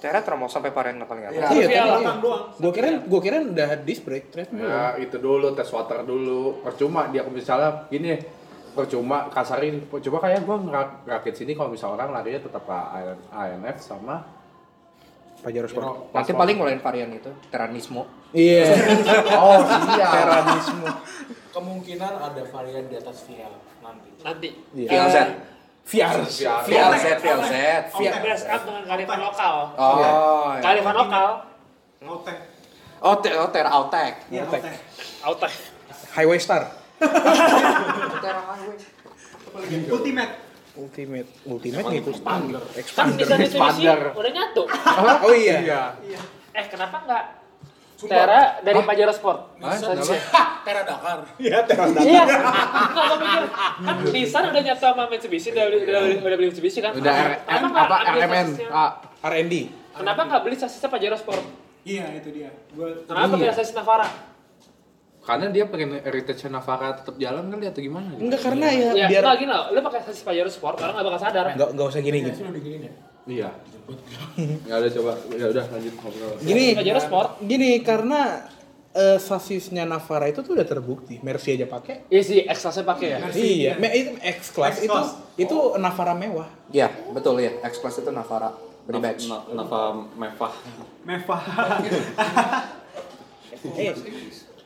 Tera 0.07 0.23
termos 0.23 0.51
sampai 0.55 0.71
varian 0.71 1.03
paling 1.03 1.25
atas. 1.27 1.51
Iya. 1.51 1.67
Iya, 1.67 1.83
Tapi 1.83 2.23
doang. 2.23 2.43
gua 2.55 2.73
kira 2.73 2.89
gua 3.03 3.21
kira 3.21 3.37
udah 3.43 3.71
disc 3.83 4.07
brake 4.07 4.31
ternyata 4.31 4.55
belum. 4.55 4.71
ya 4.71 4.85
itu 5.03 5.17
dulu 5.19 5.47
tes 5.59 5.67
water 5.75 6.07
dulu 6.07 6.63
percuma 6.63 7.11
dia 7.11 7.27
misalnya 7.27 7.91
gini 7.91 8.15
percuma 8.71 9.27
kasarin 9.35 9.91
coba 9.91 10.19
kayak 10.31 10.47
gua 10.47 10.63
ngerak 10.63 10.89
rakit 11.11 11.35
sini 11.35 11.59
kalau 11.59 11.75
misalnya 11.75 12.07
orang 12.07 12.23
larinya 12.23 12.41
tetap 12.47 12.63
ke 12.63 12.79
INF 13.35 13.77
sama 13.83 14.23
Pajero 15.37 15.69
Sport. 15.69 16.11
Nanti 16.17 16.33
paling 16.33 16.57
ngulain 16.57 16.81
varian 16.81 17.13
itu, 17.13 17.31
Teranismo. 17.53 18.09
Iya. 18.33 18.73
oh 19.39 19.61
iya 19.95 20.07
Teranismo. 20.11 20.89
Kemungkinan 21.53 22.13
ada 22.19 22.43
varian 22.51 22.85
di 22.89 22.97
atas 22.97 23.23
VL 23.29 23.53
nanti. 23.85 24.09
Nanti. 24.25 24.49
Iya. 24.75 24.89
VLZ. 24.91 25.17
VR. 25.87 26.19
VLZ, 26.67 27.07
VLZ. 27.23 27.55
Best 27.95 28.45
up 28.51 28.61
dengan 28.67 28.83
kearifan 28.91 29.19
lokal. 29.23 29.55
Oh, 29.79 29.95
iya. 30.03 30.11
Kearifan 30.59 30.95
lokal. 30.99 31.27
Outek. 32.03 32.37
Oh, 33.07 33.15
te 33.23 33.31
oh 33.39 33.49
Tera 33.55 33.71
Autek. 33.71 34.27
Iya, 34.35 34.43
Outek. 34.51 34.63
outek. 34.67 34.75
Autek. 35.23 35.53
Highway 36.19 36.43
Star. 36.43 36.63
Ultimate. 39.87 40.33
Ultimate. 40.77 41.29
Ultimate 41.47 41.87
ngikut 41.89 42.15
standar. 42.19 42.63
Kan 42.67 42.77
Expander. 42.77 43.27
expander. 43.31 44.01
udah 44.13 44.33
nyatu. 44.35 44.63
Oh 45.23 45.33
iya. 45.33 45.95
Eh 46.51 46.67
kenapa 46.67 47.07
Tera 47.99 48.41
dari 48.61 48.77
Pajero 48.79 49.09
Sport? 49.11 49.57
Hah? 49.59 49.73
Saja. 49.73 50.15
Tera 50.63 50.83
Dakar. 50.83 51.19
Iya, 51.37 51.65
Tera. 51.65 51.85
Iya. 51.97 52.23
Enggak 52.23 53.05
gua 53.05 53.17
mikir 53.17 53.45
kan 53.49 53.97
Nissan 54.07 54.43
udah 54.47 54.63
nyatu 54.63 54.83
sama 54.83 55.03
Mitsubishi 55.07 55.49
udah 55.51 55.65
beli 55.65 55.79
udah, 55.83 56.01
beli- 56.03 56.21
udah 56.21 56.37
beli 56.37 56.49
Mitsubishi 56.49 56.79
kan. 56.79 56.93
udah 56.93 57.13
R, 57.15 57.29
apa 57.49 57.97
RMN 58.13 58.49
ah 58.69 58.91
R&D. 59.25 59.55
Kenapa 59.93 60.21
nggak 60.23 60.43
beli 60.43 60.55
sasisnya 60.55 60.87
Pajero 60.87 61.17
Sport? 61.17 61.41
Iya, 61.83 62.05
itu 62.15 62.29
dia. 62.31 62.53
Gua 62.71 62.93
Kenapa 63.01 63.33
Iya. 63.33 63.41
beli 63.41 63.55
sasis 63.55 63.73
Navara? 63.73 64.09
karena 65.19 65.51
dia 65.51 65.67
pengen 65.67 65.99
heritage 65.99 66.47
Navara 66.47 66.95
tetap 66.95 67.19
jalan 67.19 67.51
kali 67.51 67.67
atau 67.67 67.83
gimana 67.83 68.15
gitu. 68.15 68.23
Enggak 68.23 68.41
karena 68.45 68.67
ya, 68.69 68.91
Ya, 68.95 69.07
biar 69.09 69.23
nggak 69.25 69.37
gini 69.37 69.51
loh, 69.51 69.65
lu 69.71 69.79
pakai 69.83 70.01
sasis 70.05 70.23
Pajero 70.23 70.47
Sport 70.47 70.79
karena 70.79 70.95
nggak 70.95 71.07
bakal 71.09 71.21
sadar. 71.21 71.45
enggak 71.51 71.69
enggak 71.73 71.87
usah 71.89 71.99
gini. 72.01 72.19
Sudah 72.29 72.53
diginin 72.53 72.81
ya. 72.85 72.93
Iya 73.27 73.51
ya 74.67 74.75
udah 74.77 74.91
coba 74.93 75.13
ya 75.33 75.47
udah 75.49 75.65
lanjut 75.69 75.95
ngobrol 75.97 76.33
Gini, 76.41 76.75
Pajero 76.75 77.01
Sport. 77.01 77.31
gini 77.41 77.71
karena 77.81 78.43
eh, 78.91 79.19
sasisnya 79.21 79.85
Navara 79.85 80.27
itu 80.27 80.41
tuh 80.41 80.55
udah 80.55 80.65
terbukti. 80.65 81.21
Mercy 81.21 81.55
aja 81.55 81.69
pakai. 81.69 82.09
Iya 82.09 82.23
sih, 82.25 82.39
X-Class-nya 82.43 82.83
pakai 82.83 83.07
ya. 83.07 83.19
Iya, 83.29 83.73
me- 83.77 83.93
itu 83.93 84.11
X 84.19 84.51
class 84.51 84.81
itu 84.81 84.97
itu 85.37 85.57
Navara 85.77 86.15
mewah. 86.15 86.49
Iya, 86.69 86.89
betul 87.13 87.39
ya. 87.39 87.53
X-Class 87.63 88.01
itu 88.01 88.11
Navara. 88.11 88.57
Beri 88.83 88.99
badge. 88.99 89.29
Nava 89.29 89.81
Mevah. 90.15 90.53
Meva. 91.03 91.37
Eh, 93.67 93.91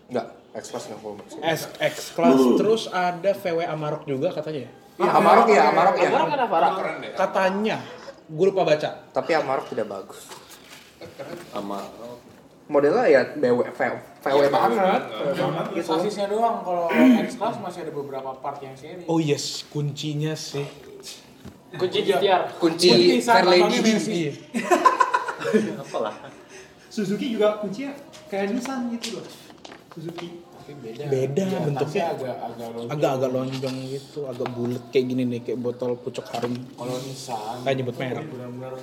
Enggak, 0.07 0.27
X-Class 0.53 0.85
nggak 0.87 1.01
full 1.01 1.15
badge. 1.17 1.35
S 1.41 1.63
X 1.75 1.95
class 2.13 2.37
terus 2.55 2.83
ada 2.87 3.33
VW 3.33 3.65
Amarok 3.65 4.05
juga 4.05 4.29
katanya. 4.31 4.69
Iya, 4.95 5.11
Amarok 5.11 5.47
ya, 5.49 5.63
Amarok 5.73 5.95
ya. 5.97 6.09
Amarok 6.09 6.27
kan 6.29 6.39
Navara. 6.39 6.69
Katanya. 7.17 7.77
Gue 8.31 8.55
lupa 8.55 8.63
baca. 8.63 9.11
Tapi 9.11 9.31
Amarok 9.35 9.75
tidak 9.75 9.91
bagus. 9.91 10.31
Sama 11.51 11.83
Modelnya 12.71 13.03
ya 13.11 13.27
BW, 13.35 13.67
VW, 13.75 13.95
VW 14.23 14.47
banget. 14.47 15.03
Sasisnya 15.83 16.31
doang. 16.31 16.63
Kalau 16.63 16.87
X 17.27 17.35
Class 17.35 17.59
masih 17.59 17.83
ada 17.83 17.91
beberapa 17.91 18.31
part 18.39 18.63
yang 18.63 18.79
seri. 18.79 19.03
Oh 19.11 19.19
yes, 19.19 19.67
kuncinya 19.67 20.39
sih. 20.39 20.63
Kunci 21.75 22.07
GTR. 22.07 22.55
Kunci 22.63 23.19
Fairlady. 23.27 23.83
Iya. 24.07 24.33
Suzuki 26.95 27.35
juga 27.35 27.59
kuncinya 27.59 27.91
kayak 28.31 28.55
Nissan 28.55 28.95
gitu 28.95 29.19
loh. 29.19 29.27
Suzuki. 29.91 30.47
Tapi 30.71 30.87
beda. 30.87 31.03
Beda 31.05 31.43
Di 31.45 31.59
bentuknya. 31.67 32.05
agak 32.09 32.37
agak 32.41 32.69
lonjong. 32.71 32.91
Agak-agak 32.91 33.31
lonjong 33.33 33.77
gitu, 33.91 34.21
agak 34.25 34.49
bulat 34.55 34.85
kayak 34.89 35.05
gini 35.05 35.23
nih, 35.27 35.41
kayak 35.43 35.59
botol 35.59 35.93
pucuk 35.97 36.27
harum. 36.31 36.55
Kalau 36.55 36.95
Nissan. 37.01 37.57
Kayak 37.61 37.77
nyebut 37.77 37.97
merek. 37.99 38.25
Benar-benar 38.25 38.75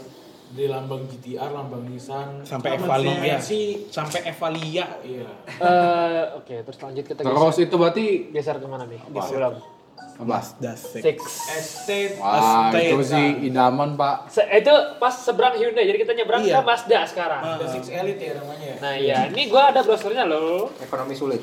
di 0.48 0.64
lambang 0.66 1.02
GTR, 1.06 1.50
lambang 1.50 1.84
Nissan. 1.86 2.28
Sampai 2.44 2.76
Evalia. 2.76 3.16
Mercy. 3.16 3.88
Sampai 3.88 4.20
Evalia. 4.26 4.86
Iya. 5.00 5.32
Eh, 5.48 6.24
oke, 6.36 6.56
terus 6.62 6.78
lanjut 6.78 7.04
kita 7.06 7.20
terus 7.22 7.32
geser. 7.32 7.64
itu 7.64 7.76
berarti 7.78 8.06
Geser 8.32 8.56
ke 8.58 8.68
mana 8.68 8.84
nih? 8.84 9.00
Mazda 9.08 10.74
6. 10.74 10.98
Six. 10.98 11.18
Estate. 11.48 12.18
wah 12.18 12.74
Estate. 12.74 12.90
itu 12.90 13.06
sih 13.06 13.26
idaman 13.46 13.94
pak 13.94 14.26
Se- 14.28 14.50
itu 14.50 14.74
pas 14.98 15.14
seberang 15.14 15.54
Hyundai, 15.54 15.86
jadi 15.86 15.94
kita 16.00 16.14
nyebrang 16.16 16.42
Iya. 16.42 16.58
ke 16.58 16.66
Mazda 16.66 17.00
sekarang. 17.06 17.42
The 17.62 17.68
Six 17.70 17.86
Elite 17.88 18.24
ya 18.24 18.34
namanya 18.36 18.66
ya. 18.66 18.78
Nah 18.82 18.94
iya, 18.98 19.18
ini 19.30 19.46
gua 19.46 19.70
ada 19.70 19.86
brosurnya 19.86 20.26
loh. 20.26 20.74
Ekonomi 20.80 21.14
sulit. 21.14 21.42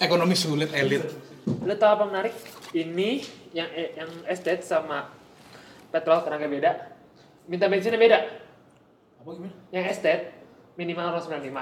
Ekonomi 0.00 0.34
sulit 0.34 0.70
elit. 0.74 1.06
Lo 1.62 1.74
tau 1.78 1.94
apa 1.94 2.04
menarik? 2.08 2.34
Ini 2.74 3.22
yang 3.54 3.68
eh, 3.70 3.94
yang 3.94 4.10
estate 4.26 4.66
sama 4.66 5.12
petrol 5.94 6.24
tenaga 6.26 6.50
beda. 6.50 6.72
Minta 7.46 7.70
bensinnya 7.70 8.00
beda. 8.00 8.18
Apa 9.22 9.28
gimana? 9.36 9.54
Yang 9.70 9.84
estate 9.94 10.22
minimal 10.74 11.14
195. 11.22 11.54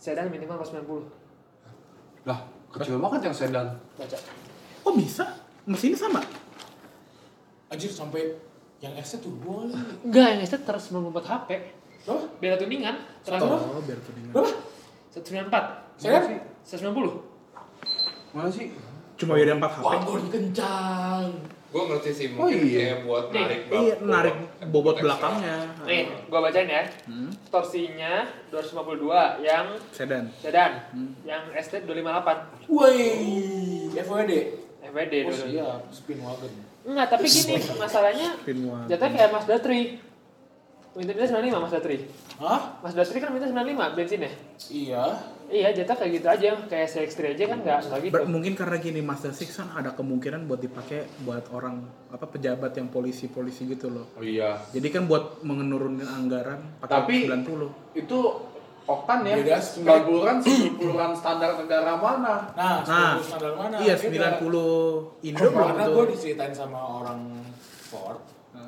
Sedan 0.00 0.32
minimal 0.32 0.56
190. 0.64 1.20
lah 2.22 2.38
kecil 2.70 3.02
banget 3.02 3.20
yang 3.26 3.34
sedan 3.34 3.66
Baca. 3.98 4.16
Oh 4.86 4.94
bisa? 4.94 5.26
Mesinnya 5.66 5.98
sama? 5.98 6.22
Anjir 7.66 7.90
sampai 7.90 8.38
yang 8.82 8.94
estate 8.98 9.22
turbo. 9.22 9.68
Enggak, 10.02 10.38
yang 10.38 10.42
estate 10.42 10.64
194 10.66 11.22
HP. 11.22 11.50
Berapa? 12.02 12.24
Beda 12.42 12.56
tuningan. 12.58 12.96
100 13.22 13.42
Oh, 13.42 13.82
biar 13.82 13.98
tudingan. 14.02 14.32
Berapa? 14.34 14.50
194. 15.12 16.00
Sedan? 16.00 16.22
190. 16.64 17.20
mana 18.32 18.48
sih 18.48 18.72
Cuma 19.14 19.36
beda 19.36 19.54
4 19.54 19.62
HP. 19.62 19.84
Wagon 19.84 20.24
kencang. 20.26 21.26
Gue 21.68 21.82
ngerti 21.86 22.10
sih 22.10 22.26
Oh, 22.30 22.44
mungkin 22.44 22.58
iya. 22.64 22.78
kayak 22.82 22.98
buat 23.02 23.24
Nih, 23.26 23.38
narik 23.38 23.60
Iya, 23.62 23.94
bab- 23.94 24.04
narik 24.04 24.34
bobot 24.66 24.92
ekstra. 24.92 25.04
belakangnya. 25.06 25.56
Nih, 25.82 26.02
gua 26.26 26.40
bacain 26.42 26.66
ya. 26.66 26.84
Torsinya 27.48 28.12
252 28.50 29.20
yang 29.40 29.66
Sedan. 29.88 30.24
sedan, 30.34 30.72
yang 31.22 31.44
estate 31.52 31.84
258. 31.84 32.36
Woi, 32.66 32.98
FWD. 33.94 34.32
FWD 34.82 35.14
Oh 35.14 35.30
dulu. 35.30 35.44
siap, 35.46 35.80
spin 35.88 36.18
wagon. 36.20 36.52
Enggak, 36.82 37.06
tapi 37.08 37.26
gini, 37.26 37.54
masalahnya 37.74 38.28
jatuhnya 38.82 39.12
kayak 39.14 39.30
Mazda 39.30 39.56
3. 39.56 40.11
Minta 40.92 41.10
minta 41.10 41.24
95 41.26 41.56
Mazda 41.58 41.80
3. 41.80 42.04
Hah? 42.36 42.60
Mazda 42.80 43.02
3 43.02 43.16
kan 43.16 43.30
minta 43.32 43.46
95 43.46 43.96
bensinnya. 43.96 44.32
Iya. 44.68 45.04
Iya, 45.48 45.68
jatuh 45.74 45.96
kayak 45.98 46.12
gitu 46.14 46.26
aja. 46.26 46.48
Kayak 46.64 46.88
CX-3 46.90 47.20
aja 47.30 47.44
kan 47.46 47.58
enggak 47.60 47.78
enggak 47.82 48.00
gitu. 48.02 48.12
Ber- 48.14 48.24
mungkin 48.26 48.52
karena 48.52 48.76
gini 48.76 49.00
Mazda 49.00 49.30
6 49.30 49.48
kan 49.50 49.72
ada 49.74 49.90
kemungkinan 49.90 50.44
buat 50.44 50.60
dipakai 50.60 51.04
buat 51.20 51.48
orang 51.50 51.80
apa 52.08 52.24
pejabat 52.26 52.72
yang 52.74 52.88
polisi-polisi 52.88 53.64
gitu 53.66 53.88
loh. 53.88 54.04
oh 54.12 54.22
iya 54.22 54.60
Jadi 54.68 54.88
kan 54.88 55.04
buat 55.04 55.40
menurunkan 55.40 56.04
anggaran 56.04 56.60
pakai 56.78 56.92
Tapi- 56.94 57.24
90. 57.26 57.72
itu 57.94 58.18
oktan 58.82 59.18
ya 59.22 59.36
Beda 59.38 59.58
90 59.60 60.20
kan 60.22 60.36
90 60.40 60.76
kan 60.92 61.10
standar 61.14 61.50
negara 61.54 61.92
mana 61.94 62.34
Nah, 62.52 62.76
Nah, 62.82 63.12
90 63.16 63.24
standar 63.26 63.52
mana? 63.54 63.76
Iya, 63.78 63.94
Beda. 63.94 64.28
90 64.40 65.20
Indo 65.22 65.46
belum 65.46 65.68
Karena 65.70 65.84
gue 65.86 66.04
diceritain 66.10 66.52
sama 66.52 66.78
orang 66.98 67.20
Ford, 67.86 68.20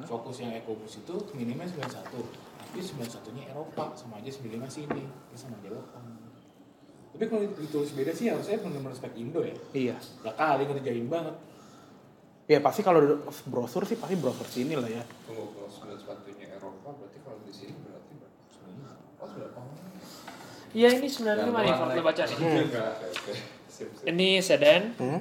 fokus 0.05 0.41
yang 0.41 0.53
EcoBoost 0.57 1.05
itu 1.05 1.15
minimnya 1.37 1.69
91. 1.69 2.09
Tapi 2.59 2.79
91-nya 2.81 3.53
Eropa, 3.53 3.93
sama 3.95 4.19
aja 4.19 4.31
95 4.33 4.67
sini. 4.67 5.03
Ini 5.05 5.37
sama 5.37 5.55
aja 5.61 5.69
Jepang. 5.71 6.05
Tapi 7.15 7.25
kalau 7.31 7.43
ditulis 7.47 7.95
beda 7.95 8.11
sih 8.11 8.27
harusnya 8.27 8.59
benar-benar 8.59 8.97
spek 8.99 9.15
Indo 9.15 9.47
ya. 9.47 9.55
Iya. 9.71 9.97
Lah 10.27 10.35
kali 10.35 10.67
ngerjain 10.67 11.07
banget. 11.07 11.37
Ya 12.45 12.59
pasti 12.61 12.83
kalau 12.83 13.01
brosur 13.49 13.87
sih 13.87 13.97
pasti 13.97 14.19
brosur 14.19 14.45
sini 14.51 14.75
lah 14.75 14.91
ya. 14.91 15.01
Tunggu 15.25 15.55
kalau 15.55 15.71
sembilan 15.71 15.97
sepatunya 15.97 16.59
Eropa 16.59 16.91
berarti 16.91 17.19
kalau 17.23 17.39
di 17.47 17.55
sini 17.55 17.73
berarti 17.79 18.13
berapa? 18.19 18.37
Oh 19.23 19.29
berapa? 19.31 19.61
Iya, 20.75 20.89
ini 20.99 21.07
95 21.07 21.55
nih 21.55 21.75
Ford 21.79 21.93
lo 21.95 22.03
baca 22.03 22.23
nih. 22.27 22.37
Sip. 23.75 23.89
Ini 24.07 24.29
sedan 24.43 24.83
Hmm? 24.99 25.21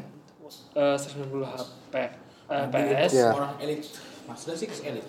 eh 0.77 0.97
190 0.97 1.45
HP 1.45 1.93
eh, 1.95 2.65
PS. 2.73 3.11
Iya. 3.13 3.29
Orang 3.33 3.53
elit. 3.61 3.81
Mazda 4.27 4.53
sih 4.55 4.67
elit. 4.83 5.07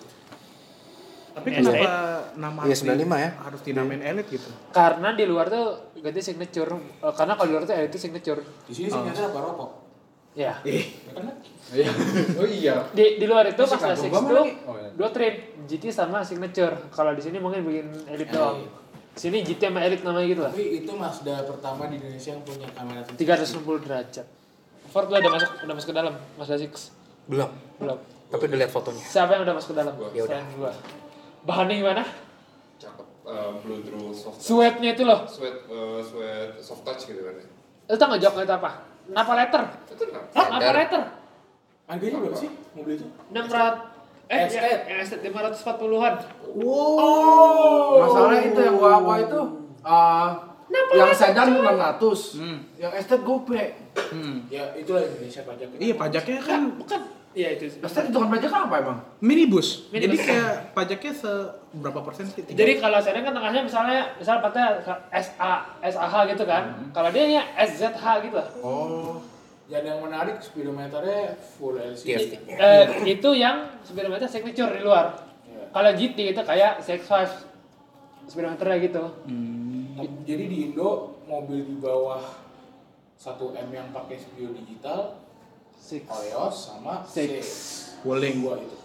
Tapi 1.35 1.51
kenapa 1.51 1.75
S8. 1.75 2.39
nama 2.39 2.59
Iya, 2.63 2.75
asli 2.79 2.87
95 2.95 3.19
ya. 3.19 3.29
harus 3.43 3.61
dinamain 3.67 4.01
Elite 4.07 4.29
gitu? 4.39 4.49
Karena 4.71 5.11
di 5.11 5.27
luar 5.27 5.51
tuh 5.51 5.91
ganti 5.99 6.23
signature. 6.23 6.71
Eh, 6.71 7.11
karena 7.11 7.35
kalau 7.35 7.47
di 7.51 7.53
luar 7.59 7.63
tuh 7.67 7.75
itu 7.75 7.97
signature. 7.99 8.39
Di 8.63 8.71
sini 8.71 8.87
signature 8.87 9.27
apa 9.27 9.39
rokok? 9.43 9.69
Ya. 10.31 10.55
Ya? 10.63 10.79
Iya. 11.75 11.91
Oh 12.39 12.47
iya. 12.47 12.75
Di 12.95 13.19
di 13.19 13.25
luar 13.27 13.51
itu 13.51 13.63
pas 13.67 13.75
six 13.99 14.07
banget 14.07 14.31
tuh 14.31 14.35
lagi. 14.39 14.51
Oh, 14.63 14.75
iya. 14.79 14.89
dua 14.95 15.09
trim 15.11 15.35
GT 15.67 15.91
sama 15.91 16.23
signature. 16.23 16.75
Kalau 16.95 17.11
di 17.11 17.19
sini 17.23 17.37
mungkin 17.43 17.67
bikin 17.67 17.87
elite 18.07 18.31
doang. 18.31 18.63
Sini 19.15 19.43
GT 19.43 19.59
sama 19.71 19.83
elite 19.83 20.07
namanya 20.07 20.27
gitu 20.31 20.41
lah. 20.43 20.51
Tapi 20.55 20.65
itu 20.83 20.91
Mazda 20.95 21.35
pertama 21.43 21.91
di 21.91 21.99
Indonesia 21.99 22.31
yang 22.31 22.43
punya 22.47 22.67
kamera 22.71 23.03
360 23.11 23.83
derajat. 23.83 24.27
Ford 24.87 25.07
udah 25.11 25.31
masuk 25.35 25.51
udah 25.67 25.73
masuk 25.75 25.87
ke 25.91 25.95
dalam 25.99 26.15
Mazda 26.39 26.55
6. 26.55 27.27
Belum. 27.27 27.51
Belum. 27.75 27.99
Tapi 28.35 28.43
udah 28.51 28.59
lihat 28.59 28.71
fotonya. 28.75 28.99
Siapa 28.99 29.31
yang 29.39 29.43
udah 29.47 29.55
masuk 29.55 29.69
ke 29.71 29.77
dalam? 29.79 29.93
Ya 30.11 30.21
udah. 30.27 30.41
Gua. 30.59 30.71
Bahannya 31.47 31.75
gimana? 31.79 32.03
Cakep. 32.75 33.07
Eh, 33.23 33.49
blue 33.63 33.79
Drew 33.79 34.11
soft 34.11 34.35
touch. 34.35 34.43
Sweatnya 34.43 34.89
itu 34.91 35.03
loh. 35.07 35.19
Sweat, 35.23 35.55
eh, 35.71 35.99
sweat 36.03 36.49
soft 36.59 36.83
touch 36.83 37.07
gitu 37.07 37.23
kan 37.23 37.39
ya. 37.39 37.47
Lu 37.87 37.95
tau 37.95 38.07
gak 38.11 38.19
jawabnya 38.19 38.43
itu 38.43 38.55
apa? 38.59 38.71
Napa 39.15 39.33
letter? 39.39 39.61
Itu 39.87 40.03
kenapa? 40.11 40.27
Napa 40.35 40.71
letter? 40.75 41.01
Harganya 41.85 42.17
berapa 42.19 42.37
sih 42.37 42.49
mobil 42.75 42.93
itu? 42.99 43.07
600 43.31 43.93
eh 44.25 44.49
S8. 44.49 44.57
ya, 44.57 44.77
yang 44.89 44.99
S8 45.05 45.21
540-an. 45.21 46.13
Masalahnya 48.01 48.41
itu 48.49 48.59
yang 48.59 48.75
gua 48.81 48.91
apa 48.99 49.13
itu 49.21 49.39
eh, 49.85 50.29
yang 50.97 51.11
sedan 51.13 51.47
600. 51.61 52.81
Yang 52.81 52.91
estet 52.99 53.21
gope. 53.21 53.63
Hmm. 53.95 54.43
Ya 54.51 54.73
itulah 54.75 55.05
Indonesia 55.05 55.41
pajaknya. 55.45 55.77
Iya 55.79 55.93
pajaknya 55.95 56.39
kan 56.43 56.61
Bukan. 56.75 57.01
Iya 57.35 57.49
itu. 57.53 57.67
Estet 57.83 58.07
itu 58.07 58.15
kan 58.15 58.31
pajak 58.31 58.47
apa 58.47 58.75
emang? 58.79 58.97
minibus. 59.19 59.91
Minibus. 59.91 60.15
Jadi 60.15 60.31
kayak 60.31 60.71
pajaknya 60.71 61.11
seberapa 61.11 61.99
persen 61.99 62.23
sih? 62.25 62.41
Tiga- 62.41 62.55
Jadi 62.55 62.73
kalau 62.79 62.97
saya 62.97 63.19
kan 63.19 63.35
tengahnya 63.35 63.61
misalnya 63.61 63.99
misal 64.15 64.39
patnya 64.39 64.79
SA 65.11 65.51
SAH 65.83 66.13
gitu 66.31 66.43
kan. 66.47 66.63
Kalau 66.89 67.09
dia 67.11 67.27
nya 67.29 67.43
SZH 67.59 68.03
gitu 68.23 68.39
lah. 68.39 68.47
Oh. 68.63 69.19
Dan 69.67 69.83
yang 69.83 69.99
menarik 69.99 70.39
speedometernya 70.39 71.35
full 71.35 71.75
LCD. 71.75 72.07
TFT. 72.07 72.33
Eh, 72.47 72.83
itu 73.11 73.29
yang 73.33 73.67
speedometer 73.81 74.25
signature 74.25 74.71
di 74.71 74.81
luar. 74.81 75.19
Iya. 75.43 75.67
Kalau 75.69 75.89
GT 75.91 76.17
itu 76.31 76.39
kayak 76.39 76.79
CX-5 76.79 77.51
speedometernya 78.25 78.77
gitu. 78.79 79.03
Jadi 80.23 80.43
di 80.45 80.57
Indo 80.69 81.19
mobil 81.25 81.65
di 81.65 81.75
bawah 81.75 82.21
1M 83.15 83.67
yang 83.71 83.89
pakai 83.89 84.15
spio 84.15 84.53
digital, 84.53 85.17
Six. 85.77 86.03
Koleos 86.07 86.55
sama 86.55 87.03
Six. 87.05 87.43
Wuling. 88.05 88.41
dua 88.41 88.57
itu. 88.61 88.77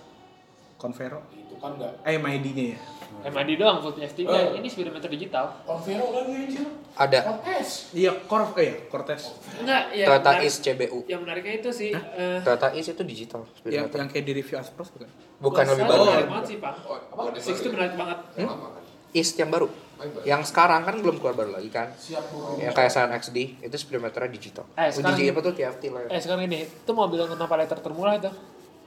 Convero. 0.81 1.21
Itu 1.33 1.61
kan 1.61 1.77
enggak. 1.77 1.93
Eh 2.09 2.17
MID-nya 2.17 2.65
ya. 2.73 2.81
MID 3.21 3.61
doang 3.61 3.85
full 3.85 3.93
TFT. 3.93 4.25
Oh. 4.25 4.57
Ini 4.57 4.65
speedometer 4.71 5.13
digital. 5.13 5.61
Convero 5.69 6.09
lagi 6.15 6.33
anjir. 6.33 6.67
Ada. 6.97 7.19
Cortez. 7.27 7.93
Iya, 7.93 8.13
Corv 8.25 8.57
eh 8.57 8.65
ya, 8.65 8.75
Cortez. 8.89 9.23
Enggak, 9.61 9.83
ya. 9.93 10.07
Toyota 10.09 10.33
Is 10.41 10.55
CBU. 10.65 11.05
Yang 11.05 11.21
menariknya 11.21 11.55
itu 11.61 11.71
sih 11.75 11.91
eh 11.93 12.41
Toyota 12.41 12.73
Is 12.73 12.87
itu 12.89 13.03
digital 13.05 13.45
Yang 13.45 13.57
speedometer. 13.61 13.97
yang 14.01 14.09
kayak 14.09 14.25
di 14.25 14.33
review 14.33 14.57
Aspros 14.57 14.89
bukan? 14.89 15.09
Bukan 15.41 15.65
lebih 15.69 15.85
baru. 15.85 16.03
menarik 16.09 16.29
banget 16.33 16.47
sih, 16.49 16.57
Pak. 16.61 16.75
Oh, 16.89 17.29
yang 17.29 17.45
Six 17.45 17.57
itu 17.61 17.69
menarik 17.73 17.95
banget. 17.97 18.19
Yang 18.41 18.49
kan? 18.49 18.83
Is 19.11 19.29
yang 19.37 19.51
baru. 19.53 19.67
Oh, 20.01 20.25
yang 20.25 20.41
sekarang 20.41 20.81
kan 20.81 20.97
belum 20.97 21.21
keluar 21.21 21.37
baru 21.37 21.53
lagi 21.53 21.69
kan. 21.69 21.93
Siap. 21.93 22.25
Yang 22.57 22.73
kayak 22.73 22.89
Scion 22.89 23.13
XD 23.13 23.37
itu 23.61 23.77
speedometernya 23.77 24.33
digital. 24.33 24.65
Eh, 24.73 24.89
sekarang- 24.89 25.13
Uji 25.15 25.29
apa 25.29 25.41
tuh 25.43 25.53
TFT 25.53 25.83
lah. 25.87 26.01
Eh 26.09 26.17
sekarang 26.17 26.49
ini, 26.49 26.65
itu 26.65 26.91
mobil 26.91 27.21
yang 27.21 27.29
kenapa 27.31 27.55
letter 27.55 27.77
termurah 27.79 28.17
itu? 28.17 28.33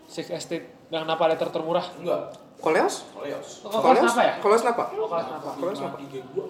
Six 0.03 0.27
Estate 0.27 0.89
yang 0.89 1.05
kenapa 1.05 1.29
letter 1.29 1.47
termurah? 1.47 1.85
Enggak. 1.95 2.33
Koleos? 2.57 3.05
Koleos. 3.11 3.61
Oh, 3.61 3.77
kelas 3.77 4.09
apa 4.09 4.21
ya? 4.23 4.33
Koleos 4.39 4.63
apa? 4.63 4.83
Oh, 4.91 5.05
kelas 5.05 5.27
apa? 5.27 5.49
Koleos 5.53 5.79
apa? 5.79 5.97
532. 5.99 6.49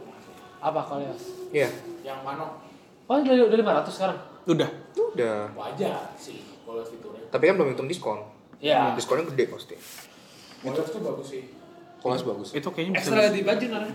Apa 0.62 0.80
kalian? 0.86 1.16
Iya. 1.52 1.70
Yang 2.02 2.20
mana? 2.24 2.44
Oh, 3.04 3.20
udah, 3.20 3.34
udah 3.44 3.58
500 3.60 3.92
sekarang? 3.92 4.18
Udah. 4.46 4.70
Udah. 4.96 5.40
Wajar 5.54 6.08
sih 6.16 6.40
Koleos 6.64 6.88
fiturnya. 6.88 7.28
Tapi 7.28 7.44
kan 7.46 7.54
belum 7.56 7.70
hitung 7.74 7.88
diskon. 7.88 8.20
Iya. 8.58 8.96
Diskonnya 8.96 9.28
gede 9.28 9.52
pasti. 9.52 9.76
Koleos 10.62 10.88
tuh 10.88 11.02
bagus 11.04 11.28
sih. 11.28 11.44
Koleos 12.00 12.24
bagus. 12.24 12.48
Itu 12.52 12.70
kayaknya 12.70 12.96
bisa. 12.96 13.12
Ekstra 13.12 13.28
di 13.30 13.42
baju 13.42 13.66
nara. 13.70 13.88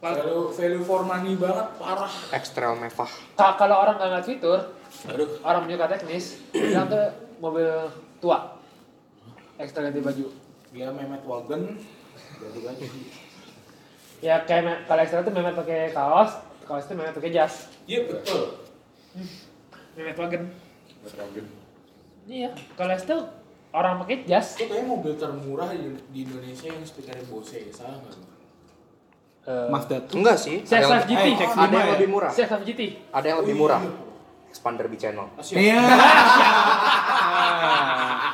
Value, 0.00 0.48
value 0.50 0.80
for 0.80 1.04
money 1.04 1.36
banget 1.36 1.76
parah. 1.76 2.08
Extrail 2.32 2.72
mewah. 2.72 3.10
Ka- 3.36 3.52
Kalau 3.54 3.76
orang 3.78 4.00
nggak 4.00 4.08
ngeliat 4.08 4.26
fitur, 4.26 4.58
Aduh. 5.04 5.28
orang 5.44 5.68
menyuka 5.68 5.92
teknis, 5.92 6.40
bilang 6.50 6.88
tuh 6.88 7.04
mobil 7.36 7.68
tua. 8.16 8.56
Ekstra 9.56 9.84
ganti 9.84 10.00
baju. 10.00 10.24
Dia 10.72 10.88
Mehmet 10.88 11.20
Wagen. 11.20 11.76
Ganti 12.16 12.60
baju. 12.62 12.84
Ya 14.20 14.40
kayak 14.40 14.88
kalau 14.88 15.00
ekstra 15.00 15.20
tuh 15.20 15.32
Mehmet 15.32 15.52
pakai 15.52 15.92
kaos, 15.92 16.32
kaos 16.64 16.88
itu 16.88 16.96
Mehmet 16.96 17.12
pakai 17.12 17.30
jas. 17.30 17.68
Iya 17.84 18.08
betul. 18.08 18.56
Mehmet 19.92 20.16
Wagen. 20.16 20.48
Iya, 22.24 22.48
kalau 22.72 22.94
itu 22.94 23.16
orang 23.70 24.00
pakai 24.00 24.24
jas. 24.24 24.56
Itu 24.56 24.64
kayaknya 24.64 24.88
mobil 24.88 25.12
termurah 25.14 25.68
di, 25.70 25.92
di 26.08 26.18
Indonesia 26.24 26.68
yang 26.68 26.80
speakernya 26.80 27.28
Bose, 27.28 27.60
salah 27.68 28.00
nggak? 28.00 28.16
Gua? 29.42 29.50
Eh, 29.50 29.66
Mazda 29.70 29.96
tuh. 30.04 30.14
Enggak 30.20 30.36
sih. 30.36 30.56
CX-5 30.62 30.76
Ada 30.76 30.84
yang, 30.84 31.04
GT. 31.06 31.26
Eh, 31.26 31.34
CX-5 31.36 31.58
ada 31.58 31.72
yang 31.72 31.88
ya? 31.88 31.92
lebih 31.96 32.08
murah. 32.08 32.30
CX-5 32.30 32.60
GT. 32.64 32.80
Ada 33.10 33.26
yang 33.26 33.38
lebih 33.40 33.56
murah. 33.56 33.80
Expander 34.50 34.86
B 34.90 34.98
channel. 34.98 35.30
Iya. 35.54 35.78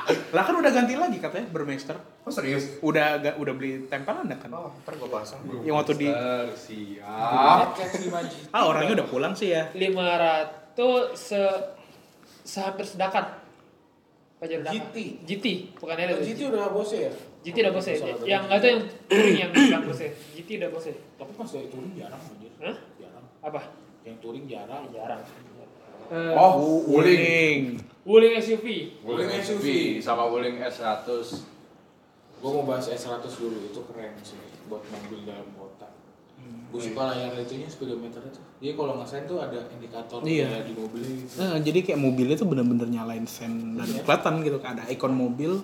lah 0.07 0.43
kan 0.45 0.55
udah 0.57 0.73
ganti 0.73 0.97
lagi 0.97 1.19
katanya 1.21 1.47
Burmeister. 1.53 1.97
Oh 2.25 2.33
serius? 2.33 2.81
Udah 2.81 3.21
ga, 3.21 3.31
udah 3.37 3.53
beli 3.53 3.85
tempelan 3.85 4.25
kan? 4.33 4.49
Oh, 4.49 4.73
ntar 4.81 4.97
gue 4.97 5.11
pasang. 5.13 5.45
Yang 5.61 5.77
waktu 5.77 5.93
di 6.01 6.09
siap. 6.57 7.77
Kayak 7.77 7.93
5 8.01 8.33
G. 8.33 8.35
Ah, 8.49 8.65
orangnya 8.65 9.03
udah 9.03 9.09
pulang 9.13 9.37
sih 9.37 9.53
ya. 9.53 9.69
500 9.77 11.13
se 11.13 11.41
sehampir 12.47 12.89
sedakan. 12.89 13.37
Pajak 14.41 14.65
sedakan. 14.65 14.73
GT. 14.73 14.97
GT, 15.21 15.47
bukan 15.77 15.95
Oh, 15.97 16.05
Elite. 16.09 16.25
GT 16.33 16.41
udah 16.49 16.65
Bose 16.73 16.97
ya? 16.97 17.13
GT 17.47 17.57
udah 17.63 17.73
bose. 17.73 17.93
Yang 18.27 18.43
enggak 18.43 18.59
tuh 18.59 18.69
yang 18.69 18.83
touring 19.07 19.37
yang 19.39 19.51
bilang 19.51 19.83
bose. 19.87 20.07
GT 20.35 20.49
udah 20.59 20.71
bose. 20.75 20.91
Tapi 21.15 21.31
pas 21.33 21.47
dari 21.49 21.69
touring 21.71 21.95
jarang 21.95 22.19
anjir. 22.21 22.53
Hah? 22.59 22.77
Jarang. 22.99 23.25
Apa? 23.41 23.61
Yang 24.03 24.17
touring 24.19 24.47
jarang. 24.47 24.85
Jarang. 24.91 25.23
Eh, 26.07 26.33
Oh, 26.35 26.83
Wuling. 26.85 27.79
Wuling 28.03 28.35
SUV. 28.37 28.67
Wuling 29.01 29.31
SUV 29.37 29.67
sama 29.99 30.27
Wuling 30.27 30.59
S100. 30.61 31.07
Gue 32.37 32.51
mau 32.53 32.63
bahas 32.65 32.87
S100 32.87 33.27
dulu, 33.33 33.59
itu 33.65 33.81
keren 33.87 34.15
sih 34.21 34.39
buat 34.67 34.83
mobil 34.85 35.25
dalam 35.25 35.47
kota. 35.53 35.89
Gue 36.69 36.79
suka 36.79 37.11
layar 37.11 37.35
itunya 37.35 37.67
speedometer 37.67 38.23
itu. 38.23 38.39
Jadi 38.61 38.73
kalau 38.75 38.93
nggak 38.95 39.09
sen 39.09 39.25
tuh 39.25 39.39
ada 39.39 39.59
indikator 39.69 40.23
Iya. 40.23 40.63
di 40.63 40.75
mobil 40.75 41.03
gitu. 41.03 41.39
Nah, 41.39 41.59
jadi 41.59 41.79
kayak 41.81 41.99
mobilnya 41.99 42.37
tuh 42.37 42.47
bener-bener 42.47 42.87
nyalain 42.87 43.27
sen 43.27 43.75
dan 43.75 43.89
kelihatan 43.89 44.35
gitu 44.43 44.59
kan 44.59 44.75
ada 44.75 44.87
ikon 44.87 45.11
mobil 45.11 45.63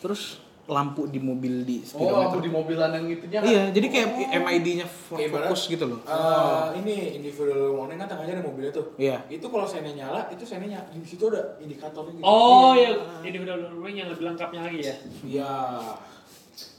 terus 0.00 0.40
lampu 0.70 1.10
di 1.10 1.18
mobil 1.18 1.66
di 1.66 1.82
Oh, 1.92 2.06
lampu 2.06 2.38
speedometer. 2.38 2.40
di 2.40 2.50
mobilan 2.50 2.90
yang 2.94 3.06
itunya 3.10 3.38
kan? 3.38 3.50
Iya, 3.50 3.62
jadi 3.74 3.86
kayak 3.90 4.08
MID-nya 4.38 4.86
Kayak 4.86 5.26
ibarat, 5.26 5.48
fokus 5.50 5.62
gitu 5.66 5.84
loh. 5.84 5.98
Eh, 6.00 6.66
ini 6.78 6.94
individual 7.16 7.74
warning 7.74 7.98
kan 7.98 8.06
tengahnya 8.06 8.38
ada 8.38 8.44
mobilnya 8.44 8.70
tuh. 8.70 8.86
Iya. 8.94 9.18
Itu 9.26 9.46
kalau 9.46 9.66
sennya 9.66 9.90
nyala, 9.92 10.30
itu 10.30 10.42
sennya 10.42 10.68
nyala. 10.72 10.86
Di 10.88 11.02
situ 11.04 11.26
ada 11.26 11.58
indikatornya 11.58 12.14
gitu. 12.14 12.22
Oh 12.22 12.72
ya, 12.72 12.94
ini 13.20 13.36
udah 13.36 13.56
luring 13.68 13.96
yang 13.96 14.08
lebih 14.08 14.24
lengkapnya 14.24 14.60
lagi 14.62 14.78
ya. 14.80 14.94
Iya. 15.20 15.52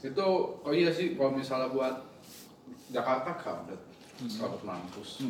Itu 0.02 0.26
oh 0.56 0.72
iya 0.72 0.88
sih 0.88 1.12
kalau 1.12 1.30
misalnya 1.30 1.68
buat 1.68 1.94
Jakarta 2.88 3.30
kabet. 3.34 3.80
Kabet 4.32 4.62
mampus. 4.62 5.20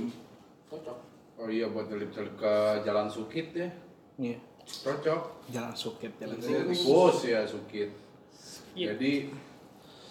Cocok. 0.66 0.98
Oh 1.34 1.48
iya 1.48 1.66
buat 1.66 1.88
nyelip-nyelip 1.88 2.36
ke 2.36 2.52
Jalan 2.82 3.08
Sukit 3.08 3.50
ya. 3.52 3.68
Iya. 4.16 4.38
Cocok. 4.62 5.50
Jalan 5.50 5.74
sukit, 5.74 6.14
jalan 6.16 6.38
Jadi 6.38 6.46
sukit. 6.46 6.66
tikus 6.78 7.18
ya 7.26 7.40
Sukit. 7.42 7.90
Iya. 8.72 8.86
Jadi 8.92 9.12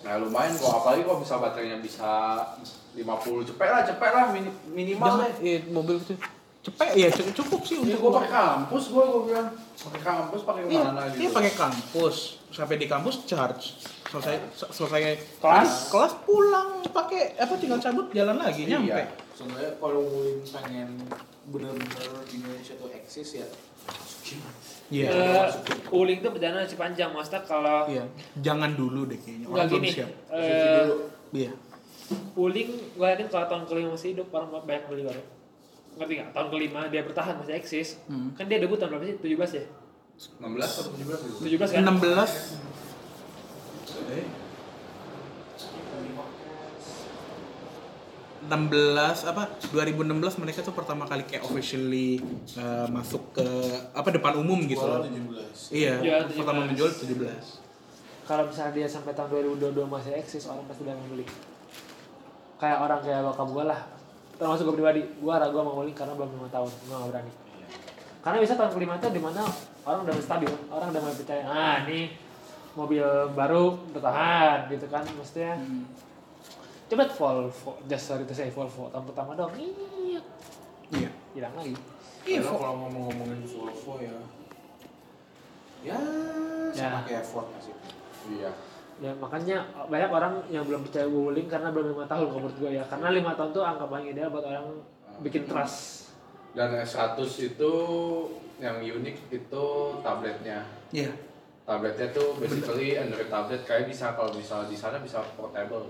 nah 0.02 0.18
lumayan 0.18 0.54
kok 0.54 0.66
apalagi 0.72 1.02
kalau 1.04 1.20
bisa 1.20 1.38
baterainya 1.38 1.78
bisa 1.78 2.10
50 2.92 3.06
cepet 3.46 3.68
lah 3.68 3.82
cepet 3.84 4.12
lah 4.12 4.26
mini- 4.30 4.58
minimal 4.68 5.14
deh. 5.20 5.34
iya, 5.40 5.58
mobil 5.68 5.96
itu 5.96 6.18
cepet 6.60 6.88
ya 6.96 7.08
cu- 7.08 7.34
cukup 7.36 7.62
sih 7.64 7.78
untuk 7.78 7.98
gua 8.00 8.12
pakai 8.18 8.32
kampus 8.32 8.84
gua 8.90 9.06
gua 9.08 9.22
bilang 9.24 9.48
pakai 9.76 10.02
kampus 10.04 10.42
pakai 10.42 10.62
Iya, 10.68 10.82
mana 10.84 11.02
gitu. 11.08 11.20
iya 11.20 11.30
pakai 11.32 11.54
kampus. 11.56 12.16
Sampai 12.50 12.76
di 12.76 12.86
kampus 12.86 13.24
charge. 13.24 13.78
Selesai 14.04 14.36
se- 14.52 14.72
selesai 14.72 15.02
Kelas? 15.38 15.88
kelas 15.88 16.14
pulang 16.22 16.70
pakai 16.84 17.34
apa 17.36 17.54
tinggal 17.56 17.78
cabut 17.78 18.10
jalan 18.12 18.36
lagi 18.36 18.66
Iya. 18.66 18.78
nyampe. 18.78 19.02
Sebenarnya 19.32 19.72
kalau 19.76 20.02
Wuling 20.04 20.42
pengen 20.44 20.90
bener-bener 21.48 22.10
Indonesia 22.28 22.74
tuh 22.76 22.90
eksis 22.92 23.38
ya. 23.38 23.48
Iya. 24.92 25.08
Eh, 25.08 25.48
Wuling 25.88 26.20
tuh 26.20 26.30
perjalanan 26.30 26.68
masih 26.68 26.76
panjang, 26.76 27.10
maksudnya 27.10 27.42
kalau 27.42 27.88
Iya. 27.88 28.04
Jangan 28.38 28.76
dulu 28.76 29.08
deh 29.08 29.16
kayaknya. 29.16 29.46
Orang 29.48 29.68
belum 29.68 29.84
siap. 29.88 30.10
eh, 30.30 30.86
Iya. 31.32 31.52
Wuling 32.34 32.70
gue 32.92 33.08
yakin 33.08 33.28
kalau 33.28 33.48
tahun 33.48 33.64
kelima 33.66 33.96
masih 33.96 34.12
hidup 34.12 34.28
orang 34.30 34.52
banyak 34.62 34.84
beli 34.86 35.04
baru. 35.08 35.24
Ngerti 35.92 36.14
nggak? 36.14 36.30
Tahun 36.32 36.48
kelima 36.50 36.80
dia 36.88 37.02
bertahan 37.02 37.36
masih 37.36 37.56
eksis. 37.56 37.90
Hmm. 38.06 38.36
Kan 38.36 38.46
dia 38.46 38.60
debut 38.60 38.76
tahun 38.76 38.92
berapa 38.94 39.06
sih? 39.06 39.16
17 39.18 39.52
ya? 39.56 39.66
16 40.38 40.44
atau 40.78 40.92
17 40.92 41.20
gitu. 41.24 41.36
17 41.56 41.72
kan? 41.72 41.82
16 41.88 42.32
Eh, 44.12 44.26
16 48.42 49.30
apa 49.30 49.44
2016 49.70 50.42
mereka 50.42 50.60
tuh 50.66 50.74
pertama 50.74 51.06
kali 51.06 51.22
kayak 51.30 51.46
officially 51.46 52.18
uh, 52.58 52.90
masuk 52.90 53.38
ke 53.38 53.46
apa 53.94 54.10
depan 54.10 54.34
umum 54.42 54.66
gitu 54.66 54.82
loh. 54.82 55.06
Jualan 55.06 55.14
17. 55.70 55.78
Iya, 55.78 55.94
Iya, 56.02 56.16
pertama 56.26 56.66
17. 56.66 56.70
menjual 56.74 56.90
17. 56.90 57.62
Kalau 58.26 58.44
misalnya 58.50 58.74
dia 58.74 58.88
sampai 58.90 59.12
tahun 59.14 59.30
2022 59.60 59.86
masih 59.86 60.12
eksis, 60.18 60.50
orang 60.50 60.66
pasti 60.66 60.82
udah 60.88 60.96
membeli. 60.96 61.26
Kayak 62.58 62.78
orang 62.82 63.00
kayak 63.02 63.20
bokap 63.28 63.48
gue 63.50 63.66
lah. 63.68 63.80
Termasuk 64.38 64.64
gue 64.72 64.76
pribadi, 64.82 65.02
gue 65.06 65.34
ragu 65.34 65.56
sama 65.58 65.72
nguling 65.78 65.98
karena 65.98 66.14
belum 66.18 66.30
lima 66.34 66.50
tahun, 66.50 66.70
gue 66.72 66.96
gak 66.96 67.10
berani. 67.14 67.32
Karena 68.22 68.38
bisa 68.42 68.54
tahun 68.58 68.72
kelima 68.74 68.94
itu 68.98 69.08
di 69.10 69.22
mana 69.22 69.42
orang 69.82 70.00
udah 70.06 70.14
stabil, 70.18 70.50
orang 70.70 70.88
udah 70.94 71.02
mulai 71.02 71.18
percaya, 71.18 71.44
ah 71.46 71.76
ini 71.86 72.14
mobil 72.74 73.06
baru 73.34 73.78
bertahan 73.92 74.70
gitu 74.70 74.86
kan, 74.88 75.04
maksudnya. 75.14 75.58
Coba 76.92 77.08
Volvo, 77.08 77.80
just 77.88 78.04
sorry 78.04 78.28
to 78.28 78.36
say 78.36 78.52
Volvo, 78.52 78.92
tahun 78.92 79.08
pertama 79.08 79.32
dong, 79.32 79.56
iya, 79.56 80.20
Iya. 80.92 81.08
hilang 81.32 81.56
lagi. 81.56 81.72
Iya, 82.28 82.44
kalau 82.44 82.84
mau 82.84 82.92
ngomongin 82.92 83.48
Volvo 83.48 83.96
ya. 84.04 84.12
Ya, 85.88 85.96
sama 86.76 87.00
Ya. 87.00 87.08
kayak 87.08 87.24
Ford 87.24 87.48
masih. 87.56 87.72
Iya. 88.28 88.52
Ya 89.00 89.16
makanya 89.24 89.64
banyak 89.88 90.12
orang 90.12 90.34
yang 90.52 90.68
belum 90.68 90.84
percaya 90.84 91.08
Wuling 91.08 91.48
karena 91.48 91.72
belum 91.72 91.96
lima 91.96 92.06
tahun 92.12 92.28
kalau 92.28 92.44
menurut 92.44 92.58
gue 92.60 92.72
ya. 92.76 92.84
Karena 92.84 93.08
lima 93.16 93.40
tahun 93.40 93.50
tuh 93.56 93.64
angka 93.64 93.88
paling 93.88 94.12
ideal 94.12 94.28
buat 94.28 94.44
orang 94.44 94.68
bikin 95.24 95.48
trust. 95.48 96.12
Dan 96.52 96.76
S100 96.76 97.56
itu 97.56 97.74
yang 98.60 98.84
unik 98.84 99.32
itu 99.32 99.66
tabletnya. 100.04 100.68
Iya. 100.92 101.16
Tabletnya 101.64 102.12
tuh 102.12 102.36
basically 102.36 103.00
Android 103.00 103.32
tablet 103.32 103.64
kayak 103.64 103.88
bisa 103.88 104.12
kalau 104.12 104.36
bisa 104.36 104.68
di 104.68 104.76
sana 104.76 105.00
bisa 105.00 105.24
portable. 105.40 105.88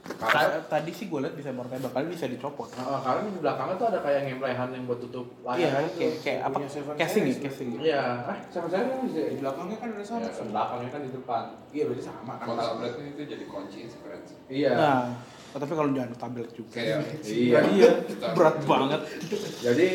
Karena 0.00 0.60
Ta- 0.60 0.80
Tadi 0.80 0.90
sih 0.90 1.06
gue 1.06 1.20
liat 1.20 1.32
bisa 1.32 1.52
portable, 1.52 1.86
kali 1.86 2.06
bisa 2.08 2.24
dicopot. 2.24 2.66
Nah, 2.72 2.98
karena 2.98 3.20
di 3.26 3.38
belakangnya 3.38 3.74
tuh 3.76 3.86
ada 3.88 3.98
kayak 4.00 4.20
ngemplehan 4.26 4.68
yang 4.72 4.84
buat 4.84 4.98
tutup 4.98 5.26
Iya, 5.50 5.68
layar. 5.70 5.84
kayak 5.92 6.14
kayak 6.20 6.40
apa? 6.42 6.58
Casing 6.96 7.22
ya, 7.22 7.34
casing. 7.38 7.68
Iya, 7.76 8.02
ah, 8.24 8.36
sama 8.48 8.66
saya 8.66 8.82
kan 8.86 8.98
bisa 9.04 9.20
Di 9.28 9.36
belakangnya 9.38 9.76
kan 9.76 9.88
ada 9.90 10.04
sama. 10.04 10.20
Ya, 10.20 10.30
kan 10.30 10.46
belakangnya 10.48 10.88
kan 10.88 11.00
di 11.00 11.10
depan. 11.12 11.42
Iya, 11.70 11.82
berarti 11.86 12.02
sama 12.02 12.32
kan. 12.34 12.46
Kalau 12.46 12.62
tabletnya 12.64 13.04
itu 13.06 13.22
jadi 13.28 13.44
kunci 13.46 13.78
sih. 13.84 13.98
Iya. 14.50 14.72
Nah, 14.72 15.00
tapi 15.52 15.72
kalau 15.74 15.90
jangan 15.90 16.10
tablet 16.16 16.48
juga. 16.50 16.70
Kayak 16.72 16.96
Iya. 17.22 17.58
Iya, 17.68 17.90
berat 18.32 18.56
banget. 18.64 19.00
Jadi 19.60 19.88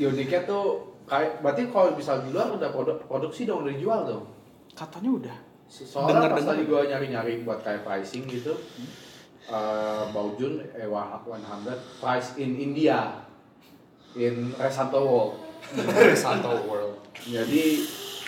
uniknya 0.00 0.40
tuh 0.42 0.64
kayak 1.04 1.30
berarti 1.40 1.62
kalau 1.68 1.92
bisa 1.92 2.22
di 2.22 2.30
luar 2.30 2.48
udah 2.50 2.70
produk 2.70 2.96
produksi 3.02 3.44
dong 3.44 3.62
udah 3.62 3.72
dijual 3.72 4.00
dong. 4.04 4.24
Katanya 4.72 5.10
udah. 5.12 5.36
Soalnya 5.68 6.00
pas 6.26 6.40
Dengar-dengar. 6.40 6.50
tadi 6.50 6.62
gua 6.64 6.80
nyari-nyari 6.82 7.32
buat 7.42 7.60
kayak 7.60 7.84
pricing 7.84 8.24
gitu. 8.26 8.54
Eh 9.48 10.02
Baojun 10.12 10.60
E100 10.76 11.78
price 12.02 12.28
in 12.36 12.60
India 12.60 13.24
in 14.18 14.52
Resanto 14.58 15.00
World. 15.00 15.50
Santo 16.22 16.66
World. 16.66 16.98
Jadi 17.20 17.84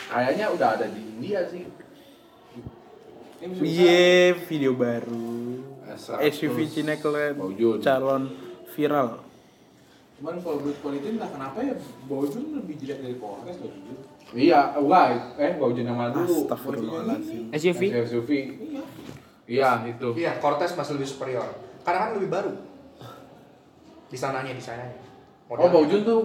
kayaknya 0.07 0.47
udah 0.53 0.69
ada 0.79 0.87
di 0.89 1.01
India 1.01 1.43
sih. 1.49 1.65
Iya, 3.43 4.39
video 4.47 4.79
baru. 4.79 5.59
S100 5.93 6.31
SUV 6.31 6.59
Cina 6.71 6.95
Baojun. 7.35 7.83
calon 7.83 8.23
viral. 8.73 9.19
Cuman 10.23 10.39
kalau 10.39 10.63
buat 10.63 10.77
quality 10.79 11.19
entah 11.19 11.27
kenapa 11.35 11.59
ya 11.67 11.75
Baojun 12.07 12.63
lebih 12.63 12.79
jelek 12.79 12.99
dari 13.03 13.17
Cortez 13.19 13.59
loh 13.59 13.75
jujur. 13.75 13.99
Iya, 14.33 14.79
enggak, 14.79 15.35
eh 15.37 15.53
Baojun 15.59 15.85
yang 15.85 15.99
mana 15.99 16.15
dulu? 16.15 16.47
Astagfirullahaladzim. 16.47 17.51
SUV? 17.51 17.81
SUV. 18.07 18.31
Iya, 18.71 18.83
itu. 19.59 20.09
Iya, 20.17 20.41
Cortez 20.41 20.73
masih 20.73 20.97
lebih 20.97 21.09
superior. 21.09 21.49
Karena 21.83 22.09
kan 22.09 22.11
lebih 22.17 22.31
baru. 22.33 22.53
Di 24.09 24.17
sananya, 24.17 24.53
di 24.53 24.63
sananya. 24.63 24.97
Oh, 25.53 25.69
Baojun 25.69 26.01
tuh 26.01 26.23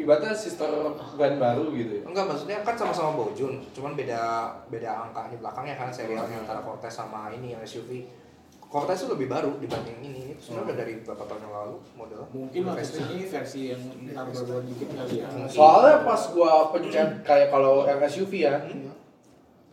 ibaratnya 0.00 0.32
sister 0.32 0.70
brand 1.18 1.36
baru 1.36 1.68
gitu 1.76 2.00
ya. 2.00 2.02
Enggak, 2.08 2.24
maksudnya 2.32 2.64
kan 2.64 2.72
sama-sama 2.78 3.12
Baojun, 3.12 3.60
cuman 3.76 3.92
beda 3.92 4.48
beda 4.72 5.08
angka 5.08 5.28
di 5.28 5.36
belakangnya 5.36 5.76
kan 5.76 5.92
serialnya 5.92 6.40
antara 6.40 6.64
Cortez 6.64 6.94
sama 6.94 7.28
ini 7.28 7.52
yang 7.52 7.60
SUV. 7.60 8.08
Cortez 8.70 9.02
itu 9.02 9.10
lebih 9.10 9.26
baru 9.26 9.58
dibanding 9.58 9.98
ini. 9.98 10.22
Itu 10.32 10.40
sebenarnya 10.46 10.66
udah 10.70 10.76
dari 10.78 10.92
beberapa 11.02 11.24
tahun 11.26 11.42
yang 11.42 11.54
lalu 11.58 11.76
model. 11.98 12.20
Mungkin 12.30 12.60
lah 12.70 12.74
ini 12.78 13.18
versi 13.26 13.60
yang 13.74 13.82
ntar 14.14 14.26
baru 14.30 14.62
dikit 14.62 14.88
kali 14.94 15.14
ya. 15.20 15.26
Soalnya 15.50 16.06
pas 16.06 16.22
gua 16.30 16.70
pencet 16.70 17.10
kayak 17.26 17.50
kalau 17.50 17.84
yang 17.84 17.98
SUV 18.06 18.32
ya. 18.46 18.62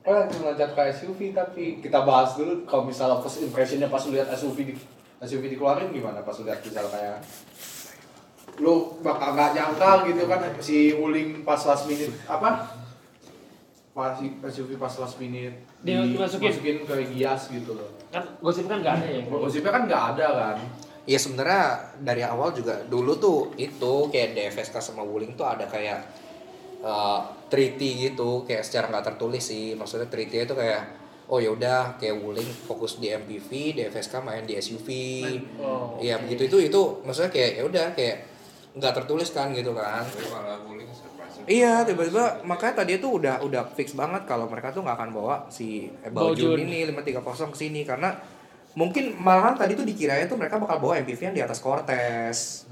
Oh, 0.08 0.16
langsung 0.16 0.48
loncat 0.48 0.72
ke 0.72 0.82
SUV 0.96 1.36
tapi 1.36 1.84
kita 1.84 2.08
bahas 2.08 2.40
dulu 2.40 2.64
kalau 2.64 2.88
misalnya 2.88 3.20
first 3.20 3.44
impressionnya 3.44 3.92
pas 3.92 4.00
lihat 4.08 4.32
SUV 4.32 4.72
di 4.72 4.74
SUV 5.20 5.52
dikeluarin 5.52 5.92
gimana 5.92 6.24
pas 6.24 6.32
lihat 6.40 6.64
misalnya 6.64 6.88
kayak 6.88 7.18
lu 8.64 8.96
bakal 9.04 9.36
nggak 9.36 9.52
nyangka 9.52 10.08
gitu 10.08 10.24
kan 10.32 10.40
si 10.64 10.96
Wuling 10.96 11.44
pas 11.44 11.60
last 11.60 11.92
minute 11.92 12.16
apa 12.24 12.72
pas 13.92 14.16
si 14.16 14.32
SUV 14.32 14.80
pas 14.80 14.96
last 14.96 15.20
minute 15.20 15.60
Dia 15.84 16.08
dimasukin. 16.08 16.88
ke 16.88 16.96
Gias 17.12 17.52
gitu 17.52 17.76
loh. 17.76 17.92
Kan 18.08 18.24
gosip 18.40 18.66
kan 18.72 18.80
nggak 18.80 19.04
ada 19.04 19.08
ya. 19.12 19.22
Gosipnya 19.28 19.72
kan 19.76 19.84
nggak 19.92 20.04
ada 20.16 20.28
kan. 20.32 20.58
Iya 21.04 21.20
sebenarnya 21.20 21.64
dari 22.00 22.24
awal 22.24 22.56
juga 22.56 22.80
dulu 22.88 23.20
tuh 23.20 23.40
itu 23.60 23.94
kayak 24.08 24.40
DFSK 24.40 24.80
sama 24.80 25.04
Wuling 25.04 25.36
tuh 25.36 25.44
ada 25.44 25.68
kayak 25.68 26.00
uh, 26.80 27.37
treaty 27.48 28.12
gitu 28.12 28.44
kayak 28.44 28.64
secara 28.64 28.92
nggak 28.92 29.06
tertulis 29.14 29.44
sih. 29.44 29.74
Maksudnya 29.76 30.08
treaty 30.12 30.44
itu 30.44 30.56
kayak 30.56 30.82
oh 31.28 31.44
ya 31.44 31.52
udah 31.52 32.00
kayak 32.00 32.24
Wuling 32.24 32.48
fokus 32.48 33.04
di 33.04 33.12
MPV 33.12 33.76
DFSK 33.76 34.24
main 34.24 34.48
di 34.48 34.56
SUV 34.56 34.88
Oh, 35.60 36.00
Iya 36.00 36.20
begitu. 36.24 36.48
Itu 36.48 36.58
itu 36.64 36.82
maksudnya 37.04 37.32
kayak 37.32 37.52
ya 37.60 37.64
udah 37.68 37.86
kayak 37.96 38.18
nggak 38.78 38.94
tertulis 38.94 39.30
kan 39.36 39.52
gitu 39.52 39.76
kan. 39.76 40.04
Iya 41.48 41.88
tiba-tiba 41.88 42.44
makanya 42.44 42.84
tadi 42.84 43.00
itu 43.00 43.08
udah 43.08 43.40
udah 43.40 43.64
fix 43.72 43.96
banget 43.96 44.28
kalau 44.28 44.52
mereka 44.52 44.76
tuh 44.76 44.84
nggak 44.84 44.98
akan 45.00 45.10
bawa 45.16 45.36
si 45.48 45.88
Baojun. 46.12 46.60
ini 46.60 46.84
530 46.92 47.56
ke 47.56 47.58
sini. 47.58 47.82
Karena 47.88 48.12
mungkin 48.76 49.16
malahan 49.16 49.56
tadi 49.56 49.74
tuh 49.76 49.88
dikiranya 49.88 50.28
tuh 50.28 50.36
mereka 50.36 50.60
bakal 50.60 50.84
bawa 50.84 51.00
MPV 51.04 51.32
yang 51.32 51.36
di 51.36 51.44
atas 51.44 51.64
Cortez. 51.64 52.68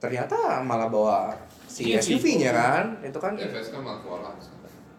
Ternyata 0.00 0.60
malah 0.60 0.88
bawa 0.92 1.32
si 1.74 1.90
Iya, 1.90 1.98
SUV-nya 1.98 2.50
kan. 2.54 2.84
Itu 3.02 3.18
kan 3.18 3.34
FSK 3.34 3.74
malah 3.76 3.98
kewalahan. 3.98 4.38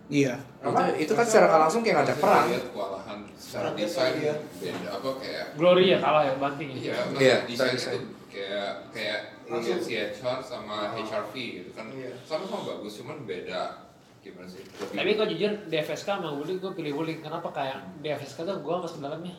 Iya. 0.05 0.36
itu, 0.61 0.84
itu 1.01 1.13
kan 1.15 1.26
secara 1.26 1.57
langsung 1.57 1.82
kayak 1.82 2.03
ngajak 2.03 2.17
perang. 2.19 2.45
Lihat 2.45 2.67
kewalahan 2.69 3.17
secara 3.34 3.69
desain 3.73 4.13
beda 4.19 4.89
apa 4.91 5.09
kayak 5.17 5.45
Glory 5.55 5.86
ya 5.89 5.97
kalah 5.97 6.23
ya 6.28 6.34
banting 6.36 6.67
ya. 6.69 6.78
Iya, 6.78 6.95
Iya, 7.15 7.36
desain 7.47 7.73
itu 7.73 7.99
kayak 8.28 8.71
kayak 8.91 9.19
lihat 9.47 9.80
si 9.80 9.93
HR 9.95 10.38
sama 10.43 10.91
HRV 10.91 11.34
gitu 11.34 11.69
kan. 11.71 11.88
Sama-sama 12.21 12.59
bagus 12.67 12.99
cuman 12.99 13.23
beda. 13.23 13.88
Gimana 14.19 14.45
sih? 14.45 14.61
Lebih- 14.61 14.97
Tapi 14.97 15.09
kok 15.15 15.28
jujur 15.32 15.51
DFSK 15.69 16.07
sama 16.11 16.30
Wuling 16.34 16.57
gue 16.57 16.71
pilih 16.73 16.93
Wuling. 16.97 17.19
Kenapa 17.21 17.49
kayak 17.49 17.78
DFSK 18.01 18.41
tuh 18.41 18.57
gue 18.59 18.76
masuk 18.76 18.99
dalamnya 18.99 19.38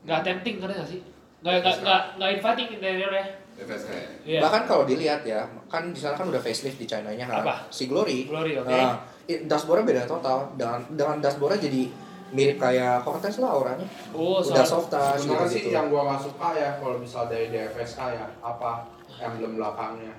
nggak 0.00 0.20
tempting 0.22 0.56
karena 0.60 0.80
nggak 0.80 0.90
sih? 0.92 1.00
Nggak 1.40 1.54
nggak 1.58 1.76
nggak 1.82 2.00
nggak 2.16 2.30
inviting 2.36 2.68
interiornya 2.70 3.26
FSK 3.60 3.90
ya? 3.90 4.08
Iya. 4.26 4.40
Bahkan 4.40 4.62
kalau 4.64 4.84
dilihat 4.84 5.20
ya, 5.22 5.40
kan 5.66 5.88
di 5.88 5.96
sana 5.96 6.14
kan 6.14 6.26
udah 6.26 6.38
facelift 6.38 6.76
di 6.76 6.84
China-nya 6.84 7.24
kan. 7.24 7.40
Apa? 7.40 7.54
Si 7.68 7.84
Glory. 7.84 8.24
Glory, 8.24 8.56
oke. 8.56 8.66
Nah, 8.66 8.96
i- 9.24 9.44
dashboardnya 9.44 9.86
beda 9.86 10.02
total. 10.06 10.52
Dengan 10.54 10.80
dengan 10.88 11.16
dashboardnya 11.18 11.60
jadi 11.62 11.82
mirip 12.30 12.56
kayak 12.56 13.02
Cortez 13.02 13.36
lah 13.36 13.52
orangnya. 13.52 13.88
Oh, 14.10 14.38
udah 14.38 14.62
soft 14.62 14.86
touch 14.88 15.18
Sebenarnya 15.20 15.46
gitu. 15.46 15.54
sih 15.60 15.62
yang 15.68 15.86
gua 15.86 16.06
nggak 16.06 16.22
suka 16.22 16.48
ya 16.52 16.70
kalau 16.76 16.96
misal 16.96 17.26
dari 17.26 17.48
DFSK 17.48 18.00
ya 18.08 18.26
apa 18.38 18.86
emblem 19.18 19.54
belakangnya 19.54 20.14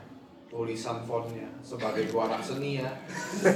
tulisan 0.45 0.99
fontnya 1.01 1.47
sebagai 1.61 2.11
gua 2.11 2.27
anak 2.27 2.43
seni 2.43 2.75
ya 2.75 2.91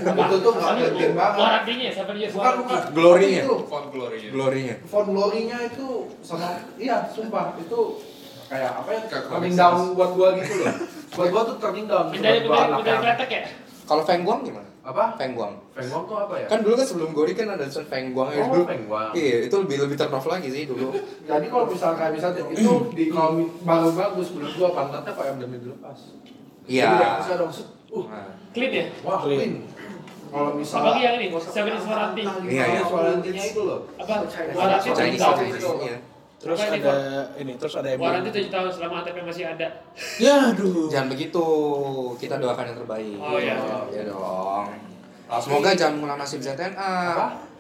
itu 0.08 0.36
tuh 0.40 0.52
nggak 0.56 0.72
penting 0.88 1.12
banget 1.12 1.36
Warrantinya 1.38 1.88
siapa 1.92 2.12
dia 2.16 2.28
bukan 2.32 2.54
bukan 2.64 2.80
Glory-nya. 2.96 3.42
itu 3.44 3.56
Font 3.68 3.88
glory-nya. 3.92 4.30
Glory-nya. 4.32 4.76
font 4.88 5.04
glory-nya 5.06 5.58
itu 5.68 5.88
sama 6.22 6.48
iya 6.80 7.04
sumpah 7.06 7.60
itu 7.60 7.80
kayak 8.46 8.72
apa 8.78 8.90
ya 8.94 9.02
turning 9.30 9.56
down 9.58 9.80
buat 9.98 10.12
gua 10.14 10.30
gitu 10.38 10.54
loh 10.62 10.76
buat 11.16 11.28
gua 11.34 11.42
tuh 11.50 11.56
turning 11.58 11.86
down 11.90 12.06
anak 12.12 12.16
medali 12.16 12.86
yang 12.86 13.02
kretek 13.02 13.30
ya? 13.32 13.44
Kalau 13.86 14.02
Feng 14.02 14.26
Guang 14.26 14.42
gimana? 14.42 14.66
apa 14.86 15.18
Feng 15.18 15.34
Guang. 15.34 15.54
Feng 15.74 15.90
Guang 15.90 16.06
tuh 16.06 16.18
apa 16.22 16.34
ya 16.38 16.46
Kan 16.46 16.62
dulu 16.62 16.78
kan 16.78 16.86
sebelum 16.86 17.10
Glory 17.18 17.34
kan 17.34 17.50
ada 17.50 17.66
tulisan 17.66 17.86
Feng 17.90 18.14
Guang 18.14 18.30
ya 18.30 18.46
Oh, 18.46 18.54
dulu. 18.54 18.64
Feng 18.70 18.86
Guang. 18.86 19.12
Iya, 19.18 19.50
itu 19.50 19.56
lebih 19.66 19.78
lebih 19.82 19.96
turn 19.98 20.14
off 20.14 20.30
lagi 20.30 20.48
sih 20.54 20.70
dulu. 20.70 20.94
jadi 21.30 21.46
kalau 21.50 21.66
misal 21.66 21.98
kayak 21.98 22.14
misalnya 22.14 22.46
itu 22.54 22.74
di 22.94 23.04
kalau 23.10 23.50
baru 23.66 23.90
bagus 23.98 24.28
menurut 24.38 24.54
gua 24.62 24.70
pantatnya 24.78 25.14
kayak 25.18 25.30
emblem 25.34 25.52
dilepas 25.58 26.00
Iya. 26.70 26.86
Jadi 26.86 27.06
bisa 27.18 27.34
dong 27.38 27.52
set, 27.54 27.68
uh 27.94 28.06
Nah, 28.10 28.30
Clean 28.54 28.72
ya? 28.74 28.86
Wah, 29.06 29.18
clean. 29.22 29.52
Kalau 30.34 30.50
misalnya 30.58 30.82
Apalagi 30.82 31.02
yang 31.06 31.16
ini, 31.22 31.28
Seven 31.38 31.74
is 31.78 31.86
Warranty. 31.86 32.24
Iya, 32.26 32.64
iya. 32.66 32.82
Warranty-nya 32.86 33.44
itu 33.54 33.62
loh. 33.62 33.80
Apa? 34.02 34.14
Tujuh 34.26 34.94
Chinese 34.94 35.22
iya. 35.86 35.98
Terus 36.46 36.62
Apa 36.62 36.78
ini, 36.78 36.86
ada 36.86 36.96
ini, 37.42 37.52
terus 37.58 37.74
ada 37.74 37.90
yang 37.90 37.98
Warranty 37.98 38.30
tujuh 38.30 38.52
tahun 38.54 38.70
selama 38.70 39.02
ATP 39.02 39.18
masih 39.26 39.50
ada. 39.50 39.68
Ya 40.22 40.54
aduh. 40.54 40.86
Jangan 40.94 41.10
begitu. 41.10 41.46
Kita 42.22 42.38
doakan 42.38 42.70
yang 42.70 42.78
terbaik. 42.78 43.18
Oh, 43.18 43.42
iya. 43.42 43.58
Iya 43.90 44.04
dong. 44.14 44.70
Semoga 45.42 45.74
jangan 45.74 45.94
mengulang 45.98 46.22
nasib 46.22 46.46
ZNA. 46.46 46.94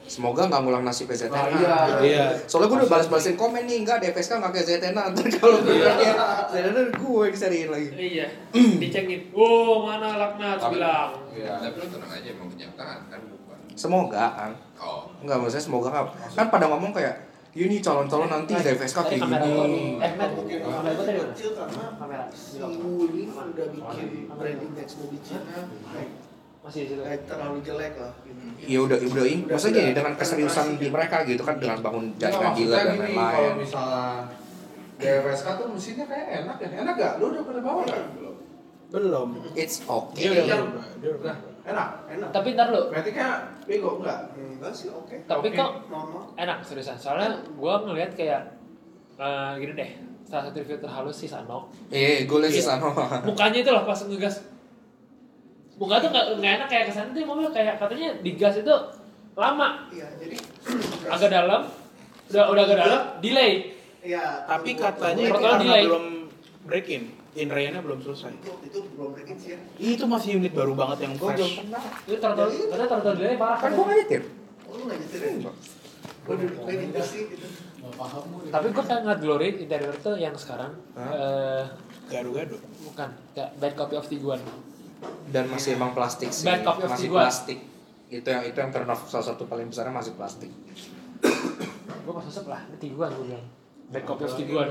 Semoga 0.06 0.46
nggak 0.46 0.62
ngulang 0.62 0.86
nasib 0.86 1.10
ZTNA. 1.10 1.34
Ah, 1.34 1.50
iya. 1.50 1.76
Iya. 1.98 2.26
Soalnya 2.46 2.70
gue 2.70 2.78
udah 2.86 2.90
balas-balasin 2.94 3.34
komen 3.34 3.66
nih, 3.66 3.82
enggak 3.82 4.06
DFSK 4.06 4.38
nggak 4.38 4.54
kayak 4.54 4.68
ZTNA. 4.70 5.02
Ntar 5.18 5.26
kalau 5.42 5.58
gue 5.66 5.82
kayak 5.82 6.18
ZTNA 6.54 6.82
gue 6.94 7.26
disariin 7.34 7.70
lagi. 7.74 7.90
Iya. 7.90 8.28
Dicengin. 8.54 9.34
Oh, 9.34 9.82
mana 9.82 10.14
laknat 10.22 10.62
Tapi- 10.62 10.78
bilang. 10.78 11.10
Iya. 11.34 11.58
Tapi 11.58 11.76
lu 11.82 11.88
tenang 11.90 12.12
aja 12.14 12.28
emang 12.30 12.48
kenyataan 12.54 12.98
kan 13.10 13.20
bukan. 13.34 13.58
Semoga 13.74 14.26
kan. 14.38 14.52
Oh. 14.78 15.10
Enggak, 15.26 15.42
maksudnya 15.42 15.66
semoga 15.66 15.88
nggak. 15.90 16.06
Kan 16.38 16.48
pada 16.54 16.66
ngomong 16.70 16.94
kayak, 16.94 17.16
ini 17.56 17.80
calon-calon 17.80 18.28
nanti 18.28 18.52
DFSK 18.52 18.98
Tadi 19.00 19.16
kayak 19.16 19.32
gini. 19.32 19.96
Eh, 19.98 20.12
Matt. 20.14 20.32
Kamera 20.36 20.92
gua 20.92 21.04
tadi 21.04 21.20
kecil 21.32 21.50
karena 21.56 21.84
Kamera. 21.96 22.26
si 22.30 22.60
ini 22.60 23.24
udah 23.32 23.68
bikin 23.72 24.08
branding 24.30 24.72
next 24.76 24.96
mobil 25.00 25.20
Cina 25.24 25.64
Masih 26.60 26.82
di 26.84 26.88
situ. 26.92 27.00
kayak 27.00 27.24
terlalu 27.24 27.58
jelek 27.62 27.94
lah 27.96 28.12
gitu. 28.22 28.42
Ya 28.60 28.80
udah, 28.84 28.98
udah 29.00 29.26
ini. 29.26 29.44
Maksudnya 29.46 29.84
gini, 29.86 29.94
dengan 29.94 30.14
keseriusan 30.18 30.68
di 30.76 30.88
mereka 30.92 31.24
gitu 31.24 31.42
kan, 31.42 31.56
dengan 31.56 31.80
bangun 31.80 32.06
Nggak, 32.12 32.20
jaringan 32.20 32.52
gila 32.54 32.76
dan 32.76 32.86
gini, 32.92 32.98
Kalau 33.08 33.24
lain-lain. 33.24 33.54
misalnya 33.56 34.06
DFSK 34.96 35.48
tuh 35.56 35.68
mesinnya 35.72 36.06
kayak 36.06 36.28
enak 36.44 36.58
ya. 36.60 36.68
Enak 36.82 36.94
gak? 36.98 37.14
Lu 37.20 37.26
udah 37.30 37.44
pernah 37.46 37.62
bawa 37.64 37.82
gak? 37.86 38.04
Belum. 38.92 39.28
It's 39.54 39.80
okay. 39.82 40.28
Dia 40.28 40.44
udah 40.44 40.58
Iya. 41.00 41.34
Enak. 41.66 41.90
enak 42.08 42.30
Tapi 42.30 42.48
ntar 42.54 42.68
lu. 42.70 42.82
Metiknya 42.88 43.28
bego 43.64 43.98
enggak? 43.98 44.20
enggak 44.34 44.72
sih 44.72 44.88
oke 44.88 45.16
Tapi 45.24 45.48
Oke. 45.48 45.58
kok 45.58 45.72
normal 45.88 46.30
enak 46.36 46.62
seriusan. 46.62 46.96
Soalnya 46.96 47.30
gua 47.54 47.82
ngeliat 47.82 48.14
kayak 48.14 48.42
eh, 49.16 49.52
gini 49.58 49.74
deh. 49.74 49.92
Salah 50.24 50.50
satu 50.50 50.58
review 50.58 50.78
terhalus 50.78 51.16
si 51.16 51.26
Sano. 51.26 51.70
Iya, 51.88 52.26
gue 52.26 52.38
liat 52.40 52.50
sih 52.50 52.58
Iya. 52.60 52.70
sana. 52.76 52.90
Mukanya 53.28 53.60
itu 53.60 53.70
loh 53.70 53.84
pas 53.84 54.00
ngegas. 54.00 54.42
Muka 55.76 56.00
tuh 56.00 56.10
nggak 56.10 56.26
enak 56.40 56.68
kayak 56.68 56.86
kesan 56.88 57.12
tuh 57.12 57.22
mobil 57.22 57.52
kayak 57.52 57.76
katanya 57.76 58.16
digas 58.22 58.56
itu 58.56 58.72
lama, 59.36 59.92
iya 59.92 60.08
jadi 60.16 60.40
agak 61.06 61.28
dalam, 61.30 61.62
udah 62.32 62.44
udah 62.48 62.64
agak 62.64 62.78
dalam, 62.80 63.02
delay. 63.20 63.76
iya 64.00 64.48
Tapi 64.48 64.72
katanya 64.72 65.24
itu 65.28 65.36
karena 65.36 65.60
delay. 65.60 65.84
belum 65.84 66.06
break 66.66 66.86
in. 66.90 67.04
In 67.36 67.48
Rayana 67.48 67.80
belum 67.80 68.00
selesai. 68.00 68.32
itu 68.34 68.52
itu 68.64 68.80
belum 68.92 69.12
breaking 69.12 69.38
sih 69.38 69.50
ya 69.54 69.60
Itu 69.76 70.06
masih 70.06 70.40
unit 70.40 70.52
baru 70.52 70.72
banget 70.72 71.04
yang 71.04 71.14
Gue 71.14 71.30
belum 71.30 71.36
fresh. 71.38 71.56
pernah. 71.62 71.84
Itu 72.02 72.18
terlalu, 72.18 72.44
katanya 72.66 72.88
terlalu 72.90 73.18
delay 73.18 73.36
parah. 73.36 73.58
Kan 73.58 73.70
gue 73.72 73.84
nggak 73.84 73.98
nyetir. 74.00 74.22
oh 74.64 74.74
lu 74.74 74.84
nggak 74.86 75.00
nyetir 75.00 75.22
ya 75.22 75.32
gue 76.26 76.34
duduk 76.36 76.58
main 76.60 76.78
sih 77.04 77.22
gitu 77.30 77.46
gue. 77.46 78.50
Tapi 78.50 78.66
gue 78.68 78.84
pengen 78.84 79.02
ngeliat 79.04 79.22
Glory 79.22 79.48
interior 79.58 79.96
tuh 79.96 80.16
yang 80.16 80.34
sekarang 80.34 80.74
eh 80.96 81.64
Gado-gado. 82.06 82.58
bukan 82.84 83.10
kayak 83.32 83.50
bad 83.56 83.74
copy 83.76 83.96
of 83.96 84.06
Tiguan. 84.06 84.42
Dan 85.28 85.46
masih 85.48 85.76
emang 85.76 85.94
plastik 85.94 86.30
sih. 86.30 86.44
Bad 86.44 86.62
copy 86.62 86.82
of 86.82 86.92
Masih 86.92 87.06
Tiguan. 87.06 87.24
plastik. 87.24 87.60
Itu 88.08 88.26
yang 88.26 88.42
itu 88.44 88.56
yang 88.56 88.72
turn 88.72 88.88
off 88.88 89.06
salah 89.06 89.28
satu 89.28 89.46
paling 89.46 89.70
besarnya 89.70 89.92
masih 89.92 90.14
plastik. 90.14 90.50
Gue 92.02 92.12
pas 92.12 92.24
masuk 92.24 92.46
lah, 92.46 92.62
Tiguan 92.76 93.10
gue 93.12 93.26
bilang. 93.28 93.46
Bad 93.86 94.04
copy 94.04 94.24
of 94.24 94.34
Tiguan. 94.34 94.68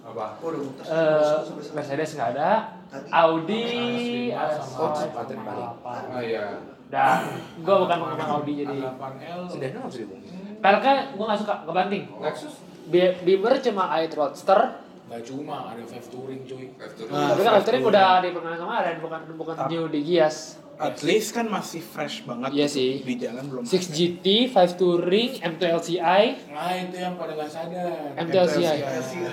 Apa? 0.00 0.26
oh 0.40 0.50
Eh, 0.80 1.36
Mercedes 1.76 2.16
nggak 2.16 2.30
ada, 2.32 2.80
Audi, 3.12 4.32
Oh, 4.32 4.88
Patrik 4.88 5.40
balik. 5.44 5.68
Oh 5.84 6.20
iya. 6.20 6.64
Dan 6.88 7.20
gue 7.60 7.76
bukan 7.76 7.96
ngomong 8.00 8.30
Audi 8.40 8.64
jadi. 8.64 8.78
A8L. 8.80 9.40
Sudah 9.44 9.68
nggak 9.68 9.84
bisa 9.86 9.98
dihubungin. 10.00 10.32
PLK 10.58 10.86
gue 11.12 11.24
nggak 11.28 11.40
suka, 11.44 11.54
kebanting. 11.62 12.04
Lexus? 12.18 12.54
Bi- 12.88 13.16
Beamer 13.20 13.60
cuma 13.60 13.84
i 13.94 14.08
Roadster, 14.08 14.60
Nggak 15.08 15.22
cuma 15.24 15.56
ada 15.68 15.82
five 15.84 16.06
touring 16.08 16.40
cuy. 16.44 16.72
Five 16.72 17.08
Nah, 17.08 17.28
tapi 17.30 17.40
kan 17.42 17.52
Roadster 17.52 17.74
udah 17.78 18.08
diperkenalkan 18.24 18.60
kemarin, 18.64 18.94
bukan 19.04 19.20
bukan 19.36 19.54
new 19.68 19.84
di 19.88 20.00
Gias. 20.02 20.56
At 20.78 21.02
least 21.02 21.34
kan 21.34 21.50
masih 21.50 21.82
fresh 21.82 22.22
banget. 22.22 22.54
Iya 22.54 22.66
gitu. 22.70 22.76
sih. 22.78 22.90
Di 23.02 23.14
jalan 23.18 23.44
belum. 23.50 23.62
6 23.66 23.90
GT, 23.90 24.26
5 24.54 24.78
Touring, 24.78 25.30
M2 25.42 25.62
LCI, 25.74 26.24
Nah 26.54 26.70
itu 26.78 26.96
yang 27.02 27.18
pada 27.18 27.34
nggak 27.34 27.50
sadar. 27.50 28.14
M2 28.14 28.34
LCI. 28.46 28.78
MTLCI. 28.78 29.32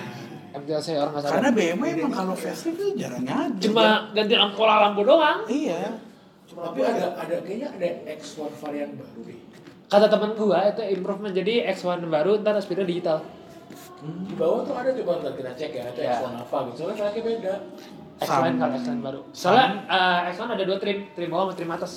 M2 0.57 0.69
LCI 0.73 0.97
orang 0.97 1.11
nggak 1.13 1.23
sadar. 1.23 1.33
Karena 1.37 1.49
BMW 1.53 1.85
emang 2.01 2.13
kalau 2.17 2.33
facelift 2.33 2.81
itu 2.81 2.85
jarang 2.97 3.23
aja. 3.29 3.61
Cuma 3.61 4.09
ganti 4.17 4.33
lampu 4.33 4.61
lampu 4.65 5.01
doang. 5.05 5.39
Iya. 5.45 6.01
Tapi 6.49 6.79
ada 6.81 7.05
ada 7.13 7.35
kayaknya 7.45 7.67
ada 7.77 7.87
X1 8.17 8.49
varian 8.57 8.89
baru 8.97 9.19
deh. 9.29 9.39
Kata 9.85 10.05
temen 10.09 10.31
gua 10.33 10.59
itu 10.65 10.81
improvement 10.97 11.33
jadi 11.33 11.69
X1 11.77 12.01
baru 12.09 12.41
ntar 12.41 12.57
speednya 12.57 12.89
digital. 12.89 13.21
Di 14.01 14.33
bawah 14.33 14.65
tuh 14.65 14.73
ada 14.73 14.89
coba 14.97 15.11
ntar 15.21 15.33
kita 15.37 15.51
cek 15.53 15.71
ya, 15.77 15.83
itu 15.93 16.01
Ya. 16.01 16.17
X1 16.17 16.41
apa 16.41 16.57
gitu. 16.69 16.75
Soalnya 16.81 16.95
tracknya 17.05 17.21
beda. 17.21 17.55
X1 18.15 18.27
Sam- 18.29 18.57
kalau 18.57 18.75
X1 18.75 18.99
baru. 19.01 19.19
Soalnya 19.31 19.67
eh, 19.85 20.19
X1 20.31 20.47
ada 20.49 20.63
dua 20.63 20.77
trim, 20.77 20.97
trim 21.11 21.27
bawah 21.27 21.45
sama 21.45 21.53
trim 21.53 21.69
atas. 21.69 21.91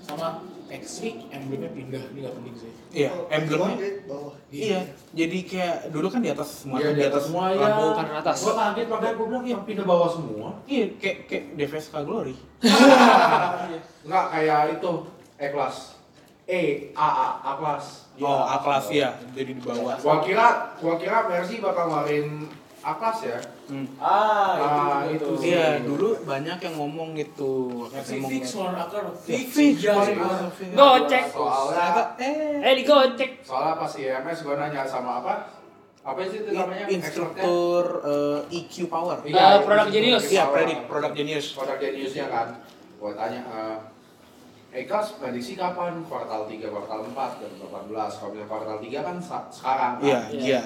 Sama 0.00 0.28
X3 0.64 1.00
emblemnya 1.30 1.70
pindah, 1.70 2.02
ini 2.10 2.18
nggak 2.20 2.34
penting 2.34 2.54
sih. 2.56 2.70
Iya, 2.90 3.10
emblemnya. 3.28 3.76
di 3.78 3.90
bawah 4.04 4.32
Iya, 4.50 4.80
jadi 5.12 5.38
kayak 5.44 5.76
dulu 5.90 6.06
kan 6.08 6.20
di 6.20 6.28
atas 6.28 6.48
semua, 6.60 6.76
Iya, 6.78 6.90
di 6.92 7.04
atas 7.04 7.22
semua 7.26 7.44
ya. 7.48 7.62
lampu. 7.62 7.84
Kanan 7.94 8.16
atas. 8.18 8.36
Gua 8.42 8.54
kaget 8.54 8.86
makanya 8.86 9.14
gua 9.14 9.26
bilang 9.28 9.44
ya 9.44 9.58
pindah 9.62 9.84
bawah 9.84 10.08
semua. 10.10 10.48
Iya, 10.64 10.84
kayak 10.96 11.16
kayak 11.26 11.44
DVSK 11.54 11.94
Glory. 12.02 12.34
Enggak 14.04 14.24
kayak 14.30 14.60
itu 14.74 14.92
E-Class. 15.36 15.76
E, 16.44 16.60
A, 16.92 17.08
A, 17.08 17.28
A 17.40 17.52
Class. 17.56 17.84
Oh, 18.14 18.44
A 18.44 18.60
kelas 18.60 18.86
ya, 18.92 19.10
jadi 19.32 19.50
di 19.50 19.62
bawah. 19.64 19.96
Gua 19.96 20.20
kira, 20.20 20.76
gua 20.78 20.94
kira 20.94 21.26
Mercy 21.26 21.58
bakal 21.58 21.88
ngeluarin 21.88 22.46
A 22.80 22.92
Class 22.94 23.18
ya. 23.24 23.38
Hmm. 23.64 23.88
Ah, 23.96 25.08
itu 25.08 25.30
sih. 25.40 25.56
Iya, 25.56 25.80
dulu 25.80 26.20
banyak 26.22 26.58
yang 26.60 26.74
ngomong 26.76 27.16
gitu. 27.16 27.88
Fix 27.88 28.52
lawan 28.54 28.76
akar, 28.76 29.08
fix. 29.16 29.56
Fix, 29.56 29.80
Iya. 29.80 29.92
Gocek. 30.70 31.24
Soalnya, 31.32 32.12
eh 32.20 32.60
Eh 32.60 32.74
digocek. 32.76 33.40
soalnya 33.40 33.74
pas 33.74 33.92
IMS 33.94 34.38
gua 34.42 34.54
nanya 34.60 34.84
sama 34.84 35.24
apa? 35.24 35.34
Apa 36.04 36.20
sih 36.28 36.44
itu 36.44 36.52
namanya? 36.52 36.84
instruktur 36.86 38.04
eh, 38.04 38.40
EQ 38.52 38.74
Power. 38.86 39.24
Iya, 39.24 39.40
Eh, 39.40 39.60
produk 39.64 39.88
Genius. 39.88 40.24
Iya, 40.28 40.44
produk 40.46 40.78
produk 40.84 41.12
genius. 41.12 41.46
Produk 41.56 41.80
Geniusnya 41.80 42.26
kan. 42.28 42.48
Gua 43.00 43.16
tanya, 43.16 43.40
eh 43.42 43.78
Ekas 44.74 45.16
prediksi 45.16 45.54
kapan? 45.54 46.02
Kuartal 46.02 46.44
3, 46.44 46.66
kuartal 46.66 47.06
4, 47.06 47.38
dan 47.38 47.52
18. 47.54 48.12
Kalau 48.12 48.34
misalnya 48.34 48.44
kuartal 48.44 48.78
3 48.82 49.00
kan 49.00 49.16
sekarang 49.22 49.92
kan. 49.96 50.02
Iya, 50.02 50.20
Iya. 50.34 50.60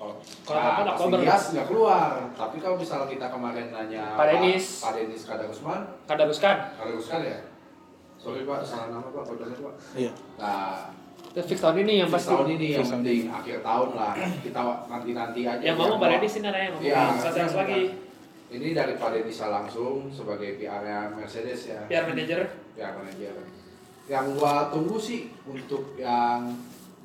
Kalau 0.00 0.16
nah, 0.48 0.96
Oktober. 0.96 1.20
Gias 1.20 1.52
nggak 1.52 1.66
keluar. 1.68 2.32
Tapi 2.32 2.56
kalau 2.56 2.80
misalnya 2.80 3.04
kita 3.04 3.26
kemarin 3.28 3.68
nanya 3.68 4.16
Pak 4.16 4.26
Denis. 4.32 4.80
Pak 4.80 4.92
Denis 4.96 5.22
Kadarusman, 5.28 5.80
Kadaruskan. 6.08 6.56
Kadaruskan 6.80 7.20
ya? 7.20 7.38
Sorry 8.16 8.48
Pak, 8.48 8.64
salah 8.64 8.88
nama 8.88 9.08
Pak, 9.12 9.22
bodohnya 9.28 9.56
Pak. 9.60 9.74
Iya. 9.92 10.12
Nah, 10.40 10.88
Itu 11.30 11.40
fix 11.46 11.60
tahun 11.60 11.84
ini 11.84 12.00
yang 12.00 12.08
pasti. 12.08 12.32
tahun 12.32 12.48
ini 12.56 12.66
yang 12.74 12.88
penting 12.88 13.28
akhir 13.28 13.60
tahun 13.60 13.88
lah 13.94 14.12
kita 14.40 14.60
nanti 14.88 15.10
nanti 15.12 15.40
aja 15.46 15.62
Yang 15.62 15.76
mau 15.76 16.00
Pak 16.00 16.08
Dedis 16.16 16.32
ini 16.40 16.48
nanya 16.48 16.68
Iya. 16.80 16.96
ngomong 16.96 17.20
satu 17.20 17.56
lagi. 17.60 17.82
ini 18.50 18.68
dari 18.74 18.92
Pak 18.96 19.08
Denisa 19.14 19.46
langsung 19.46 20.10
sebagai 20.10 20.58
PR 20.58 20.80
nya 20.82 21.12
Mercedes 21.12 21.70
ya 21.70 21.80
PR 21.86 22.08
manager. 22.08 22.50
PR 22.74 22.96
manager 22.96 23.36
yang 24.10 24.26
gua 24.34 24.66
tunggu 24.74 24.98
sih 24.98 25.30
untuk 25.46 25.94
yang 25.94 26.50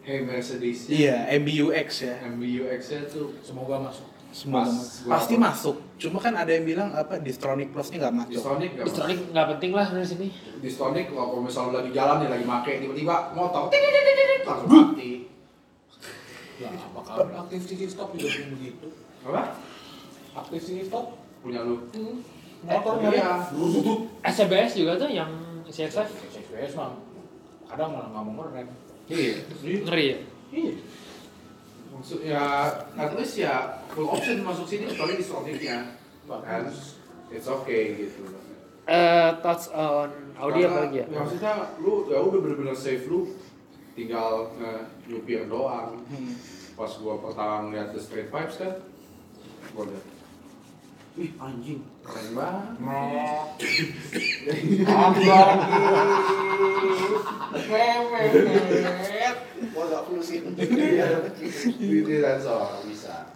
Hey 0.05 0.21
Mercedes 0.21 0.85
Iya, 0.85 1.25
MBUX 1.41 1.89
ya. 2.05 2.15
MBUX 2.29 2.81
nya 2.93 3.01
tuh 3.09 3.33
Semoga 3.41 3.81
masuk. 3.81 4.05
Semoga 4.29 4.67
Mas, 4.67 4.69
masuk. 4.69 5.09
pasti 5.09 5.33
apa? 5.33 5.43
masuk. 5.49 5.75
Cuma 5.97 6.17
kan 6.21 6.35
ada 6.35 6.51
yang 6.51 6.67
bilang 6.67 6.93
apa 6.93 7.17
Distronic 7.17 7.73
Plus-nya 7.73 7.97
nggak 8.05 8.15
masuk. 8.15 8.33
Distronic 8.37 8.69
nggak 8.69 8.85
Distronic 8.85 9.17
nggak 9.33 9.47
penting 9.57 9.71
lah 9.73 9.87
dari 9.89 10.05
sini. 10.05 10.27
Distronic 10.61 11.05
kalau 11.09 11.41
misalnya 11.41 11.81
lagi 11.81 11.89
jalan 11.89 12.15
nih 12.21 12.29
lagi 12.29 12.45
make 12.45 12.73
tiba-tiba 12.77 13.15
motor 13.33 13.63
tit, 13.71 13.79
tit, 13.79 13.91
tit, 13.95 14.15
tit, 14.15 14.41
langsung 14.45 14.69
mati 14.69 15.11
Ya, 16.55 16.71
apakah 16.71 17.15
aktif 17.43 17.67
city 17.67 17.83
stop 17.83 18.15
juga 18.15 18.31
begitu? 18.47 18.87
apa 19.25 19.59
Aktif 20.37 20.61
city 20.61 20.83
stop? 20.85 21.17
punya 21.41 21.65
lu 21.65 21.81
Motor 22.61 22.93
iya 23.09 23.41
SCBS 24.21 24.71
juga 24.77 24.93
tuh 24.95 25.09
yang 25.09 25.29
CXF 25.65 26.07
CVS 26.29 26.73
mah 26.77 26.93
kadang 27.65 27.89
malah 27.91 28.09
nggak 28.13 28.23
mau 28.23 28.33
ngerem. 28.45 28.67
Iya 29.09 29.35
ngeri 29.63 30.05
ya. 30.11 30.19
Iya. 30.55 30.73
Maksud 31.95 32.19
ya, 32.27 32.43
at 32.99 33.11
least 33.15 33.39
ya 33.39 33.79
full 33.93 34.11
option 34.11 34.43
masuk 34.43 34.67
sini 34.67 34.91
kecuali 34.91 35.15
Distronicnya. 35.15 35.95
Kan, 36.25 36.67
it's 37.29 37.45
okay 37.45 37.95
gitu. 37.97 38.25
Eh 38.85 39.29
thoughts 39.41 39.69
on 39.73 40.09
Audi 40.37 40.65
Karena, 40.65 40.69
apa 40.69 40.79
lagi 40.89 40.97
ya? 41.01 41.05
Maksudnya 41.09 41.53
lu 41.81 42.05
ya 42.09 42.21
udah 42.21 42.39
bener-bener 42.41 42.75
safe 42.77 43.05
lu 43.09 43.33
tinggal 43.95 44.51
nge-nyupir 44.59 45.47
doang. 45.47 45.97
Hmm. 46.05 46.33
Pas 46.75 46.91
gua 46.99 47.15
pertama 47.23 47.71
ngeliat 47.71 47.95
The 47.95 48.01
Straight 48.03 48.29
Vibes 48.29 48.59
kan, 48.59 48.73
gua 49.71 49.87
liat 49.87 50.05
Ih 51.15 51.31
anjing, 51.39 51.79
keren 52.05 52.27
banget. 52.37 52.75
gua 59.73 59.85
gak 59.89 60.03
perlu 60.05 60.21
sih 60.21 60.39
Ini 60.45 62.13
sensor 62.21 62.85
bisa. 62.85 63.33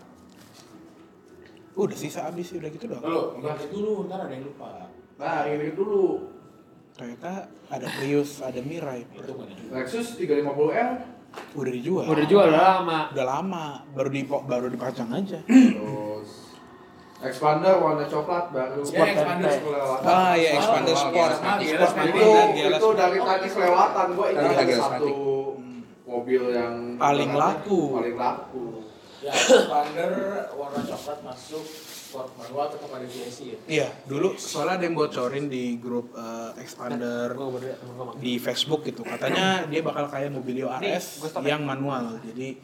Udah 1.80 1.98
sisa 1.98 2.28
habis 2.28 2.52
udah 2.52 2.70
gitu 2.70 2.86
doang. 2.92 3.04
Lo, 3.04 3.40
nggak 3.40 3.72
dulu, 3.72 4.06
ntar 4.12 4.28
ada 4.28 4.34
yang 4.36 4.52
lupa. 4.52 4.92
Nah, 5.16 5.48
ini 5.48 5.72
dulu. 5.72 6.28
Toyota 7.00 7.48
ada 7.72 7.88
Prius, 7.88 8.44
ada 8.44 8.60
Mirai. 8.60 9.08
Lexus 9.72 10.20
350L 10.20 11.20
Udah 11.56 11.72
dijual. 11.72 12.06
Udah 12.10 12.24
dijual 12.26 12.46
udah 12.52 12.64
lama. 12.84 13.00
Udah 13.14 13.26
lama, 13.26 13.66
baru 13.96 14.10
di 14.12 14.22
baru 14.28 14.68
dipajang 14.68 15.10
aja. 15.14 15.40
terus 15.46 16.30
Expander 17.20 17.76
warna 17.78 18.06
coklat 18.06 18.46
baru 18.50 18.80
Ya, 18.82 19.04
Expander 19.06 19.52
kelewatan. 19.52 20.08
Ah 20.08 20.34
iya, 20.34 20.50
Expander 20.56 20.94
Oh, 20.94 21.02
Sport. 21.02 21.32
Sport 21.34 21.60
Sport 21.60 22.08
itu, 22.08 22.30
itu 22.56 22.68
itu 22.72 22.88
dari 22.96 23.20
tadi 23.20 23.48
kelewatan 23.50 24.08
gua 24.14 24.28
ini 24.30 24.46
ada 24.50 24.64
satu 24.78 25.14
mobil 26.06 26.42
yang 26.50 26.74
Paling 26.96 27.32
laku. 27.34 27.82
paling 27.94 28.16
laku 28.16 28.66
Ya, 29.20 29.36
Expander 29.36 30.12
warna 30.56 30.80
coklat 30.82 31.20
masuk 31.22 31.64
sport 32.10 32.32
manual 32.34 32.72
tetap 32.72 32.90
ada 32.90 33.04
GSI 33.06 33.46
ya. 33.46 33.58
Iya, 33.68 33.88
dulu 34.04 34.34
soalnya 34.34 34.80
ada 34.80 34.86
yang 34.88 34.96
bocorin 34.96 35.46
di 35.46 35.76
grup 35.76 36.16
eh, 36.16 36.56
Expander 36.58 37.36
di 38.18 38.40
Facebook 38.40 38.82
gitu. 38.82 39.04
Katanya 39.04 39.68
dia 39.68 39.84
bakal 39.84 40.08
kayak 40.08 40.32
Mobilio 40.32 40.72
RS 40.72 41.20
yang 41.44 41.62
manual. 41.62 42.16
Jadi 42.24 42.58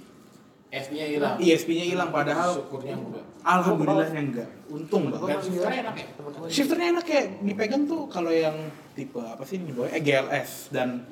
FB-nya 0.78 1.08
hilang. 1.10 1.34
ISP-nya 1.38 1.86
hilang 1.86 2.10
padahal 2.10 2.50
syukurnya 2.54 2.94
enggak. 2.94 3.24
alhamdulillahnya 3.42 4.22
enggak. 4.22 4.50
Untung 4.68 5.08
Dan 5.08 5.16
banget. 5.16 5.38
shifternya 5.42 5.80
enak 5.82 5.96
ya? 5.96 6.08
Shifternya 6.48 6.88
enak 6.92 7.06
ya, 7.08 7.22
dipegang 7.42 7.84
tuh 7.86 8.02
kalau 8.06 8.30
yang 8.30 8.58
tipe 8.92 9.18
apa 9.18 9.42
sih 9.42 9.58
di 9.58 9.72
bawah 9.72 9.88
GLS 9.90 10.70
dan 10.70 11.06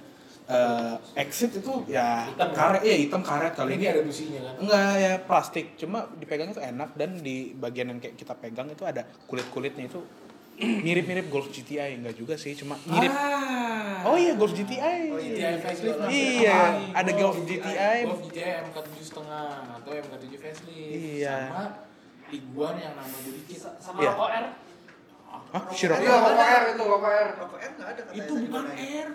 eh, 0.43 0.95
exit 1.15 1.55
itu 1.55 1.87
ya 1.87 2.27
Hitam 2.27 2.49
ya? 2.49 2.53
karet 2.53 2.81
ya 2.81 2.95
hitam 2.97 3.21
karet 3.21 3.53
kali 3.53 3.69
Ini 3.73 3.85
ada 3.89 4.01
businya 4.01 4.39
kan? 4.41 4.53
enggak 4.59 4.91
ya 4.97 5.13
plastik 5.21 5.65
cuma 5.75 6.11
dipegangnya 6.13 6.53
tuh 6.53 6.65
enak 6.65 6.89
dan 6.93 7.09
di 7.17 7.35
bagian 7.53 7.87
yang 7.87 7.99
kayak 7.99 8.19
kita 8.19 8.35
pegang 8.35 8.67
itu 8.67 8.83
ada 8.83 9.07
kulit 9.23 9.47
kulitnya 9.49 9.87
itu 9.87 10.03
mirip-mirip 10.55 11.27
Golf 11.27 11.49
GTI 11.49 11.97
enggak 11.97 12.15
juga 12.15 12.33
sih 12.35 12.53
cuma 12.53 12.77
mirip 12.83 13.09
Ah. 13.09 14.05
oh 14.05 14.15
iya 14.15 14.33
Golf 14.33 14.51
GTI 14.51 14.99
Oh, 15.09 15.17
GTI 15.17 15.55
facelift 15.59 15.99
iya 16.07 16.53
apa? 16.53 16.99
ada 16.99 17.11
Oh, 17.11 17.17
Golf 17.17 17.37
GTI 17.41 17.97
Golf 18.03 18.21
GTI 18.23 18.51
MK7 18.63 18.95
setengah 18.99 19.45
atau 19.73 19.91
MK7 19.91 20.25
facelift. 20.35 20.93
Iya. 20.93 21.37
Sama 21.47 21.63
Tiguan 22.25 22.75
yang 22.75 22.93
nama 22.93 23.15
gue 23.15 23.33
dikit. 23.35 23.59
Sama 23.77 23.97
Iya. 23.99 24.11
Roko 24.11 24.25
R. 24.27 24.45
Hah? 25.53 25.63
Iya 25.69 25.87
Roko 25.89 26.31
R 26.33 26.63
itu 26.69 26.83
Roko 26.83 27.07
R 27.07 27.27
nggak 27.73 27.87
ada 27.87 28.01
katanya 28.03 28.17
Itu 28.19 28.33
bukan. 28.43 28.63
R. 28.69 29.09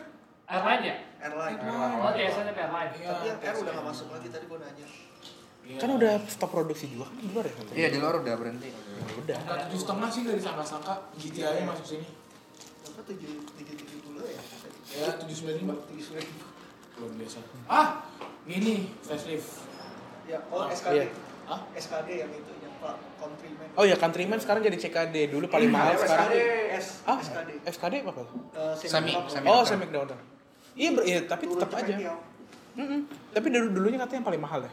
Airline 0.49 0.83
ya? 0.83 0.97
Airline. 1.21 1.57
Oh, 1.61 2.09
tapi 2.09 2.21
airline. 2.25 2.91
Iya, 2.95 3.09
Tapi 3.09 3.25
yang 3.27 3.39
R 3.39 3.55
udah 3.59 3.73
nggak 3.75 3.87
masuk 3.87 4.07
lagi 4.09 4.29
tadi 4.29 4.45
gua 4.47 4.59
nanya. 4.59 4.87
Iya. 5.69 5.77
kan 5.77 5.91
udah 5.93 6.13
stop 6.25 6.49
produksi 6.49 6.89
juga 6.89 7.13
kan 7.13 7.21
di 7.21 7.29
luar 7.29 7.45
ya? 7.45 7.53
Iya 7.77 7.89
di 7.93 7.99
luar 8.01 8.15
udah 8.19 8.35
berhenti. 8.35 8.69
Udah 8.99 9.39
MK7 9.39 9.73
setengah 9.75 10.09
sih 10.09 10.23
dari 10.25 10.41
sangka-sangka 10.41 10.95
GTI 11.17 11.63
masuk 11.65 11.87
sini. 11.87 12.07
Apa 12.85 13.01
tujuh 13.05 13.33
tujuh 13.55 13.75
tujuh 13.77 13.99
puluh 14.03 14.25
ya? 14.27 14.43
Ya 14.95 15.09
795. 15.17 15.89
Tujuh 15.89 16.03
sembilan 16.03 16.25
puluh. 16.27 16.49
Luar 16.99 17.13
biasa. 17.15 17.39
Ah, 17.67 17.89
ini 18.45 18.91
facelift. 19.01 19.63
Ya, 20.27 20.39
oh. 20.51 20.67
SKD. 20.69 21.09
Hah? 21.49 21.61
SKD 21.73 22.09
yang 22.21 22.31
itu 22.31 22.53
yang 22.61 22.75
Pak 22.79 22.95
Countryman. 23.17 23.69
oh 23.73 23.85
ya 23.85 23.97
Countryman 23.97 24.39
sekarang 24.39 24.61
jadi 24.61 24.77
CKD 24.77 25.33
dulu 25.33 25.49
paling 25.49 25.73
mahal 25.73 25.97
sekarang 25.97 26.29
S 26.77 27.03
ah 27.09 27.17
SKD. 27.19 27.51
FKD 27.65 27.95
apa 28.05 28.23
Eh, 28.55 28.75
Semi, 28.77 29.13
oh 29.49 29.65
semi 29.65 29.89
Downer 29.89 30.21
iya 30.77 30.93
iya 31.03 31.19
tapi 31.25 31.49
tetap 31.49 31.73
aja 31.75 31.91
ya. 31.91 32.15
Mm-mm. 32.79 33.09
Tapi 33.35 33.47
dulu 33.51 33.67
dulunya 33.75 33.99
katanya 33.99 34.23
yang 34.23 34.29
paling 34.31 34.43
mahal 34.45 34.61
ya. 34.63 34.71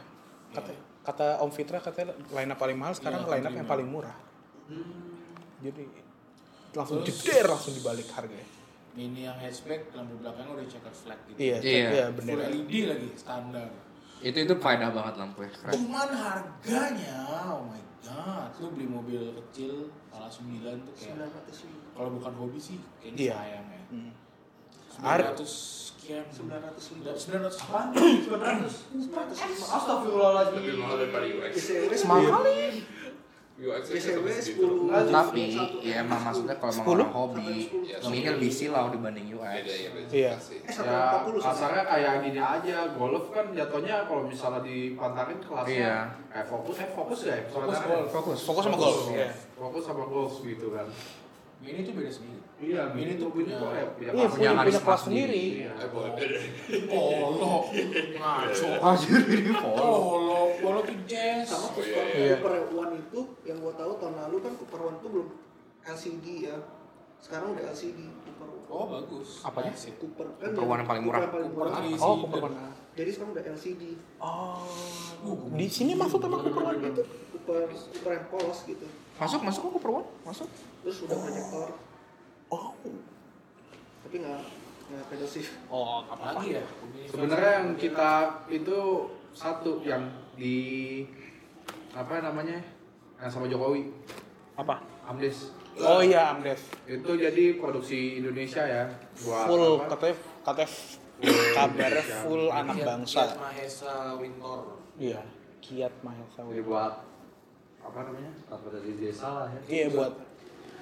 Kata, 0.56 0.72
kata 1.04 1.26
Om 1.40 1.52
Fitra 1.52 1.78
katanya 1.78 2.16
line 2.32 2.50
up 2.50 2.58
paling 2.58 2.78
mahal, 2.78 2.94
sekarang 2.94 3.22
Iya, 3.22 3.32
line 3.36 3.46
up 3.46 3.54
yang 3.54 3.68
paling 3.68 3.88
murah. 3.88 4.16
Jadi 5.60 5.84
langsung 6.72 7.00
jeder 7.02 7.46
langsung 7.46 7.74
dibalik 7.74 8.08
harganya. 8.12 8.48
Ini 8.96 9.28
yang 9.28 9.36
hatchback 9.36 9.92
lampu 9.92 10.16
belakangnya 10.18 10.56
udah 10.56 10.68
checker 10.68 10.94
flag 10.94 11.20
gitu. 11.28 11.38
Iya, 11.38 11.58
Iya. 11.60 11.88
iya 11.92 12.06
Full 12.08 12.18
bener. 12.24 12.36
LED 12.48 12.74
lagi 12.88 13.10
standar. 13.14 13.68
Itu 14.24 14.38
itu 14.40 14.54
faedah 14.56 14.90
banget 14.90 15.14
lampu 15.20 15.44
ya. 15.44 15.52
Keren. 15.52 15.74
Cuman 15.76 16.10
harganya, 16.16 17.16
oh 17.52 17.68
my 17.68 17.82
god, 18.00 18.50
lu 18.64 18.68
beli 18.72 18.88
mobil 18.88 19.20
kecil 19.44 19.92
pala 20.08 20.32
9 20.32 20.88
tuh 20.88 20.94
kayak 20.96 21.28
kalau 21.92 22.10
bukan 22.16 22.34
hobi 22.40 22.56
sih 22.56 22.80
kayaknya 23.04 23.20
Iya. 23.20 23.34
sayang 23.36 23.68
ya. 23.68 23.84
Hmm. 23.92 24.12
900 24.96 25.85
sekian. 26.06 26.26
Sembilan 26.30 26.62
ratus 26.64 26.86
ribu. 26.88 27.02
900 27.10 27.66
apaan? 27.66 27.88
900 27.98 29.10
905. 29.10 29.74
Astagfirullahaladzim. 29.74 30.56
Lebih 30.56 30.76
mahal 30.78 30.96
daripada 31.02 31.26
UX. 31.26 31.52
BCW 31.58 31.92
Mahal 32.06 32.30
kali. 32.32 32.58
UX 33.56 33.84
segitu. 33.88 34.20
10. 34.60 35.10
Tapi 35.10 35.46
ya 35.82 36.04
emang 36.04 36.20
maksudnya 36.22 36.60
kalau 36.60 36.76
emang 36.76 36.88
orang 36.92 37.10
hobi, 37.10 37.72
ini 38.04 38.18
lebih 38.22 38.52
silau 38.52 38.92
dibanding 38.92 39.32
UX. 39.32 39.64
ya 39.64 39.90
Iya. 40.12 40.34
sih. 40.38 40.60
Eh, 40.60 40.76
ya 40.76 41.24
140 41.24 41.40
kasarnya 41.40 41.84
kayak 41.88 42.14
gini 42.22 42.38
aja 42.38 42.78
golf 42.94 43.32
kan 43.32 43.46
jatuhnya 43.50 44.04
kalau 44.04 44.28
misalnya 44.28 44.60
dipantarin 44.60 45.40
kelasnya 45.40 45.72
Iya. 45.72 45.98
kayak 46.28 46.46
fokus 46.46 46.76
eh 46.78 46.90
fokus 46.92 47.20
ya 47.24 47.36
Fokus 47.48 47.74
soalnya 47.74 47.88
golf. 47.90 48.08
Fokus. 48.12 48.40
Fokus 48.44 48.64
sama 48.68 48.78
golf. 48.78 49.00
Iya. 49.10 49.30
fokus 49.56 49.84
sama 49.84 50.04
golf 50.06 50.34
gitu 50.44 50.68
kan 50.70 50.88
Ini 51.62 51.80
tuh 51.82 51.94
beda 51.94 52.10
sendiri. 52.10 52.40
iya 52.56 52.82
Ini 52.90 53.14
tuh 53.16 53.30
punya- 53.30 53.58
kok 53.58 53.68
ya 53.70 53.84
Iya, 54.00 54.12
kelas 54.12 54.32
punya, 54.32 54.50
punya 54.56 54.80
kelas 54.80 55.02
sendiri. 55.02 55.44
sendiri. 55.44 55.46
Iya. 55.60 55.72
Eh. 55.76 56.84
Polo, 56.86 57.54
ngaco. 58.14 58.70
Anjir 58.82 59.22
ini. 59.26 59.52
Polo, 59.76 59.94
polo 60.58 60.80
tuh 60.82 60.98
jazz. 61.06 61.46
sama 61.46 61.68
Oh, 61.70 61.82
iya, 61.82 62.02
iya. 62.08 62.36
Cooper 62.38 62.54
One 62.72 62.94
itu 62.98 63.20
yang 63.44 63.58
gua 63.60 63.74
tahu 63.74 63.92
tahun 63.96 64.16
lalu 64.18 64.36
kan 64.40 64.54
Cooper 64.56 64.80
One 64.82 64.98
itu 64.98 65.08
belum 65.10 65.28
LCD 65.86 66.26
ya 66.44 66.56
sekarang 67.18 67.48
udah 67.52 67.64
LCD 67.68 68.00
Cooper 68.22 68.48
One. 68.48 68.64
Oh 68.68 68.86
bagus. 68.88 69.30
Apanya? 69.42 69.72
Ya. 69.72 69.92
Cooper 69.96 70.28
kan 70.34 70.50
Cooper 70.50 70.66
One 70.66 70.80
yang 70.80 70.90
paling 70.90 71.04
murah. 71.04 71.20
Cooper 71.24 71.42
Oh. 72.00 72.16
Cooper 72.22 72.40
mana? 72.46 72.72
jadi 72.94 73.10
sekarang 73.12 73.32
udah 73.34 73.44
LCD 73.50 73.84
Oh. 74.18 74.64
Di 75.52 75.68
sini 75.68 75.92
masuk 75.94 76.20
sama 76.20 76.40
Cooper 76.40 76.64
One 76.64 76.80
itu. 76.80 77.04
Cooper 77.34 77.68
Cooper 77.68 78.12
yang 78.14 78.26
polos 78.30 78.60
gitu 78.64 78.88
Masuk 79.16 79.40
masuk 79.42 79.60
kok 79.62 79.72
Cooper 79.74 79.92
One? 79.94 80.08
Masuk. 80.22 80.50
terus 80.82 80.98
udah 81.02 81.18
proyektor 81.18 81.68
Oh. 82.46 82.78
tapi 84.02 84.16
nggak 84.18 84.38
nggak 84.86 85.04
pedal 85.10 85.26
shift 85.26 85.58
Oh, 85.66 86.06
apa 86.06 86.14
Apalagi 86.38 86.54
ya? 86.54 86.64
sebenarnya 87.10 87.52
yang 87.56 87.68
kita 87.74 88.12
itu 88.48 88.80
satu 89.32 89.82
yang 89.82 90.06
di 90.34 91.02
apa 91.90 92.22
namanya 92.22 92.62
yang 93.18 93.32
sama 93.32 93.46
Jokowi 93.46 93.90
Apa? 94.54 94.78
Amdes 95.04 95.50
Oh 95.76 96.00
iya, 96.00 96.32
Amdes. 96.32 96.62
itu 96.86 97.12
jadi 97.12 97.58
produksi 97.58 98.20
Indonesia 98.20 98.62
ya 98.62 98.86
buat 99.20 99.46
Full 99.46 99.66
apa? 99.76 99.86
katanya 99.92 100.16
katanya 100.46 100.68
kabarnya 101.52 102.04
full 102.22 102.44
anak 102.48 102.76
Kiat- 102.76 102.86
bangsa. 102.86 103.18
Kiat 103.18 103.36
Mahesa 103.38 103.94
Wintor. 104.16 104.60
Iya. 104.96 105.22
Kiat 105.60 105.94
Mahesa. 106.00 106.40
Jadi 106.46 106.62
buat 106.62 106.94
apa 107.86 108.00
namanya 108.04 108.32
apa 108.48 108.66
dari 108.68 108.92
desa 108.96 109.28
lah 109.30 109.48
ya 109.48 109.60
Iya 109.68 109.86
buat 109.92 110.12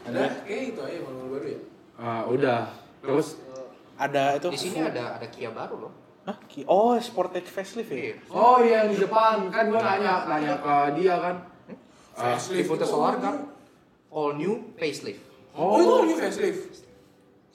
Ada 0.03 0.23
kayak 0.43 0.63
itu 0.69 0.79
aja 0.81 0.99
manual 1.01 1.27
baru 1.29 1.47
ya. 1.47 1.59
ah 1.95 2.21
udah 2.25 2.61
terus 2.99 3.27
ada 3.93 4.23
itu 4.35 4.47
Di 4.49 4.59
sini 4.59 4.79
ada 4.81 5.15
ada 5.15 5.27
Kia 5.27 5.51
baru 5.51 5.75
loh. 5.79 5.93
Hah? 6.23 6.39
Oh, 6.65 6.95
Sportage 6.97 7.45
facelift 7.45 7.91
ya? 7.91 7.99
Iya. 8.09 8.15
oh 8.29 8.57
iya 8.59 8.75
yang 8.81 8.89
di 8.89 8.97
depan 8.97 9.47
kan 9.47 9.67
gua 9.67 9.81
nanya 9.81 10.23
nanya 10.25 10.55
ke 10.57 10.75
dia 10.97 11.15
kan 11.19 11.35
Ah, 12.13 12.33
Facelift 12.33 12.69
itu 12.71 12.85
Solar 12.85 13.17
all 13.17 13.19
kan 13.19 13.35
new. 13.35 13.49
all 14.09 14.31
new 14.33 14.53
facelift. 14.73 15.19
Oh, 15.51 15.75
itu 15.75 15.89
all 15.89 16.05
new 16.05 16.13
facelift. 16.15 16.85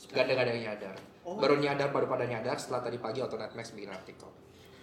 Gak 0.08 0.26
ada 0.26 0.32
gak 0.34 0.44
ada 0.44 0.52
yang 0.52 0.64
nyadar. 0.66 0.96
Baru 1.22 1.54
nyadar 1.56 1.88
baru 1.88 2.06
pada 2.06 2.24
nyadar 2.24 2.56
setelah 2.56 2.82
tadi 2.82 2.98
pagi 2.98 3.20
Autonet 3.20 3.54
Max 3.54 3.70
bikin 3.70 3.88
artikel. 3.88 4.26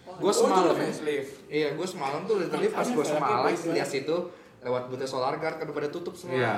Gue 0.05 0.23
Oh, 0.23 0.31
semalam, 0.31 0.71
itu 0.71 0.79
facelift. 0.81 1.31
iya 1.47 1.73
gue 1.73 1.83
semalam 1.83 2.23
tuh 2.23 2.39
literally 2.39 2.69
pas 2.69 2.85
gue 2.85 3.03
semalam 3.03 3.43
lihat 3.69 3.89
situ 3.89 4.17
lewat 4.65 4.89
buta 4.89 5.05
solar 5.05 5.37
guard 5.37 5.55
kan 5.55 5.65
udah 5.65 5.77
pada 5.77 5.89
tutup 5.89 6.17
semua. 6.17 6.35
Iya. 6.35 6.55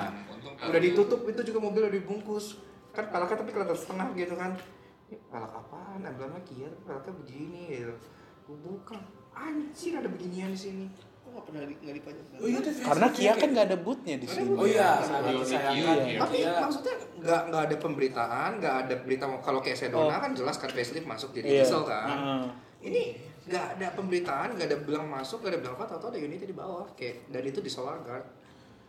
Udah 0.63 0.79
ditutup 0.79 1.27
itu 1.27 1.41
juga 1.43 1.59
mobil 1.61 1.81
udah 1.83 1.93
dibungkus. 1.93 2.55
Kan 2.89 3.11
pelaknya 3.11 3.37
tapi 3.37 3.51
kelihatan 3.51 3.75
setengah 3.75 4.07
gitu 4.15 4.33
kan. 4.33 4.55
Ini 5.07 5.19
pelak 5.27 5.51
apaan? 5.53 5.99
Emblemnya 6.01 6.41
Kia 6.41 6.67
tapi 6.67 6.81
pelaknya 6.85 7.13
begini 7.13 7.61
gitu. 7.73 7.93
Gue 8.45 8.57
buka. 8.57 8.95
Anjir 9.33 9.93
ada 9.93 10.07
beginian 10.07 10.49
di 10.49 10.57
sini. 10.57 10.87
kok 11.27 11.35
nggak 11.35 11.45
pernah 11.45 11.61
di, 11.61 11.75
nggak 11.77 11.95
dipajang 11.99 12.25
Oh 12.33 12.47
iya, 12.47 12.57
itu 12.57 12.69
Karena 12.79 13.07
Kia 13.11 13.25
ya, 13.27 13.33
kan 13.35 13.47
nggak 13.51 13.65
ada 13.67 13.77
bootnya 13.77 14.15
di 14.15 14.25
sini. 14.25 14.47
Oh 14.49 14.63
iya, 14.63 14.89
Kan 14.89 15.03
sangat 15.03 15.21
belum 15.27 15.41
disayangkan 15.43 15.75
Kia. 15.75 16.07
ya. 16.07 16.19
Tapi 16.23 16.37
maksudnya 16.47 16.95
nggak 17.19 17.41
nggak 17.51 17.61
ada 17.67 17.75
pemberitaan, 17.77 18.49
nggak 18.57 18.75
ada 18.81 18.95
berita 18.97 19.25
kalau 19.43 19.59
kayak 19.59 19.75
Sedona 19.77 20.07
Oh. 20.07 20.19
kan 20.23 20.31
jelas 20.31 20.55
kan 20.55 20.69
facelift 20.71 21.03
masuk 21.03 21.29
jadi 21.35 21.45
Iya. 21.45 21.59
diesel 21.61 21.83
kan. 21.83 22.07
Heeh. 22.07 22.43
Ini 22.79 23.01
nggak 23.47 23.63
ada 23.73 23.89
pemberitaan, 23.91 24.53
nggak 24.53 24.67
ada 24.67 24.77
bilang 24.79 25.07
masuk, 25.07 25.39
nggak 25.39 25.51
ada 25.55 25.61
bilang 25.61 25.75
apa, 25.75 25.83
atau 25.89 26.07
ada 26.07 26.17
unitnya 26.17 26.45
di 26.45 26.53
bawah 26.53 26.85
kayak 26.93 27.25
dan 27.27 27.41
itu 27.41 27.59
di 27.59 27.67
solar 27.67 27.99
guard. 28.01 28.23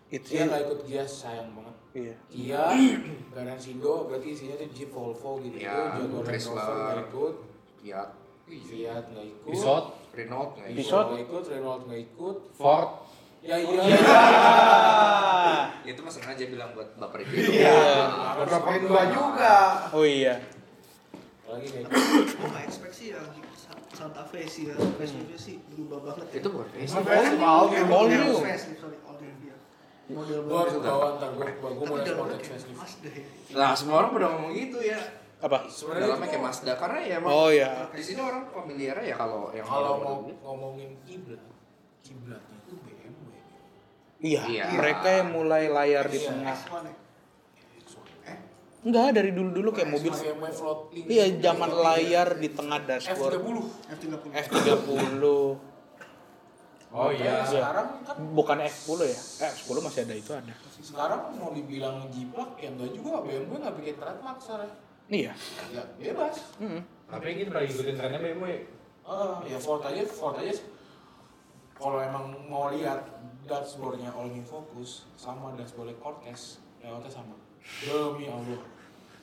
Itu 0.08 0.26
Kia 0.26 0.44
nggak 0.44 0.60
ikut 0.64 0.78
Gias 0.84 1.10
sayang 1.22 1.52
banget. 1.52 1.74
Iya. 1.92 2.14
Kia, 2.26 2.64
Garansindo 3.28 4.06
berarti 4.06 4.30
isinya 4.30 4.56
tuh 4.56 4.68
Jeep, 4.72 4.88
Volvo 4.88 5.36
gitu. 5.38 5.56
Ya, 5.56 5.94
Jaguar 5.94 6.00
Land 6.00 6.26
Chrysler. 6.26 6.56
Rover 6.56 6.74
nggak 6.74 7.04
ikut, 7.04 7.34
Fiat, 7.78 8.08
Fiat 8.48 9.04
nggak 9.08 9.26
ikut, 9.28 9.46
Pisot 9.46 9.84
Renault 10.10 10.50
nggak 10.56 10.68
ikut. 10.68 10.78
Pisot. 10.80 11.06
nggak 11.06 11.22
ikut, 11.22 11.42
Renault 11.48 11.82
nggak 11.86 12.00
ikut. 12.02 12.36
Ford 12.52 12.90
Ya 13.38 13.54
iya. 13.54 13.82
Itu 15.86 16.02
mah 16.02 16.10
sengaja 16.10 16.42
bilang 16.44 16.74
buat 16.74 16.90
baper 16.98 17.22
itu. 17.22 17.54
iya 17.54 17.70
beberapa 18.34 18.66
dua 18.82 19.02
juga 19.08 19.54
Oh 19.94 20.02
iya. 20.02 20.42
lagi 21.46 21.70
kayak 21.70 21.86
Gue 21.86 22.44
nggak 22.44 22.64
expect 22.66 22.92
sih 22.92 23.14
ya 23.14 23.22
Sa- 23.22 23.46
Santa 23.98 24.22
Fe 24.22 24.46
sih 24.46 24.62
ya 24.64 24.74
Faceliftnya 24.78 25.34
sih 25.36 25.58
berubah 25.66 25.98
banget 26.06 26.24
ya. 26.30 26.38
Itu 26.38 26.48
bukan 26.48 26.66
face. 26.70 26.92
Festival 26.94 27.50
All 27.50 27.66
Ya, 27.68 27.82
new. 27.82 28.34
Facelift, 28.38 28.78
sorry, 28.78 28.98
all 29.02 29.16
new 29.18 29.32
dia. 29.36 29.56
Model 30.08 30.38
gue 30.40 30.56
harus 30.56 30.74
bawa 30.78 31.06
ntar 31.18 31.30
gue 31.34 31.46
gue 31.50 31.68
dalamnya 31.68 32.06
sported 32.06 32.38
kayak 32.38 32.52
facelift 32.54 32.78
Mazda 32.78 33.10
ya. 33.10 33.24
Nah, 33.52 33.70
semua 33.74 33.94
orang 33.98 34.10
pada 34.14 34.26
ngomong 34.30 34.52
gitu 34.54 34.78
ya. 34.80 35.00
Apa? 35.38 35.58
sebenarnya 35.66 36.06
Dalamnya 36.08 36.28
kayak 36.28 36.44
Mazda 36.44 36.72
karena 36.74 36.98
ya 37.00 37.14
emang 37.18 37.30
Oh 37.30 37.50
ya. 37.52 37.70
di 37.90 38.02
sini 38.02 38.20
orang 38.20 38.42
familiar 38.48 38.96
ya 38.98 39.14
kalau 39.14 39.50
yang 39.50 39.62
kalau 39.62 39.92
mau 39.98 40.16
ngomongin 40.24 40.98
kiblat 41.02 41.42
kiblatnya 42.00 42.56
itu 42.60 42.74
BMW 42.78 43.30
Iya, 44.18 44.42
Iya. 44.46 44.64
mereka 44.74 45.08
yang 45.12 45.28
mulai 45.30 45.64
layar 45.68 46.06
di 46.06 46.18
Iya. 46.18 46.26
tengah. 46.26 46.58
X1 48.78 48.84
ya. 48.84 48.86
Enggak, 48.86 49.08
dari 49.10 49.30
dulu-dulu 49.34 49.68
kayak 49.74 49.90
mobil. 49.90 50.12
Iya, 51.06 51.24
zaman 51.40 51.70
layar 51.72 52.28
di 52.38 52.48
tengah 52.50 52.78
dashboard. 52.80 53.34
F30 53.34 53.58
F30 53.90 54.30
F30. 54.46 55.24
Oh 56.88 57.12
iya. 57.12 57.44
sekarang 57.44 58.00
kan 58.00 58.16
Bukan 58.32 58.58
F10 58.64 58.98
ya? 59.04 59.18
Eh, 59.44 59.50
F10 59.52 59.76
masih 59.84 60.00
ada 60.08 60.14
itu 60.16 60.32
ada. 60.32 60.54
sekarang 60.78 61.36
mau 61.36 61.52
dibilang 61.52 62.08
jiplak 62.08 62.56
ya 62.56 62.72
enggak 62.72 62.96
juga 62.96 63.20
BMW 63.20 63.60
nggak 63.60 63.74
bikin 63.76 63.94
trademark 63.98 64.38
sekarang 64.40 64.70
Iya. 65.08 65.32
ya 65.68 65.82
bebas 66.00 66.38
Mm. 66.56 66.80
Tapi 67.08 67.28
kita 67.34 67.50
lagi 67.50 67.72
ikutin 67.72 67.92
trennya 67.92 68.20
BMW. 68.20 68.64
Ah, 69.04 69.40
ya 69.44 69.60
Ford 69.60 69.84
aja 69.84 70.00
Ford 70.04 70.36
aja 70.36 70.52
kalau 71.74 72.00
emang 72.00 72.48
mau 72.48 72.72
lihat 72.72 73.04
dashboardnya 73.44 74.08
all 74.12 74.28
in 74.28 74.40
focus 74.40 75.04
sama 75.12 75.52
dashboard 75.56 75.92
Cortez 75.98 76.56
lewatnya 76.80 77.10
sama 77.10 77.36
demi 77.84 78.24
Allah 78.26 78.60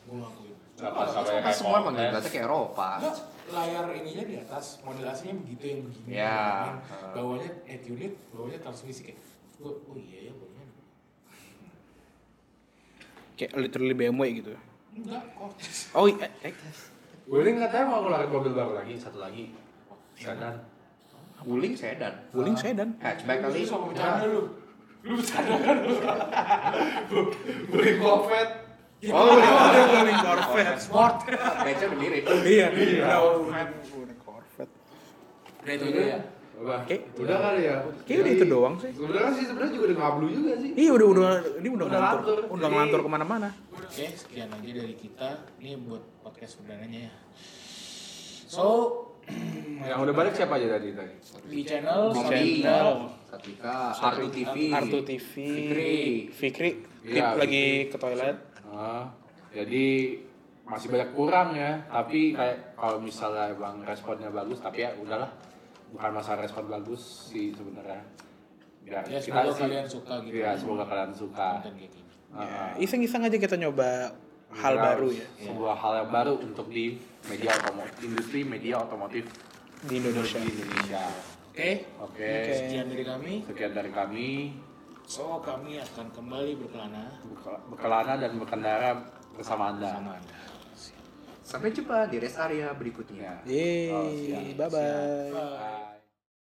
gue 0.05 0.15
ngakuin 0.21 0.55
Apa 0.75 0.85
Enggak, 0.85 1.07
sampai 1.15 1.41
Kan 1.41 1.53
semua 1.55 1.71
kayak 1.71 1.83
emang 1.87 1.95
kiblatnya 1.95 2.31
kayak 2.35 2.47
Eropa. 2.51 2.89
Enggak, 2.99 3.17
layar 3.47 3.85
ininya 3.95 4.23
di 4.27 4.35
atas, 4.43 4.65
model 4.83 5.07
aslinya 5.07 5.35
begitu 5.39 5.63
yang 5.71 5.81
begini. 5.87 6.07
Ya. 6.11 6.35
Yang 6.35 6.79
Bawahnya 7.15 7.49
8 7.63 7.93
unit, 7.95 8.13
bawahnya 8.35 8.59
transmisi 8.59 9.01
kayak. 9.07 9.19
Oh, 9.63 9.71
oh 9.71 9.95
iya 9.95 10.19
ya, 10.27 10.31
bawahnya. 10.35 10.65
Kayak 13.39 13.51
literally 13.55 13.95
BMW 13.95 14.27
gitu. 14.43 14.51
Enggak, 14.99 15.23
Cortez. 15.31 15.77
Oh 15.95 16.11
iya. 16.11 16.27
Eh, 16.43 16.51
Wuling 17.25 17.57
katanya 17.57 17.85
mau 17.89 18.05
ngeluarin 18.05 18.29
mobil 18.29 18.51
baru 18.53 18.71
lagi, 18.77 18.93
satu 18.99 19.17
lagi. 19.17 19.55
Sedan. 20.13 20.55
Wuling 21.47 21.73
sedan. 21.73 22.13
Wuling 22.31 22.55
sedan. 22.59 22.99
Hatchback 23.01 23.47
kali. 23.47 23.63
Sama 23.63 23.89
bercanda 23.89 24.27
lu. 24.27 24.64
Lu 25.05 25.13
bercanda 25.21 25.55
kan. 25.61 25.77
Wuling 27.69 27.99
Corvette. 28.01 28.53
Oh, 29.13 29.37
udah 29.37 29.51
Wuling 29.93 30.19
Corvette. 30.19 30.77
Sport. 30.81 31.15
Hatchnya 31.29 31.85
udah 31.93 31.99
mirip. 32.01 32.23
Iya, 32.25 32.67
iya. 32.73 33.15
Wuling 33.21 34.19
Corvette. 34.25 34.73
Udah 35.61 35.73
itu 35.73 35.85
aja 35.93 36.01
ya. 36.01 36.19
Apa? 36.55 36.87
Oke. 36.87 36.95
Udah 37.19 37.37
kali 37.37 37.61
ya. 37.67 37.75
Kayaknya 38.07 38.21
udah 38.23 38.33
itu 38.33 38.45
doang 38.47 38.75
sih. 38.79 38.89
Sebenarnya 38.95 39.31
sih 39.35 39.45
sebenarnya 39.45 39.71
juga 39.75 39.85
udah 39.85 39.97
ngablu 39.99 40.25
juga 40.31 40.51
sih. 40.57 40.69
Iya 40.73 40.91
udah 40.95 41.07
udah 41.13 41.29
ini 41.59 41.69
udah, 41.69 41.85
Udah 41.85 41.99
ngantor, 41.99 42.19
ngantor. 42.23 42.55
udah 42.55 42.69
ngantor 42.71 42.99
ke 43.03 43.09
mana-mana. 43.11 43.49
Oke, 43.75 44.05
sekian 44.15 44.49
aja 44.49 44.69
dari 44.71 44.95
kita. 44.95 45.29
Ini 45.59 45.71
buat 45.83 46.03
podcast 46.23 46.53
perdananya 46.63 47.11
ya. 47.11 47.13
So, 48.45 48.65
Yang 49.85 49.99
udah 50.01 50.13
balik 50.13 50.33
siapa 50.33 50.57
aja 50.57 50.67
tadi 50.75 50.89
tadi? 50.91 51.13
di 51.45 51.61
channel, 51.61 52.09
Di 52.09 52.21
channel. 52.63 52.89
Satrika, 53.25 53.93
Artu 53.93 54.27
TV. 54.31 54.55
Artu 54.73 54.99
TV. 55.03 55.31
Fikri. 55.45 55.95
Fikri. 56.31 56.71
Tip 57.05 57.27
lagi 57.37 57.65
ke 57.87 57.97
toilet. 57.99 58.37
Ah, 58.65 59.05
jadi 59.53 60.17
masih 60.65 60.89
banyak 60.89 61.09
kurang 61.13 61.53
ya, 61.53 61.77
tapi 61.85 62.33
kayak 62.33 62.73
kalau 62.73 62.97
misalnya 62.97 63.53
emang 63.53 63.85
responnya 63.85 64.33
bagus, 64.33 64.57
tapi 64.57 64.81
ya 64.81 64.89
udahlah, 64.97 65.29
bukan 65.93 66.11
masalah 66.11 66.41
respon 66.41 66.65
bagus 66.65 67.29
sih 67.29 67.53
sebenarnya. 67.53 68.01
Ya, 68.85 69.01
Ya, 69.05 69.17
semoga 69.17 69.53
kalian 69.53 69.85
suka 69.85 70.13
gitu. 70.25 70.33
Ya, 70.37 70.53
semoga 70.53 70.85
kalian 70.85 71.13
suka. 71.13 71.61
Ah, 72.33 72.41
Ya, 72.41 72.81
iseng-iseng 72.81 73.21
aja 73.21 73.37
kita 73.37 73.55
nyoba 73.55 74.11
hal 74.55 74.75
baru 74.75 75.07
ya 75.11 75.27
Sebuah 75.37 75.75
hal 75.75 75.93
yang 76.03 76.09
baru 76.11 76.33
untuk 76.39 76.67
di 76.69 76.95
media 77.27 77.51
otomotif, 77.53 77.99
industri 78.01 78.39
media 78.41 78.75
otomotif 78.79 79.25
di 79.85 79.93
Indonesia. 79.99 80.39
di 80.39 80.49
Indonesia. 80.51 81.03
Oke, 81.51 81.69
Oke, 81.99 82.31
sekian 82.51 82.87
dari 82.91 83.03
kami. 83.03 83.33
sekian 83.47 83.71
dari 83.71 83.91
kami. 83.91 84.29
So, 85.05 85.37
kami 85.39 85.77
akan 85.77 86.09
kembali 86.11 86.57
berkelana 86.57 87.21
Berkelana 87.69 88.13
dan 88.17 88.41
berkendara 88.41 88.89
bersama 89.37 89.71
Anda. 89.71 89.93
sama 89.93 90.17
Anda. 90.17 90.37
Sampai 91.45 91.69
jumpa 91.69 92.09
di 92.09 92.17
rest 92.17 92.41
area 92.41 92.73
berikutnya. 92.73 93.45
Ya. 93.45 93.93
Oh. 93.93 94.09
Yeay, 94.09 94.57
bye-bye. 94.57 95.29
Bye. 95.29 95.83